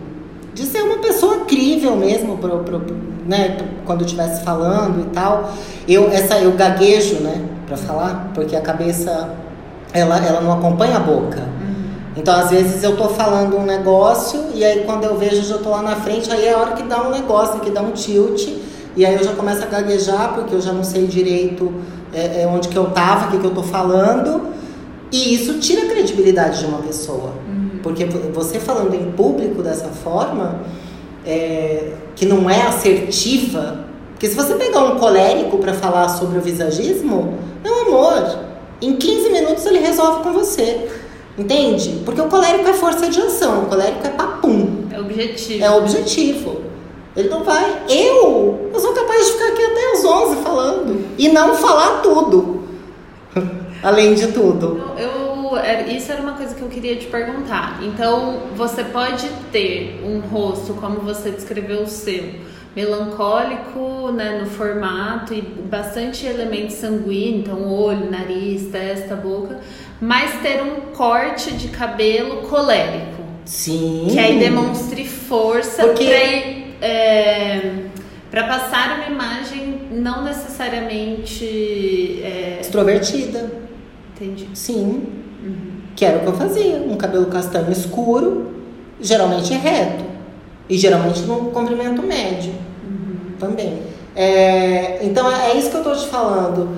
de 0.56 0.64
ser 0.64 0.82
uma 0.82 0.96
pessoa 0.96 1.44
crível 1.44 1.94
mesmo 1.96 2.38
pro, 2.38 2.60
pro, 2.60 2.80
né, 3.26 3.58
quando 3.84 4.00
eu 4.00 4.06
estivesse 4.06 4.42
falando 4.42 5.02
e 5.02 5.10
tal. 5.10 5.52
Eu 5.86 6.10
essa 6.10 6.38
eu 6.38 6.52
gaguejo 6.52 7.16
né 7.16 7.44
para 7.66 7.76
falar 7.76 8.30
porque 8.34 8.56
a 8.56 8.62
cabeça 8.62 9.34
ela, 9.92 10.16
ela 10.24 10.40
não 10.40 10.52
acompanha 10.52 10.96
a 10.96 11.00
boca. 11.00 11.46
Então, 12.16 12.34
às 12.34 12.48
vezes 12.48 12.82
eu 12.82 12.96
tô 12.96 13.10
falando 13.10 13.58
um 13.58 13.64
negócio 13.66 14.46
e 14.54 14.64
aí 14.64 14.84
quando 14.86 15.04
eu 15.04 15.18
vejo, 15.18 15.36
eu 15.36 15.42
já 15.42 15.58
tô 15.58 15.68
lá 15.68 15.82
na 15.82 15.96
frente, 15.96 16.32
aí 16.32 16.46
é 16.46 16.54
a 16.54 16.58
hora 16.58 16.72
que 16.72 16.82
dá 16.84 17.06
um 17.06 17.10
negócio, 17.10 17.60
que 17.60 17.70
dá 17.70 17.82
um 17.82 17.90
tilt, 17.90 18.48
e 18.96 19.04
aí 19.04 19.14
eu 19.14 19.22
já 19.22 19.34
começo 19.34 19.62
a 19.62 19.66
gaguejar, 19.66 20.32
porque 20.34 20.54
eu 20.54 20.60
já 20.62 20.72
não 20.72 20.82
sei 20.82 21.06
direito 21.06 21.70
é, 22.14 22.42
é, 22.42 22.46
onde 22.46 22.68
que 22.68 22.76
eu 22.76 22.86
tava, 22.86 23.26
o 23.26 23.30
que, 23.32 23.38
que 23.38 23.44
eu 23.44 23.54
tô 23.54 23.62
falando, 23.62 24.46
e 25.12 25.34
isso 25.34 25.58
tira 25.58 25.82
a 25.82 25.86
credibilidade 25.90 26.60
de 26.60 26.64
uma 26.64 26.78
pessoa. 26.78 27.32
Porque 27.86 28.04
vo- 28.04 28.32
você 28.32 28.58
falando 28.58 28.94
em 28.94 29.12
público 29.12 29.62
dessa 29.62 29.86
forma, 29.88 30.56
é, 31.24 31.92
que 32.16 32.26
não 32.26 32.50
é 32.50 32.62
assertiva, 32.62 33.84
porque 34.12 34.26
se 34.28 34.34
você 34.34 34.54
pegar 34.54 34.80
um 34.84 34.98
colérico 34.98 35.58
para 35.58 35.72
falar 35.72 36.08
sobre 36.08 36.36
o 36.38 36.40
visagismo, 36.40 37.34
meu 37.62 37.82
amor, 37.82 38.38
em 38.82 38.96
15 38.96 39.30
minutos 39.30 39.64
ele 39.66 39.78
resolve 39.78 40.24
com 40.24 40.32
você. 40.32 40.88
Entende? 41.38 42.00
Porque 42.04 42.20
o 42.20 42.26
colérico 42.28 42.68
é 42.68 42.72
força 42.72 43.08
de 43.08 43.20
ação, 43.20 43.64
o 43.64 43.66
colérico 43.66 44.04
é 44.04 44.10
papum, 44.10 44.86
É 44.90 44.98
objetivo. 44.98 45.64
é 45.64 45.70
objetivo. 45.70 46.56
Ele 47.16 47.28
não 47.28 47.44
vai. 47.44 47.82
Eu, 47.88 48.70
eu 48.74 48.80
sou 48.80 48.92
capaz 48.92 49.26
de 49.26 49.32
ficar 49.32 49.48
aqui 49.48 49.62
até 49.62 49.92
as 49.92 50.04
11 50.04 50.36
falando 50.42 51.04
e 51.16 51.28
não 51.28 51.54
falar 51.54 52.00
tudo. 52.02 52.62
Além 53.82 54.14
de 54.14 54.28
tudo. 54.32 54.82
Eu, 54.98 55.04
eu- 55.08 55.25
isso 55.88 56.12
era 56.12 56.20
uma 56.22 56.32
coisa 56.34 56.54
que 56.54 56.62
eu 56.62 56.68
queria 56.68 56.96
te 56.96 57.06
perguntar. 57.06 57.80
Então, 57.82 58.42
você 58.54 58.84
pode 58.84 59.28
ter 59.52 60.00
um 60.04 60.20
rosto, 60.20 60.74
como 60.74 61.00
você 61.00 61.30
descreveu 61.30 61.82
o 61.82 61.86
seu, 61.86 62.24
melancólico 62.74 64.12
né, 64.12 64.38
no 64.38 64.46
formato 64.50 65.32
e 65.32 65.40
bastante 65.40 66.26
elemento 66.26 66.72
sanguíneo, 66.72 67.40
então 67.40 67.72
olho, 67.72 68.10
nariz, 68.10 68.68
testa, 68.70 69.16
boca, 69.16 69.60
mas 70.00 70.42
ter 70.42 70.62
um 70.62 70.92
corte 70.94 71.54
de 71.54 71.68
cabelo 71.68 72.42
colérico, 72.48 73.22
Sim. 73.46 74.08
que 74.10 74.18
aí 74.18 74.38
demonstre 74.38 75.06
força 75.06 75.84
Porque- 75.86 76.04
para. 76.04 76.66
É, 76.88 77.86
passar 78.46 78.98
uma 78.98 79.06
imagem 79.06 79.88
não 79.90 80.22
necessariamente. 80.22 82.20
É, 82.22 82.58
Extrovertida. 82.60 83.50
entendi. 84.14 84.48
Sim. 84.52 85.06
Que 85.94 86.04
era 86.04 86.18
o 86.18 86.20
que 86.20 86.26
eu 86.26 86.34
fazia. 86.34 86.76
Um 86.76 86.96
cabelo 86.96 87.26
castanho 87.26 87.70
escuro, 87.70 88.52
geralmente 89.00 89.52
reto. 89.54 90.04
E 90.68 90.76
geralmente 90.76 91.20
num 91.22 91.50
comprimento 91.50 92.02
médio 92.02 92.52
também. 93.38 93.82
É, 94.14 95.04
então 95.04 95.30
é, 95.30 95.56
isso 95.56 95.70
que 95.70 95.76
eu 95.76 95.84
tô 95.84 95.94
te 95.94 96.06
falando. 96.08 96.76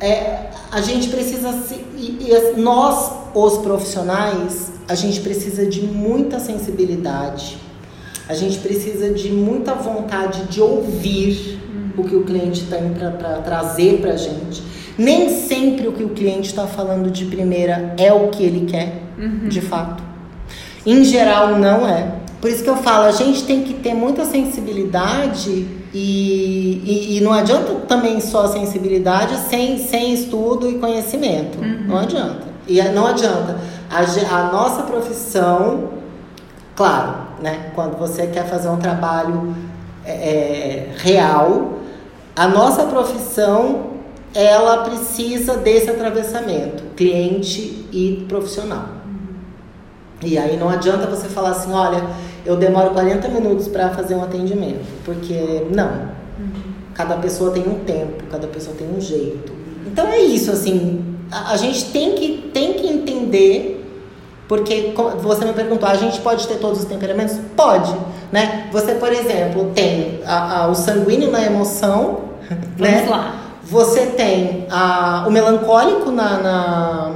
É, 0.00 0.50
a 0.70 0.80
gente 0.80 1.08
precisa 1.08 1.52
se, 1.52 1.74
e, 1.96 2.28
e 2.28 2.60
nós, 2.60 3.12
os 3.34 3.58
profissionais, 3.58 4.72
a 4.88 4.94
gente 4.94 5.20
precisa 5.20 5.66
de 5.66 5.82
muita 5.82 6.38
sensibilidade. 6.38 7.58
A 8.28 8.34
gente 8.34 8.58
precisa 8.58 9.10
de 9.10 9.30
muita 9.30 9.74
vontade 9.74 10.44
de 10.44 10.60
ouvir 10.60 11.60
o 11.96 12.04
que 12.04 12.14
o 12.14 12.24
cliente 12.24 12.64
tem 12.66 12.92
para 12.92 13.38
trazer 13.38 14.00
para 14.00 14.12
a 14.12 14.16
gente. 14.16 14.62
Nem 14.98 15.28
sempre 15.28 15.88
o 15.88 15.92
que 15.92 16.02
o 16.02 16.10
cliente 16.10 16.48
está 16.48 16.66
falando 16.66 17.10
de 17.10 17.26
primeira 17.26 17.94
é 17.98 18.12
o 18.12 18.28
que 18.28 18.42
ele 18.42 18.66
quer, 18.66 19.02
de 19.48 19.60
fato. 19.60 20.02
Em 20.84 21.04
geral, 21.04 21.58
não 21.58 21.86
é. 21.86 22.12
Por 22.40 22.50
isso 22.50 22.62
que 22.62 22.70
eu 22.70 22.76
falo, 22.76 23.06
a 23.06 23.12
gente 23.12 23.44
tem 23.44 23.62
que 23.62 23.74
ter 23.74 23.94
muita 23.94 24.24
sensibilidade 24.24 25.66
e, 25.92 26.82
e, 26.84 27.16
e 27.16 27.20
não 27.20 27.32
adianta 27.32 27.72
também 27.88 28.20
só 28.20 28.44
a 28.44 28.48
sensibilidade 28.48 29.36
sem, 29.48 29.78
sem 29.78 30.14
estudo 30.14 30.70
e 30.70 30.78
conhecimento. 30.78 31.58
Não 31.60 31.98
adianta. 31.98 32.46
E 32.68 32.80
não 32.82 33.06
adianta. 33.06 33.58
A, 33.90 34.00
a 34.00 34.52
nossa 34.52 34.82
profissão, 34.82 35.90
claro, 36.74 37.14
né? 37.42 37.70
Quando 37.74 37.98
você 37.98 38.26
quer 38.26 38.46
fazer 38.46 38.68
um 38.68 38.76
trabalho 38.76 39.54
é, 40.04 40.12
é, 40.12 40.88
real, 40.98 41.80
a 42.34 42.46
nossa 42.46 42.84
profissão 42.84 43.95
ela 44.36 44.84
precisa 44.84 45.56
desse 45.56 45.88
atravessamento, 45.88 46.84
cliente 46.94 47.86
e 47.90 48.26
profissional. 48.28 48.84
E 50.22 50.36
aí 50.36 50.58
não 50.58 50.68
adianta 50.68 51.06
você 51.06 51.26
falar 51.26 51.52
assim, 51.52 51.72
olha, 51.72 52.06
eu 52.44 52.54
demoro 52.54 52.90
40 52.90 53.28
minutos 53.28 53.66
para 53.66 53.88
fazer 53.90 54.14
um 54.14 54.22
atendimento, 54.22 54.84
porque 55.06 55.66
não. 55.70 56.14
Cada 56.92 57.16
pessoa 57.16 57.50
tem 57.50 57.66
um 57.66 57.78
tempo, 57.78 58.24
cada 58.30 58.46
pessoa 58.46 58.76
tem 58.76 58.86
um 58.86 59.00
jeito. 59.00 59.52
Então 59.86 60.06
é 60.06 60.18
isso, 60.18 60.52
assim, 60.52 61.16
a, 61.32 61.52
a 61.52 61.56
gente 61.56 61.86
tem 61.86 62.14
que, 62.14 62.50
tem 62.52 62.74
que 62.74 62.86
entender, 62.86 63.82
porque 64.46 64.92
você 65.22 65.46
me 65.46 65.54
perguntou, 65.54 65.88
a 65.88 65.94
gente 65.96 66.20
pode 66.20 66.46
ter 66.46 66.56
todos 66.56 66.80
os 66.80 66.84
temperamentos? 66.84 67.38
Pode, 67.56 67.94
né? 68.30 68.68
Você, 68.70 68.96
por 68.96 69.10
exemplo, 69.10 69.70
tem 69.74 70.20
a, 70.26 70.64
a, 70.64 70.68
o 70.68 70.74
sanguíneo 70.74 71.30
na 71.30 71.42
emoção, 71.42 72.26
Vamos 72.76 72.78
né? 72.78 73.06
lá. 73.08 73.45
Você 73.68 74.06
tem 74.06 74.66
a, 74.70 75.24
o 75.26 75.30
melancólico 75.30 76.12
na, 76.12 76.38
na, 76.38 77.14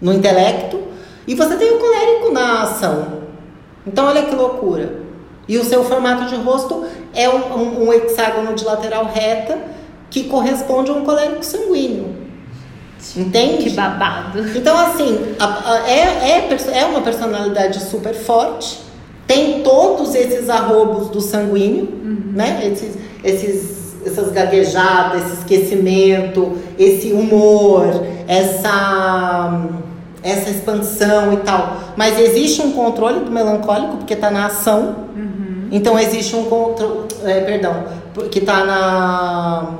no 0.00 0.12
intelecto 0.12 0.82
e 1.24 1.36
você 1.36 1.54
tem 1.54 1.72
o 1.72 1.78
colérico 1.78 2.32
na 2.32 2.62
ação. 2.62 3.20
Então, 3.86 4.06
olha 4.06 4.24
que 4.24 4.34
loucura. 4.34 5.00
E 5.46 5.56
o 5.56 5.64
seu 5.64 5.84
formato 5.84 6.24
de 6.24 6.34
rosto 6.34 6.84
é 7.14 7.28
um, 7.28 7.54
um, 7.56 7.86
um 7.86 7.92
hexágono 7.92 8.54
de 8.54 8.64
lateral 8.64 9.04
reta 9.04 9.58
que 10.10 10.24
corresponde 10.24 10.90
a 10.90 10.94
um 10.94 11.04
colérico 11.04 11.44
sanguíneo. 11.44 12.16
Entende? 13.16 13.64
Que 13.64 13.70
babado. 13.70 14.40
Então, 14.56 14.76
assim, 14.76 15.34
a, 15.38 15.72
a, 15.72 15.90
é, 15.90 16.48
é, 16.48 16.78
é 16.80 16.84
uma 16.86 17.02
personalidade 17.02 17.80
super 17.84 18.14
forte, 18.14 18.80
tem 19.28 19.62
todos 19.62 20.12
esses 20.16 20.50
arrobos 20.50 21.08
do 21.08 21.20
sanguíneo, 21.20 21.84
uhum. 21.84 22.32
né? 22.34 22.60
Esses, 22.66 22.98
esses, 23.22 23.79
essas 24.04 24.32
gaguejadas, 24.32 25.24
esse 25.24 25.34
esquecimento, 25.40 26.56
esse 26.78 27.12
humor, 27.12 27.86
essa, 28.26 29.68
essa 30.22 30.50
expansão 30.50 31.32
e 31.32 31.38
tal. 31.38 31.76
Mas 31.96 32.18
existe 32.18 32.62
um 32.62 32.72
controle 32.72 33.20
do 33.20 33.30
melancólico, 33.30 33.98
porque 33.98 34.14
está 34.14 34.30
na 34.30 34.46
ação. 34.46 34.96
Uhum. 35.14 35.68
Então, 35.70 35.98
existe 35.98 36.34
um 36.34 36.44
controle, 36.44 37.08
é, 37.24 37.40
perdão, 37.40 37.84
que 38.30 38.38
está 38.38 38.64
na 38.64 39.74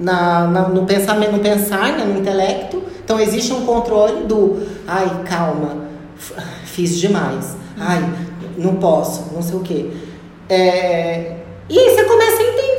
na, 0.00 0.46
na, 0.46 0.68
no 0.68 0.86
pensamento, 0.86 1.32
no 1.32 1.40
pensar, 1.40 1.92
né, 1.92 2.04
no 2.04 2.18
intelecto. 2.18 2.82
Então 3.04 3.20
existe 3.20 3.52
um 3.52 3.66
controle 3.66 4.24
do, 4.24 4.66
ai, 4.86 5.22
calma, 5.26 5.76
fiz 6.64 6.98
demais, 6.98 7.56
ai, 7.78 8.02
não 8.56 8.76
posso, 8.76 9.32
não 9.34 9.42
sei 9.42 9.56
o 9.56 9.60
quê. 9.60 9.90
É, 10.48 11.36
e 11.68 11.78
aí 11.78 11.90
você 11.90 12.04
começa 12.04 12.42
a 12.42 12.42
entender 12.42 12.69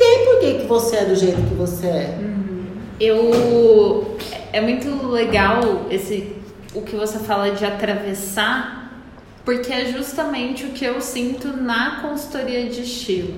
que, 0.42 0.58
que 0.58 0.66
você 0.66 0.96
é 0.96 1.04
do 1.04 1.14
jeito 1.14 1.40
que 1.42 1.54
você 1.54 1.86
é. 1.86 2.18
Uhum. 2.20 2.64
Eu 2.98 4.16
é 4.52 4.60
muito 4.60 5.06
legal 5.06 5.86
esse 5.90 6.34
o 6.74 6.82
que 6.82 6.96
você 6.96 7.18
fala 7.18 7.50
de 7.50 7.64
atravessar, 7.64 8.92
porque 9.44 9.72
é 9.72 9.92
justamente 9.92 10.64
o 10.64 10.70
que 10.70 10.84
eu 10.84 11.00
sinto 11.00 11.48
na 11.48 12.00
consultoria 12.00 12.68
de 12.68 12.82
estilo 12.82 13.34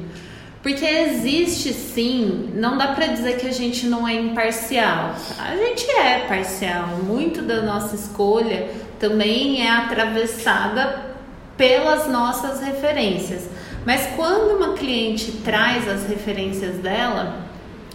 porque 0.64 0.86
existe 0.86 1.74
sim, 1.74 2.50
não 2.54 2.78
dá 2.78 2.88
para 2.88 3.08
dizer 3.08 3.36
que 3.36 3.46
a 3.46 3.52
gente 3.52 3.86
não 3.86 4.08
é 4.08 4.14
imparcial. 4.14 5.14
A 5.38 5.54
gente 5.54 5.90
é 5.90 6.20
parcial. 6.20 6.88
Muito 7.04 7.42
da 7.42 7.60
nossa 7.60 7.94
escolha 7.94 8.70
também 8.98 9.60
é 9.60 9.70
atravessada 9.70 11.04
pelas 11.54 12.08
nossas 12.08 12.62
referências. 12.62 13.42
Mas 13.84 14.06
quando 14.16 14.56
uma 14.56 14.74
cliente 14.74 15.32
traz 15.44 15.88
as 15.88 16.08
referências 16.08 16.76
dela, 16.76 17.44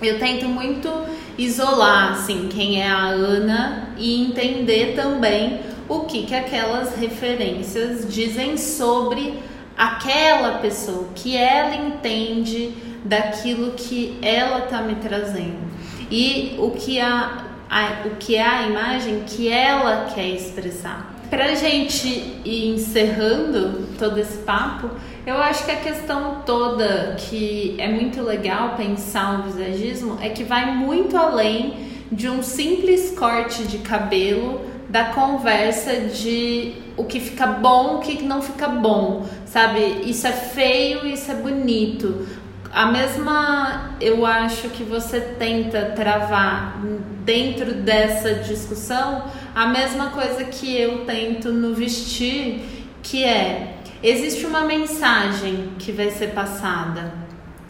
eu 0.02 0.20
tento 0.20 0.46
muito 0.46 0.90
isolar 1.38 2.14
assim 2.14 2.48
quem 2.50 2.82
é 2.82 2.88
a 2.88 3.08
Ana 3.08 3.90
e 3.98 4.24
entender 4.24 4.96
também 4.96 5.62
o 5.88 6.02
que 6.02 6.24
que 6.24 6.36
aquelas 6.36 6.96
referências 6.96 8.08
dizem 8.14 8.58
sobre 8.58 9.40
aquela 9.76 10.60
pessoa, 10.60 11.08
que 11.16 11.36
ela 11.36 11.76
entende 11.76 12.74
daquilo 13.04 13.72
que 13.72 14.18
ela 14.22 14.66
está 14.66 14.82
me 14.82 14.96
trazendo 14.96 15.70
e 16.12 16.56
o 16.60 16.72
que, 16.72 17.00
a, 17.00 17.46
a, 17.70 18.08
o 18.08 18.16
que 18.18 18.36
é 18.36 18.46
a 18.46 18.68
imagem 18.68 19.24
que 19.26 19.48
ela 19.48 20.12
quer 20.14 20.28
expressar. 20.28 21.16
Para 21.30 21.46
a 21.46 21.56
gente 21.56 22.08
ir 22.44 22.74
encerrando 22.74 23.88
todo 23.98 24.18
esse 24.20 24.40
papo, 24.40 24.90
eu 25.26 25.38
acho 25.38 25.65
que 25.65 25.72
a 25.72 25.76
questão 25.76 26.41
toda 26.45 27.15
que 27.17 27.76
é 27.78 27.88
muito 27.88 28.22
legal 28.22 28.76
pensar 28.76 29.39
o 29.39 29.43
visagismo 29.43 30.17
é 30.22 30.30
que 30.30 30.43
vai 30.43 30.76
muito 30.76 31.17
além 31.17 31.89
de 32.11 32.30
um 32.30 32.41
simples 32.41 33.17
corte 33.17 33.63
de 33.63 33.80
cabelo 33.80 34.61
da 34.89 35.05
conversa 35.05 35.95
de 36.07 36.74
o 36.97 37.05
que 37.05 37.20
fica 37.20 37.45
bom, 37.45 37.97
o 37.97 37.99
que 37.99 38.24
não 38.24 38.41
fica 38.41 38.67
bom, 38.67 39.26
sabe? 39.45 40.01
Isso 40.05 40.26
é 40.26 40.32
feio, 40.32 41.05
isso 41.05 41.32
é 41.32 41.36
bonito. 41.36 42.28
A 42.72 42.88
mesma, 42.88 43.95
eu 44.01 44.26
acho 44.26 44.70
que 44.70 44.84
você 44.84 45.20
tenta 45.20 45.93
travar 45.95 46.82
dentro 47.24 47.74
dessa 47.74 48.36
discussão, 48.36 49.26
a 49.55 49.67
mesma 49.67 50.09
coisa 50.09 50.43
que 50.43 50.76
eu 50.76 51.05
tento 51.05 51.51
no 51.51 51.74
vestir, 51.74 52.61
que 53.03 53.24
é 53.24 53.79
existe 54.02 54.45
uma 54.45 54.62
mensagem 54.62 55.72
que 55.78 55.91
vai 55.91 56.10
ser 56.12 56.28
passada. 56.28 57.14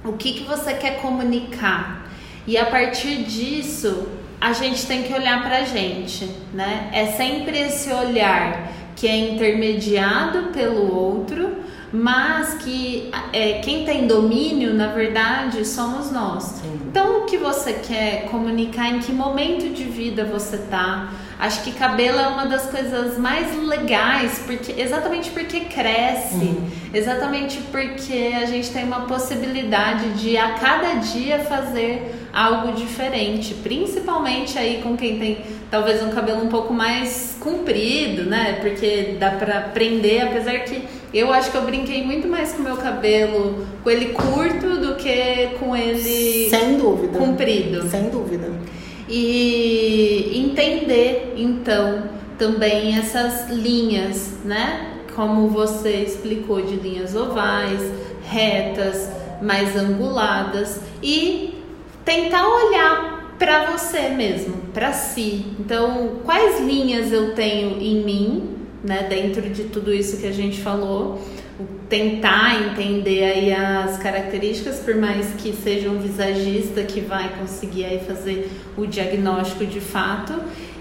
O 0.03 0.13
que, 0.13 0.33
que 0.33 0.43
você 0.43 0.73
quer 0.73 1.01
comunicar? 1.01 2.07
E 2.47 2.57
a 2.57 2.65
partir 2.65 3.23
disso, 3.23 4.07
a 4.39 4.53
gente 4.53 4.85
tem 4.85 5.03
que 5.03 5.13
olhar 5.13 5.43
para 5.43 5.57
a 5.59 5.63
gente, 5.63 6.25
né? 6.53 6.89
É 6.93 7.07
sempre 7.07 7.59
esse 7.59 7.91
olhar 7.91 8.71
que 8.95 9.07
é 9.07 9.33
intermediado 9.33 10.49
pelo 10.53 10.93
outro, 10.93 11.57
mas 11.91 12.55
que 12.55 13.09
é, 13.33 13.59
quem 13.59 13.83
tem 13.85 14.07
domínio, 14.07 14.73
na 14.73 14.87
verdade, 14.87 15.65
somos 15.65 16.11
nós. 16.11 16.43
Sim. 16.43 16.79
Então, 16.87 17.21
o 17.21 17.25
que 17.25 17.37
você 17.37 17.73
quer 17.73 18.25
comunicar, 18.25 18.89
em 18.89 18.99
que 18.99 19.11
momento 19.11 19.73
de 19.73 19.83
vida 19.83 20.25
você 20.25 20.57
tá? 20.57 21.13
Acho 21.39 21.63
que 21.63 21.71
cabelo 21.71 22.19
é 22.19 22.27
uma 22.27 22.45
das 22.47 22.65
coisas 22.65 23.17
mais 23.17 23.57
legais, 23.65 24.43
porque 24.45 24.73
exatamente 24.77 25.29
porque 25.29 25.61
cresce, 25.61 26.35
uhum. 26.35 26.67
exatamente 26.93 27.59
porque 27.71 28.33
a 28.35 28.45
gente 28.45 28.69
tem 28.71 28.83
uma 28.83 29.05
possibilidade 29.05 30.09
de 30.15 30.37
a 30.37 30.55
cada 30.55 30.95
dia 30.95 31.39
fazer 31.39 32.13
algo 32.33 32.73
diferente, 32.73 33.53
principalmente 33.53 34.59
aí 34.59 34.81
com 34.83 34.97
quem 34.97 35.17
tem 35.17 35.37
talvez 35.71 36.03
um 36.03 36.09
cabelo 36.09 36.43
um 36.43 36.49
pouco 36.49 36.73
mais 36.73 37.37
comprido, 37.39 38.25
né? 38.25 38.57
Porque 38.59 39.15
dá 39.17 39.31
pra 39.31 39.61
prender, 39.61 40.23
apesar 40.23 40.59
que 40.59 40.83
eu 41.13 41.31
acho 41.31 41.51
que 41.51 41.57
eu 41.57 41.63
brinquei 41.63 42.03
muito 42.03 42.27
mais 42.27 42.51
com 42.51 42.59
o 42.59 42.65
meu 42.65 42.75
cabelo, 42.75 43.65
com 43.81 43.89
ele 43.89 44.07
curto 44.07 44.77
do 44.77 44.95
que 44.95 45.51
com 45.57 45.73
ele 45.73 46.49
Sem 46.49 46.77
dúvida. 46.77 47.17
comprido. 47.17 47.89
Sem 47.89 48.09
dúvida. 48.09 48.51
E 49.09 50.31
entender 50.35 51.33
então 51.35 52.03
também 52.37 52.95
essas 52.97 53.49
linhas, 53.49 54.37
né? 54.45 54.99
Como 55.15 55.49
você 55.49 55.97
explicou 55.97 56.61
de 56.61 56.75
linhas 56.75 57.15
ovais, 57.15 57.81
retas, 58.23 59.09
mais 59.41 59.75
anguladas 59.75 60.79
e 61.01 61.55
tentar 62.05 62.47
olhar 62.47 63.35
para 63.37 63.71
você 63.71 64.09
mesmo, 64.09 64.57
para 64.73 64.93
si. 64.93 65.45
Então, 65.59 66.19
quais 66.23 66.59
linhas 66.59 67.11
eu 67.11 67.33
tenho 67.33 67.81
em 67.81 68.03
mim, 68.03 68.57
né, 68.83 69.07
dentro 69.09 69.49
de 69.49 69.65
tudo 69.65 69.93
isso 69.93 70.17
que 70.17 70.27
a 70.27 70.31
gente 70.31 70.61
falou? 70.61 71.21
Tentar 71.89 72.55
entender 72.67 73.23
aí 73.23 73.53
as 73.53 73.97
características, 73.97 74.79
por 74.79 74.95
mais 74.95 75.27
que 75.37 75.53
seja 75.53 75.89
um 75.89 75.99
visagista 75.99 76.83
que 76.83 77.01
vai 77.01 77.29
conseguir 77.37 77.85
aí 77.85 77.99
fazer 77.99 78.49
o 78.77 78.85
diagnóstico 78.85 79.65
de 79.65 79.81
fato 79.81 80.33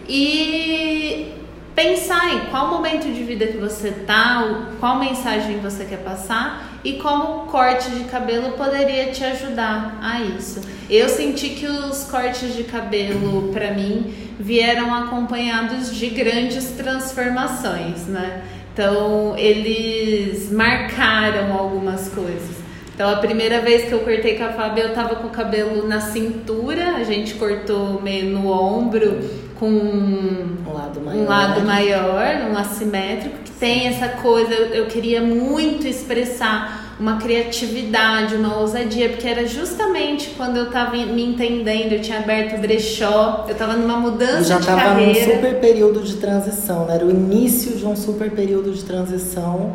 e 0.08 1.32
pensar 1.74 2.34
em 2.34 2.40
qual 2.50 2.68
momento 2.68 3.04
de 3.04 3.22
vida 3.22 3.46
que 3.46 3.56
você 3.56 3.92
tá, 3.92 4.68
qual 4.80 4.98
mensagem 4.98 5.60
você 5.60 5.84
quer 5.84 5.98
passar 5.98 6.80
e 6.82 6.94
como 6.94 7.42
o 7.42 7.46
corte 7.46 7.88
de 7.90 8.04
cabelo 8.04 8.52
poderia 8.52 9.12
te 9.12 9.22
ajudar 9.22 9.96
a 10.02 10.20
isso. 10.20 10.60
Eu 10.90 11.08
senti 11.08 11.50
que 11.50 11.66
os 11.66 12.04
cortes 12.04 12.56
de 12.56 12.64
cabelo 12.64 13.52
para 13.52 13.74
mim 13.74 14.12
vieram 14.40 14.92
acompanhados 14.92 15.94
de 15.94 16.08
grandes 16.08 16.70
transformações, 16.70 18.06
né? 18.06 18.42
Então, 18.78 19.36
eles 19.36 20.52
marcaram 20.52 21.52
algumas 21.52 22.08
coisas. 22.10 22.58
Então, 22.94 23.10
a 23.10 23.16
primeira 23.16 23.60
vez 23.60 23.86
que 23.88 23.92
eu 23.92 23.98
cortei 23.98 24.38
com 24.38 24.44
a 24.44 24.52
Fábio, 24.52 24.84
eu 24.84 24.94
tava 24.94 25.16
com 25.16 25.26
o 25.26 25.30
cabelo 25.30 25.88
na 25.88 26.00
cintura, 26.00 26.94
a 26.94 27.02
gente 27.02 27.34
cortou 27.34 28.00
meio 28.00 28.26
no 28.26 28.48
ombro, 28.48 29.18
com 29.58 29.66
um 29.68 30.72
lado 30.72 31.00
maior, 31.00 31.20
um, 31.20 31.28
lado 31.28 31.60
maior, 31.62 32.50
um 32.52 32.56
assimétrico, 32.56 33.38
que 33.44 33.50
tem 33.50 33.88
essa 33.88 34.10
coisa, 34.10 34.54
eu, 34.54 34.66
eu 34.66 34.86
queria 34.86 35.20
muito 35.22 35.84
expressar 35.84 36.87
uma 36.98 37.16
criatividade, 37.18 38.34
uma 38.34 38.58
ousadia, 38.58 39.08
porque 39.08 39.28
era 39.28 39.46
justamente 39.46 40.30
quando 40.36 40.56
eu 40.56 40.70
tava 40.70 40.96
me 40.96 41.24
entendendo, 41.24 41.92
eu 41.92 42.00
tinha 42.00 42.18
aberto 42.18 42.60
brechó, 42.60 43.46
eu 43.48 43.54
tava 43.54 43.74
numa 43.74 43.96
mudança 43.96 44.44
já 44.44 44.58
de 44.58 44.66
tava 44.66 44.80
carreira. 44.80 45.26
num 45.26 45.34
super 45.36 45.60
período 45.60 46.02
de 46.02 46.14
transição, 46.14 46.86
né? 46.86 46.96
Era 46.96 47.06
o 47.06 47.10
início 47.10 47.76
de 47.76 47.86
um 47.86 47.94
super 47.94 48.30
período 48.32 48.72
de 48.72 48.82
transição 48.84 49.74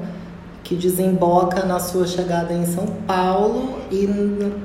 que 0.63 0.76
desemboca 0.76 1.65
na 1.65 1.80
sua 1.80 2.05
chegada 2.05 2.53
em 2.53 2.65
São 2.65 2.86
Paulo 3.07 3.80
e 3.91 4.07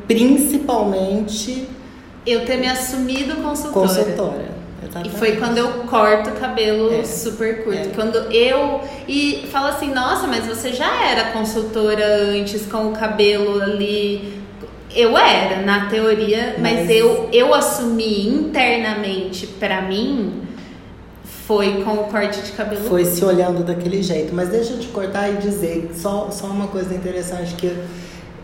principalmente 0.06 1.68
eu 2.26 2.44
ter 2.44 2.56
me 2.56 2.68
assumido 2.68 3.36
consultora. 3.36 3.88
consultora. 3.88 4.57
E 5.04 5.10
foi 5.10 5.36
quando 5.36 5.58
eu 5.58 5.68
corto 5.88 6.30
o 6.30 6.32
cabelo 6.34 6.92
É. 6.92 7.04
super 7.04 7.62
curto. 7.64 7.78
É. 7.78 7.92
Quando 7.94 8.16
eu. 8.32 8.80
E 9.06 9.46
fala 9.52 9.70
assim, 9.70 9.92
nossa, 9.92 10.26
mas 10.26 10.46
você 10.46 10.72
já 10.72 11.04
era 11.10 11.30
consultora 11.32 12.04
antes 12.30 12.66
com 12.66 12.88
o 12.88 12.92
cabelo 12.92 13.60
ali. 13.62 14.38
Eu 14.94 15.16
era, 15.18 15.62
na 15.62 15.86
teoria, 15.86 16.56
mas, 16.58 16.80
Mas- 16.80 16.90
eu, 16.90 17.28
eu 17.32 17.52
assumi 17.54 18.26
internamente 18.28 19.46
pra 19.46 19.82
mim 19.82 20.42
foi 21.46 21.82
com 21.82 21.92
o 21.92 22.04
corte 22.04 22.40
de 22.42 22.52
cabelo 22.52 22.82
foi 22.88 23.04
se 23.04 23.24
olhando 23.24 23.64
daquele 23.64 24.02
jeito. 24.02 24.34
Mas 24.34 24.48
deixa 24.48 24.72
eu 24.74 24.78
te 24.80 24.88
cortar 24.88 25.28
e 25.30 25.36
dizer 25.36 25.90
só, 25.94 26.28
só 26.30 26.46
uma 26.46 26.66
coisa 26.68 26.94
interessante 26.94 27.54
que 27.54 27.74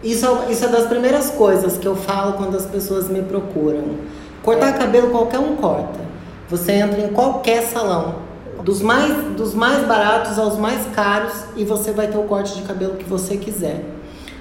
isso, 0.02 0.26
é- 0.26 0.52
isso 0.52 0.64
é 0.64 0.68
das 0.68 0.86
primeiras 0.86 1.30
coisas 1.30 1.76
que 1.78 1.86
eu 1.88 1.96
falo 1.96 2.34
quando 2.34 2.56
as 2.56 2.66
pessoas 2.66 3.08
me 3.08 3.22
procuram. 3.22 3.96
Cortar 4.42 4.74
cabelo 4.78 5.08
qualquer 5.10 5.38
um 5.38 5.56
corta. 5.56 6.03
Você 6.48 6.72
entra 6.72 7.00
em 7.00 7.08
qualquer 7.08 7.62
salão, 7.62 8.16
dos 8.62 8.80
mais, 8.80 9.34
dos 9.36 9.54
mais 9.54 9.86
baratos 9.86 10.38
aos 10.38 10.58
mais 10.58 10.86
caros, 10.94 11.32
e 11.56 11.64
você 11.64 11.92
vai 11.92 12.06
ter 12.08 12.18
o 12.18 12.24
corte 12.24 12.54
de 12.54 12.62
cabelo 12.62 12.96
que 12.96 13.04
você 13.04 13.36
quiser. 13.36 13.84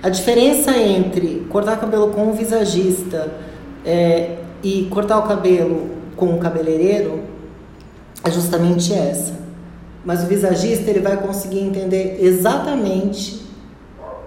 A 0.02 0.10
diferença 0.10 0.78
entre 0.78 1.46
cortar 1.50 1.78
cabelo 1.78 2.10
com 2.10 2.28
um 2.28 2.34
visagista 2.34 3.32
é, 3.86 4.38
e 4.62 4.84
cortar 4.92 5.18
o 5.20 5.24
cabelo 5.24 5.92
com 6.18 6.26
um 6.26 6.40
cabeleireiro 6.40 7.22
é 8.24 8.30
justamente 8.30 8.94
essa. 8.94 9.34
Mas 10.04 10.24
o 10.24 10.28
visagista 10.28 10.90
ele 10.90 11.00
vai 11.00 11.16
conseguir 11.18 11.60
entender 11.60 12.18
exatamente 12.22 13.44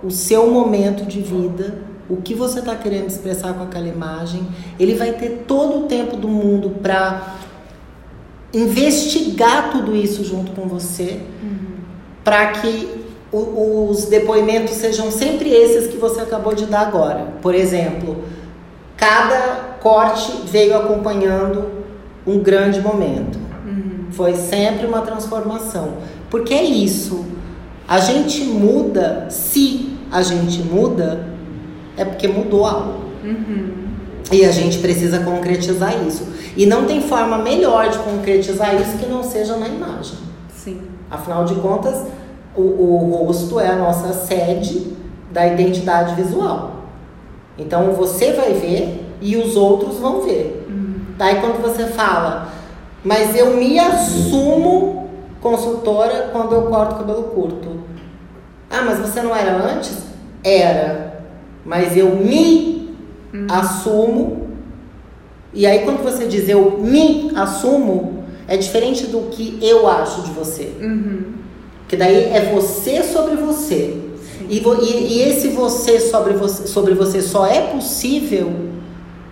o 0.03 0.11
seu 0.11 0.51
momento 0.51 1.05
de 1.05 1.20
vida, 1.20 1.79
o 2.09 2.16
que 2.16 2.35
você 2.35 2.61
está 2.61 2.74
querendo 2.74 3.09
expressar 3.09 3.53
com 3.55 3.64
aquela 3.64 3.87
imagem. 3.87 4.47
Ele 4.79 4.95
vai 4.95 5.12
ter 5.12 5.45
todo 5.47 5.85
o 5.85 5.87
tempo 5.87 6.16
do 6.16 6.29
mundo 6.29 6.70
para 6.83 7.35
investigar 8.57 9.70
tudo 9.70 9.94
isso 9.94 10.24
junto 10.24 10.52
com 10.52 10.66
você, 10.68 11.20
para 12.24 12.46
que 12.52 12.88
o- 13.32 13.88
os 13.90 14.07
depoimentos 14.07 14.74
sejam 14.74 15.11
sempre 15.11 15.50
esses 15.50 15.88
que 15.88 15.96
você 15.96 16.20
acabou 16.20 16.54
de 16.54 16.66
dar 16.66 16.80
agora. 16.80 17.26
Por 17.42 17.54
exemplo, 17.54 18.18
cada 18.96 19.76
corte 19.80 20.32
veio 20.46 20.76
acompanhando 20.76 21.66
um 22.26 22.38
grande 22.40 22.80
momento. 22.80 23.38
Foi 24.11 24.34
sempre 24.34 24.86
uma 24.86 25.02
transformação. 25.02 25.94
Porque 26.30 26.54
é 26.54 26.64
isso. 26.64 27.24
A 27.86 27.98
gente 27.98 28.42
muda, 28.44 29.26
se 29.30 29.90
a 30.11 30.22
gente 30.22 30.62
muda, 30.62 31.26
é 31.96 32.04
porque 32.04 32.26
mudou 32.26 32.64
algo. 32.66 33.04
E 34.31 34.45
a 34.45 34.51
gente 34.51 34.79
precisa 34.79 35.20
concretizar 35.20 36.05
isso. 36.07 36.27
E 36.57 36.66
não 36.66 36.85
tem 36.85 37.01
forma 37.01 37.39
melhor 37.39 37.89
de 37.91 37.99
concretizar 37.99 38.74
isso 38.74 38.99
que 38.99 39.07
não 39.07 39.22
seja 39.22 39.57
na 39.57 39.68
imagem. 39.68 40.18
Sim. 40.55 40.83
Afinal 41.11 41.45
de 41.45 41.55
contas, 41.57 42.07
o, 42.55 42.62
o 42.62 43.24
rosto 43.24 43.61
é 43.61 43.68
a 43.68 43.77
nossa 43.77 44.12
sede 44.12 44.97
da 45.31 45.47
identidade 45.47 46.14
visual. 46.14 46.77
Então 47.59 47.93
você 47.93 48.33
vai 48.33 48.53
ver 48.53 49.07
e 49.20 49.37
os 49.37 49.57
outros 49.57 49.99
vão 49.99 50.22
ver. 50.22 50.66
Daí 51.16 51.41
quando 51.41 51.62
você 51.62 51.87
fala, 51.87 52.49
mas 53.03 53.35
eu 53.35 53.57
me 53.57 53.79
assumo 53.79 55.09
consultora 55.41 56.29
quando 56.33 56.55
eu 56.55 56.62
corto 56.62 56.97
cabelo 56.97 57.22
curto. 57.24 57.81
Ah, 58.70 58.83
mas 58.83 58.99
você 58.99 59.22
não 59.22 59.35
era 59.35 59.57
antes? 59.57 59.97
Era. 60.43 61.22
Mas 61.64 61.97
eu 61.97 62.16
me 62.16 62.76
assumo. 63.49 64.49
E 65.53 65.66
aí 65.66 65.80
quando 65.80 66.03
você 66.03 66.26
diz 66.26 66.49
eu 66.49 66.78
me 66.80 67.32
assumo, 67.34 68.24
é 68.49 68.57
diferente 68.57 69.07
do 69.07 69.22
que 69.30 69.59
eu 69.62 69.89
acho 69.89 70.22
de 70.22 70.30
você. 70.32 70.72
Que 71.89 71.97
daí 71.97 72.24
é 72.32 72.53
você 72.55 73.03
sobre 73.03 73.37
você. 73.37 74.01
E, 74.49 74.59
e- 74.59 75.12
e 75.18 75.22
esse 75.22 75.49
você 75.49 75.99
sobre, 75.99 76.34
você 76.34 76.66
sobre 76.66 76.95
você 76.95 77.20
só 77.22 77.47
é 77.47 77.62
possível 77.72 78.53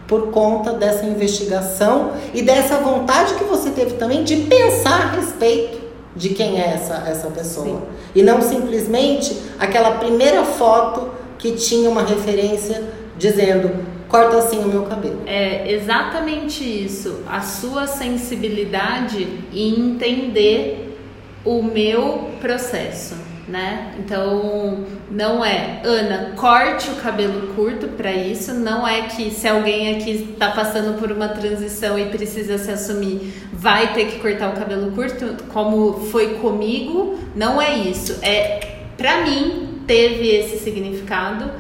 por 0.09 0.29
conta 0.31 0.73
dessa 0.73 1.05
investigação 1.07 2.13
e 2.35 2.43
dessa 2.43 2.77
vontade 2.79 3.35
que 3.35 3.45
você 3.45 3.71
teve 3.71 3.93
também 3.95 4.23
de 4.25 4.37
pensar 4.37 5.01
a 5.03 5.11
respeito 5.17 5.79
de 6.17 6.31
quem 6.31 6.61
é 6.61 6.75
essa, 6.75 7.05
essa 7.09 7.29
pessoa. 7.29 7.67
Sim. 7.67 7.79
E 8.15 8.23
não 8.23 8.41
simplesmente 8.41 9.37
aquela 9.59 9.93
primeira 9.93 10.45
foto 10.45 11.09
que 11.39 11.53
tinha 11.53 11.89
uma 11.91 12.03
referência 12.03 12.83
dizendo 13.19 13.71
corta 14.09 14.39
assim 14.39 14.59
o 14.59 14.69
meu 14.69 14.83
cabelo. 14.83 15.23
É 15.27 15.73
exatamente 15.73 16.63
isso. 16.65 17.23
A 17.29 17.41
sua 17.41 17.87
sensibilidade 17.87 19.27
em 19.53 19.91
entender 19.91 20.99
o 21.45 21.63
meu 21.63 22.31
processo, 22.41 23.15
né? 23.47 23.95
Então, 23.99 24.85
não 25.11 25.45
é, 25.45 25.81
Ana, 25.85 26.33
corte 26.37 26.91
o 26.91 26.95
cabelo 26.97 27.55
curto 27.55 27.89
para 27.89 28.13
isso. 28.13 28.55
Não 28.55 28.87
é 28.87 29.03
que 29.03 29.31
se 29.31 29.47
alguém 29.47 29.97
aqui 29.97 30.31
está 30.33 30.51
passando 30.51 30.99
por 30.99 31.13
uma 31.13 31.29
transição 31.29 31.99
e 31.99 32.07
precisa 32.07 32.57
se 32.57 32.71
assumir, 32.71 33.33
vai 33.53 33.93
ter 33.93 34.07
que 34.07 34.19
cortar 34.19 34.51
o 34.51 34.59
cabelo 34.59 34.93
curto, 34.93 35.45
como 35.53 35.93
foi 36.11 36.35
comigo. 36.37 37.19
Não 37.37 37.61
é 37.61 37.77
isso. 37.77 38.19
É, 38.23 38.79
para 38.97 39.23
mim, 39.23 39.81
teve 39.87 40.29
esse 40.29 40.59
significado. 40.59 41.51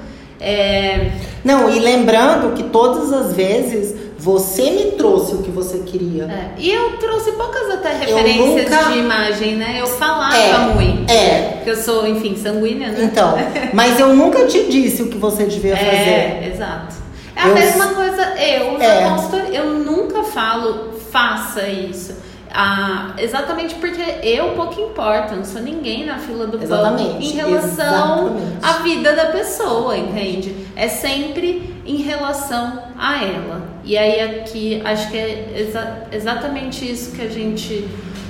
É, 0.44 1.10
Não, 1.44 1.68
e 1.70 1.78
lembrando 1.78 2.54
que 2.54 2.64
todas 2.64 3.12
as 3.12 3.34
vezes 3.34 3.94
você 4.18 4.70
me 4.70 4.92
trouxe 4.92 5.34
o 5.34 5.42
que 5.42 5.50
você 5.50 5.78
queria. 5.80 6.24
É, 6.24 6.50
E 6.58 6.70
eu 6.72 6.96
trouxe 6.98 7.32
poucas 7.32 7.70
até 7.70 7.92
referências 7.94 8.70
nunca- 8.70 8.84
de 8.92 8.98
imagem, 8.98 9.56
né? 9.56 9.76
Eu 9.78 9.86
falava 9.86 10.34
É, 10.36 10.58
muito. 10.74 11.10
é. 11.10 11.52
Porque 11.56 11.70
eu 11.70 11.76
sou, 11.76 12.06
enfim, 12.06 12.34
sanguínea, 12.36 12.88
né? 12.90 13.04
Então, 13.04 13.34
mas 13.74 13.98
eu 14.00 14.14
nunca 14.14 14.46
te 14.46 14.64
disse 14.64 15.02
o 15.02 15.08
que 15.08 15.18
você 15.18 15.44
devia 15.44 15.76
fazer. 15.76 15.90
É, 15.90 16.52
exato. 16.54 16.94
É 17.36 17.40
a 17.42 17.48
Eu- 17.48 17.54
mesma 17.54 17.86
coisa, 17.88 18.22
eu 18.40 18.80
É. 18.80 19.08
consultoria, 19.10 19.58
eu 19.58 19.66
nunca 19.74 20.22
falo 20.22 20.94
faça 21.10 21.66
isso. 21.68 22.14
Ah, 22.56 23.14
exatamente 23.18 23.74
porque 23.74 24.00
eu 24.22 24.50
pouco 24.52 24.80
importo, 24.80 25.32
eu 25.32 25.38
não 25.38 25.44
sou 25.44 25.60
ninguém 25.60 26.06
na 26.06 26.18
fila 26.18 26.46
do 26.46 26.52
pão 26.52 26.62
Exatamente, 26.62 27.26
em 27.26 27.30
relação 27.32 28.28
exatamente. 28.28 28.56
à 28.62 28.72
vida 28.74 29.12
da 29.12 29.24
pessoa, 29.26 29.96
entende? 29.96 30.54
É 30.76 30.86
sempre 30.86 31.74
em 31.84 31.96
relação 31.96 32.80
a 32.96 33.24
ela. 33.24 33.60
E 33.84 33.98
aí 33.98 34.20
aqui 34.20 34.80
acho 34.84 35.10
que 35.10 35.16
é 35.16 35.52
exa- 35.68 36.04
exatamente 36.12 36.88
isso 36.88 37.10
que 37.10 37.22
a 37.22 37.28
gente 37.28 37.88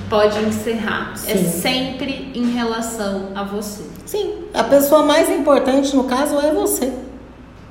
pode 0.09 0.39
encerrar. 0.39 1.13
É 1.27 1.35
Sim. 1.37 1.45
sempre 1.61 2.31
em 2.33 2.51
relação 2.51 3.27
a 3.35 3.43
você. 3.43 3.83
Sim, 4.07 4.45
a 4.55 4.63
pessoa 4.63 5.03
mais 5.03 5.29
importante 5.29 5.95
no 5.95 6.05
caso 6.05 6.39
é 6.39 6.51
você. 6.51 6.91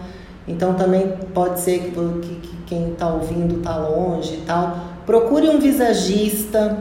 então 0.47 0.75
também 0.75 1.15
pode 1.33 1.61
ser 1.61 1.79
que, 1.79 1.91
que, 1.91 2.35
que 2.35 2.57
quem 2.67 2.91
está 2.91 3.09
ouvindo 3.15 3.59
está 3.59 3.77
longe 3.77 4.35
e 4.35 4.45
tal. 4.45 4.77
Procure 5.07 5.49
um 5.49 5.61
visagista, 5.61 6.77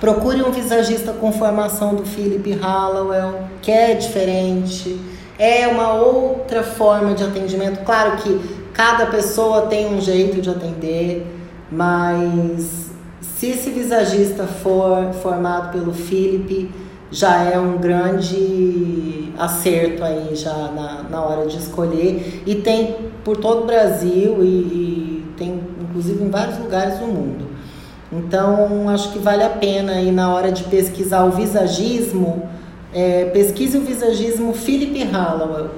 procure 0.00 0.42
um 0.44 0.52
visagista 0.52 1.12
com 1.12 1.32
formação 1.32 1.96
do 1.96 2.06
Philip 2.06 2.52
Hallowell, 2.52 3.34
que 3.60 3.72
é 3.72 3.94
diferente. 3.94 4.96
É 5.36 5.66
uma 5.66 5.94
outra 5.94 6.62
forma 6.62 7.14
de 7.14 7.24
atendimento. 7.24 7.82
Claro 7.84 8.18
que 8.18 8.40
cada 8.72 9.06
pessoa 9.06 9.62
tem 9.62 9.92
um 9.92 10.00
jeito 10.00 10.40
de 10.40 10.48
atender 10.48 11.41
mas 11.72 12.90
se 13.20 13.46
esse 13.46 13.70
visagista 13.70 14.44
for 14.46 15.12
formado 15.14 15.72
pelo 15.72 15.92
Felipe, 15.92 16.70
já 17.10 17.42
é 17.42 17.58
um 17.58 17.78
grande 17.78 19.32
acerto 19.38 20.04
aí 20.04 20.34
já 20.34 20.70
na, 20.74 21.02
na 21.10 21.22
hora 21.22 21.46
de 21.46 21.56
escolher. 21.58 22.42
E 22.46 22.56
tem 22.56 22.96
por 23.24 23.36
todo 23.36 23.62
o 23.62 23.66
Brasil 23.66 24.42
e, 24.42 24.46
e 24.46 25.24
tem 25.36 25.60
inclusive 25.80 26.22
em 26.22 26.30
vários 26.30 26.58
lugares 26.58 26.98
do 26.98 27.06
mundo. 27.06 27.46
Então 28.12 28.88
acho 28.88 29.12
que 29.12 29.18
vale 29.18 29.42
a 29.42 29.50
pena 29.50 29.92
aí 29.92 30.12
na 30.12 30.32
hora 30.32 30.52
de 30.52 30.64
pesquisar 30.64 31.24
o 31.24 31.30
visagismo, 31.30 32.48
é, 32.94 33.26
pesquise 33.26 33.78
o 33.78 33.80
visagismo 33.80 34.52
Philip 34.52 35.02
Hallowell, 35.04 35.70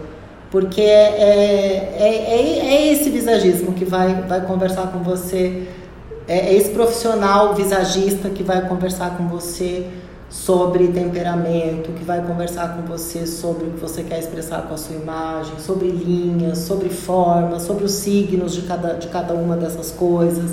porque 0.50 0.80
é, 0.80 1.94
é, 1.98 1.98
é, 1.98 2.74
é, 2.74 2.92
esse 2.92 3.10
visagismo 3.10 3.72
que 3.72 3.84
vai, 3.84 4.22
vai 4.22 4.40
conversar 4.40 4.88
com 4.88 4.98
você 4.98 5.62
é, 5.62 5.83
é 6.26 6.54
esse 6.54 6.70
profissional 6.70 7.54
visagista 7.54 8.30
que 8.30 8.42
vai 8.42 8.66
conversar 8.66 9.16
com 9.16 9.28
você 9.28 9.90
sobre 10.30 10.88
temperamento, 10.88 11.92
que 11.92 12.02
vai 12.02 12.20
conversar 12.20 12.76
com 12.76 12.82
você 12.82 13.26
sobre 13.26 13.66
o 13.66 13.70
que 13.72 13.80
você 13.80 14.02
quer 14.02 14.18
expressar 14.18 14.62
com 14.62 14.74
a 14.74 14.76
sua 14.76 14.96
imagem, 14.96 15.58
sobre 15.58 15.88
linhas, 15.88 16.58
sobre 16.58 16.88
formas, 16.88 17.62
sobre 17.62 17.84
os 17.84 17.92
signos 17.92 18.54
de 18.54 18.62
cada, 18.62 18.94
de 18.94 19.06
cada 19.08 19.34
uma 19.34 19.56
dessas 19.56 19.90
coisas. 19.90 20.52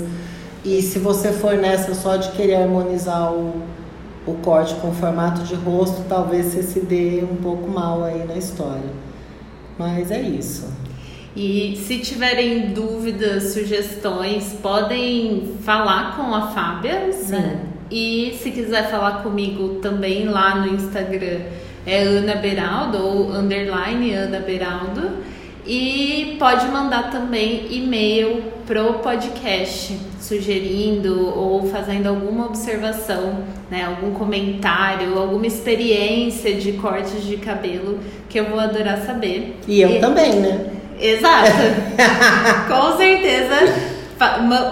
E 0.64 0.80
se 0.82 0.98
você 0.98 1.32
for 1.32 1.54
nessa 1.54 1.94
só 1.94 2.16
de 2.16 2.30
querer 2.32 2.56
harmonizar 2.56 3.32
o, 3.32 3.62
o 4.26 4.34
corte 4.34 4.74
com 4.74 4.90
o 4.90 4.94
formato 4.94 5.42
de 5.42 5.54
rosto, 5.54 6.02
talvez 6.08 6.46
você 6.46 6.62
se 6.62 6.80
dê 6.80 7.24
um 7.28 7.36
pouco 7.36 7.68
mal 7.68 8.04
aí 8.04 8.24
na 8.24 8.36
história. 8.36 8.90
Mas 9.76 10.10
é 10.10 10.20
isso. 10.20 10.81
E 11.34 11.76
se 11.76 11.98
tiverem 11.98 12.72
dúvidas, 12.72 13.54
sugestões, 13.54 14.52
podem 14.62 15.54
falar 15.64 16.16
com 16.16 16.34
a 16.34 16.48
Fábia. 16.48 17.12
Sim. 17.12 17.32
Né? 17.32 17.60
E 17.90 18.38
se 18.42 18.50
quiser 18.50 18.90
falar 18.90 19.22
comigo 19.22 19.80
também 19.80 20.26
lá 20.26 20.56
no 20.56 20.74
Instagram 20.74 21.40
é 21.86 22.02
Ana 22.02 22.36
Beraldo 22.36 22.98
ou 22.98 23.32
underline 23.32 24.12
Ana 24.12 24.38
Beraldo. 24.38 25.10
E 25.64 26.36
pode 26.40 26.66
mandar 26.66 27.10
também 27.10 27.68
e-mail 27.70 28.42
pro 28.66 28.94
podcast, 28.94 29.96
sugerindo 30.20 31.28
ou 31.38 31.68
fazendo 31.68 32.08
alguma 32.08 32.46
observação, 32.46 33.44
né, 33.70 33.84
algum 33.84 34.12
comentário, 34.12 35.16
alguma 35.16 35.46
experiência 35.46 36.54
de 36.54 36.72
cortes 36.72 37.24
de 37.24 37.36
cabelo 37.36 38.00
que 38.28 38.40
eu 38.40 38.46
vou 38.46 38.58
adorar 38.58 39.02
saber. 39.02 39.56
E 39.68 39.80
eu 39.80 39.90
e... 39.90 40.00
também, 40.00 40.32
né? 40.40 40.81
Exato. 41.02 41.50
Com 42.68 42.96
certeza. 42.96 43.92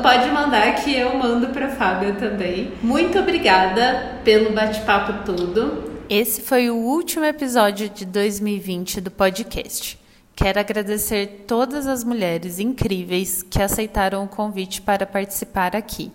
Pode 0.01 0.31
mandar 0.31 0.76
que 0.76 0.95
eu 0.95 1.18
mando 1.18 1.49
para 1.49 1.70
Fábio 1.70 2.14
também. 2.14 2.72
Muito 2.81 3.18
obrigada 3.18 4.20
pelo 4.22 4.53
bate-papo 4.53 5.24
todo. 5.24 5.91
Esse 6.09 6.43
foi 6.43 6.70
o 6.70 6.76
último 6.76 7.24
episódio 7.24 7.89
de 7.89 8.05
2020 8.05 9.01
do 9.01 9.11
podcast. 9.11 9.99
Quero 10.37 10.61
agradecer 10.61 11.45
todas 11.49 11.87
as 11.87 12.05
mulheres 12.05 12.61
incríveis 12.61 13.43
que 13.43 13.61
aceitaram 13.61 14.24
o 14.24 14.28
convite 14.28 14.81
para 14.81 15.05
participar 15.05 15.74
aqui. 15.74 16.12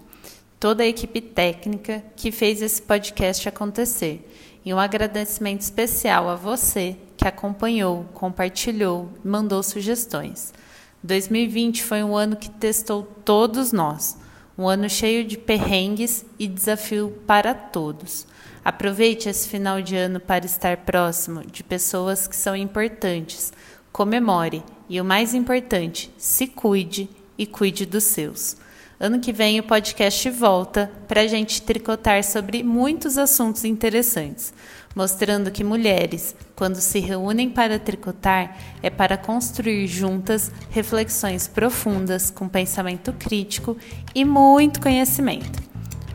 Toda 0.58 0.84
a 0.84 0.88
equipe 0.88 1.20
técnica 1.20 2.02
que 2.16 2.32
fez 2.32 2.62
esse 2.62 2.82
podcast 2.82 3.48
acontecer. 3.50 4.32
E 4.64 4.74
um 4.74 4.80
agradecimento 4.80 5.62
especial 5.62 6.28
a 6.28 6.36
você 6.36 6.96
que 7.26 7.30
acompanhou, 7.30 8.06
compartilhou, 8.14 9.10
mandou 9.24 9.64
sugestões. 9.64 10.54
2020 11.02 11.84
foi 11.84 12.04
um 12.04 12.16
ano 12.16 12.36
que 12.36 12.52
testou 12.52 13.02
todos 13.26 13.72
nós, 13.72 14.16
um 14.56 14.68
ano 14.68 14.88
cheio 14.88 15.26
de 15.26 15.36
perrengues 15.36 16.24
e 16.38 16.48
desafio 16.48 17.20
para 17.26 17.56
todos. 17.56 18.28
Aproveite 18.64 19.28
esse 19.28 19.50
final 19.50 19.82
de 19.82 19.96
ano 19.96 20.20
para 20.20 20.46
estar 20.46 20.78
próximo 20.78 21.44
de 21.44 21.64
pessoas 21.64 22.28
que 22.28 22.36
são 22.36 22.56
importantes. 22.56 23.52
Comemore 23.92 24.64
e 24.88 25.02
o 25.02 25.06
mais 25.06 25.34
importante, 25.34 26.14
se 26.20 26.46
cuide 26.46 27.10
e 27.36 27.48
cuide 27.48 27.88
dos 27.88 28.04
seus. 28.04 28.56
Ano 29.00 29.20
que 29.20 29.34
vem 29.34 29.60
o 29.60 29.64
podcast 29.64 30.30
volta 30.30 30.92
para 31.08 31.22
a 31.22 31.28
gente 31.28 31.64
tricotar 31.64 32.24
sobre 32.24 32.62
muitos 32.62 33.18
assuntos 33.18 33.66
interessantes 33.66 34.54
mostrando 34.96 35.52
que 35.52 35.64
mulheres, 35.64 36.34
quando 36.56 36.78
se 36.78 37.00
reúnem 37.00 37.50
para 37.50 37.78
tricotar, 37.78 38.58
é 38.82 38.90
para 38.90 39.18
construir 39.18 39.88
juntas 39.88 40.52
reflexões 40.70 41.48
profundas 41.48 42.30
com 42.30 42.48
pensamento 42.48 43.12
crítico 43.14 43.78
e 44.14 44.24
muito 44.24 44.82
conhecimento. 44.82 45.64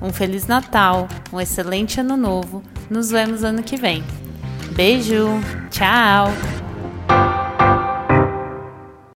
Um 0.00 0.12
Feliz 0.12 0.46
Natal, 0.46 1.08
um 1.32 1.40
excelente 1.40 2.00
Ano 2.00 2.16
Novo, 2.16 2.62
nos 2.88 3.10
vemos 3.10 3.44
ano 3.44 3.62
que 3.62 3.76
vem. 3.76 4.02
Beijo, 4.74 5.28
tchau! 5.70 6.69